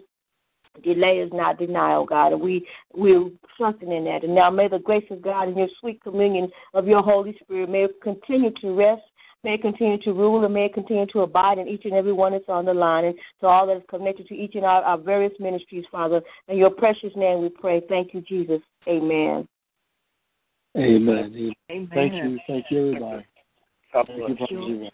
delay 0.84 1.18
is 1.18 1.32
not 1.34 1.60
denial, 1.60 2.06
God, 2.06 2.34
and 2.34 2.42
we 2.42 2.66
we're 2.94 3.30
trusting 3.58 3.92
in 3.92 4.06
that. 4.06 4.24
And 4.24 4.34
now 4.34 4.50
may 4.50 4.68
the 4.68 4.80
grace 4.80 5.06
of 5.12 5.22
God 5.22 5.48
and 5.48 5.58
your 5.58 5.68
sweet 5.80 6.02
communion 6.02 6.50
of 6.74 6.88
your 6.88 7.02
Holy 7.02 7.38
Spirit 7.42 7.70
may 7.70 7.88
continue 8.02 8.52
to 8.62 8.74
rest, 8.74 9.02
may 9.44 9.56
it 9.56 9.62
continue 9.62 9.98
to 10.00 10.14
rule, 10.14 10.44
and 10.46 10.54
may 10.54 10.66
it 10.66 10.74
continue 10.74 11.06
to 11.08 11.22
abide 11.22 11.58
in 11.58 11.68
each 11.68 11.86
and 11.86 11.94
every 11.94 12.14
one 12.14 12.32
that's 12.32 12.46
on 12.48 12.66
the 12.66 12.74
line, 12.74 13.06
and 13.06 13.16
to 13.42 13.48
all 13.48 13.68
that 13.68 13.78
is 13.78 13.84
connected 13.90 14.28
to 14.28 14.36
each 14.36 14.56
and 14.56 14.66
our, 14.66 14.82
our 14.84 14.98
various 14.98 15.34
ministries, 15.40 15.86
Father. 15.92 16.22
In 16.48 16.58
your 16.58 16.72
precious 16.72 17.12
name 17.16 17.42
we 17.42 17.50
pray. 17.50 17.82
Thank 17.90 18.14
you, 18.14 18.22
Jesus. 18.22 18.62
Amen. 18.88 19.48
Amen. 20.78 21.54
Amen. 21.70 21.90
Thank 21.94 22.14
you. 22.14 22.40
Thank 22.48 22.66
you, 22.70 22.88
everybody. 22.88 23.26
God 23.94 24.08
Thank 24.08 24.20
you, 24.20 24.26
bless 24.26 24.38
Prophet 24.38 24.52
you. 24.54 24.62
Savannah. 24.62 24.92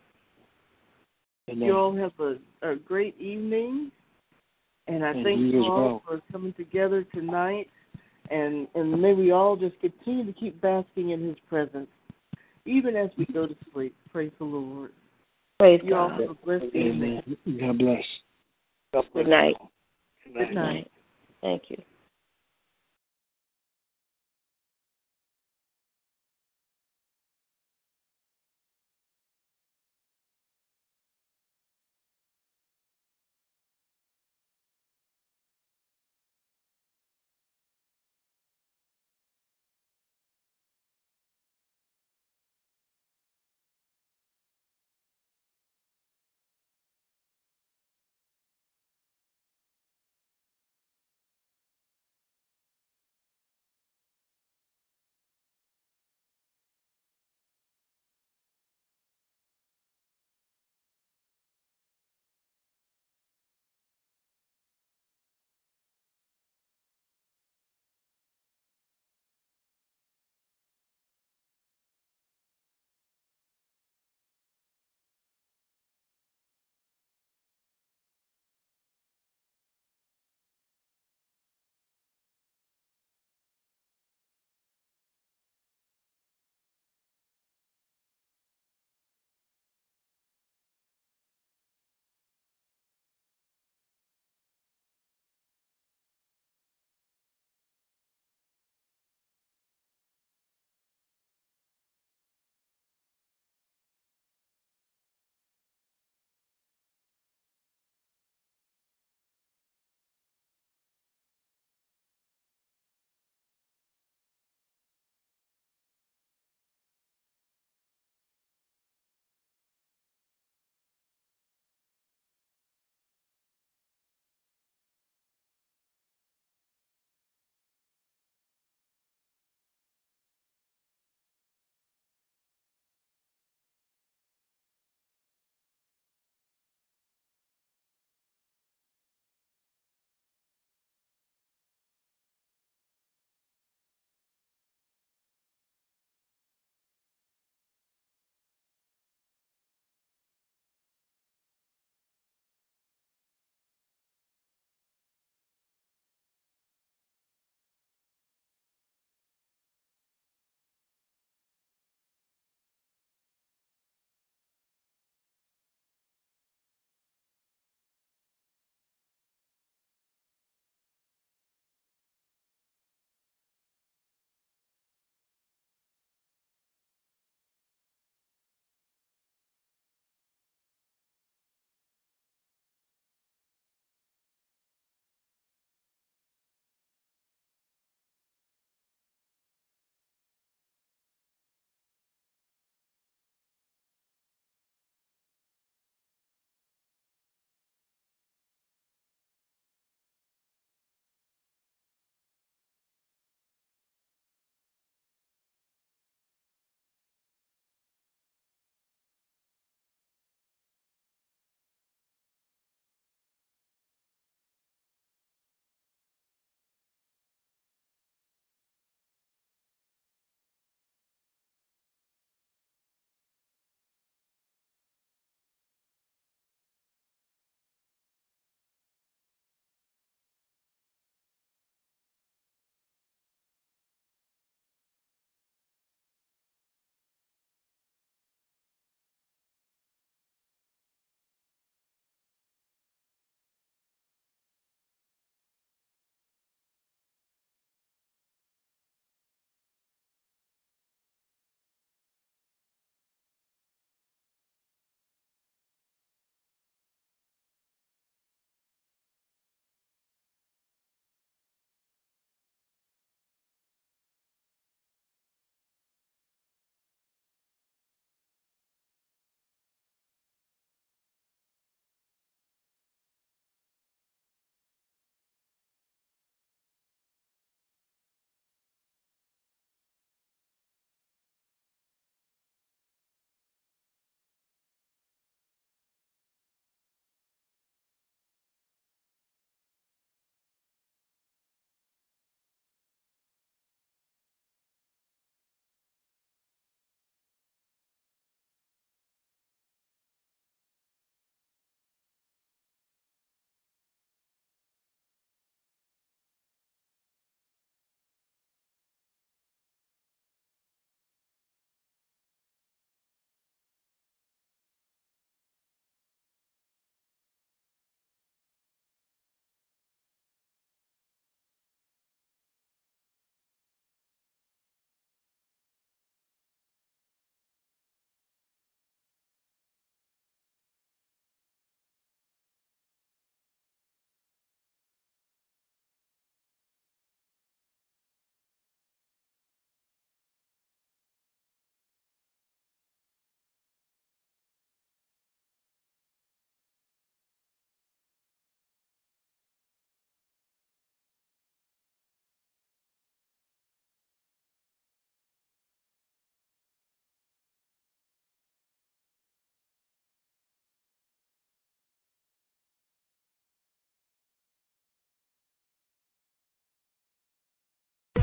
Amen. 1.50 1.68
You 1.68 1.78
all 1.78 1.96
have 1.96 2.12
a, 2.20 2.38
a 2.62 2.76
great 2.76 3.20
evening, 3.20 3.92
and 4.88 5.04
I 5.06 5.12
And 5.12 5.24
thank 5.24 5.40
you 5.40 5.46
you 5.46 5.64
all 5.64 5.84
well. 5.84 6.04
for 6.06 6.22
coming 6.32 6.54
together 6.54 7.04
tonight. 7.14 7.70
And 8.30 8.68
and 8.76 9.02
may 9.02 9.14
we 9.14 9.32
all 9.32 9.56
just 9.56 9.80
continue 9.80 10.26
to 10.26 10.34
keep 10.34 10.60
basking 10.60 11.12
in 11.12 11.26
His 11.26 11.38
presence. 11.48 11.88
even 12.66 12.98
as 12.98 13.10
we 13.18 13.26
go 13.28 13.48
to 13.48 13.56
sleep. 13.74 13.96
Praise 14.12 14.32
the 14.40 14.44
Lord. 14.46 14.92
Praise 15.60 15.80
you 15.84 15.96
all 15.96 16.10
God. 16.10 16.22
have 16.22 16.30
a 16.32 16.34
blessed 16.34 16.76
evening. 16.76 17.22
God 17.60 17.78
bless. 17.78 18.04
Good 19.14 19.28
night. 19.28 19.56
Good 20.34 20.54
night. 20.54 20.92
Thank 21.42 21.64
you. 21.70 21.78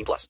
18 0.00 0.04
plus. 0.04 0.18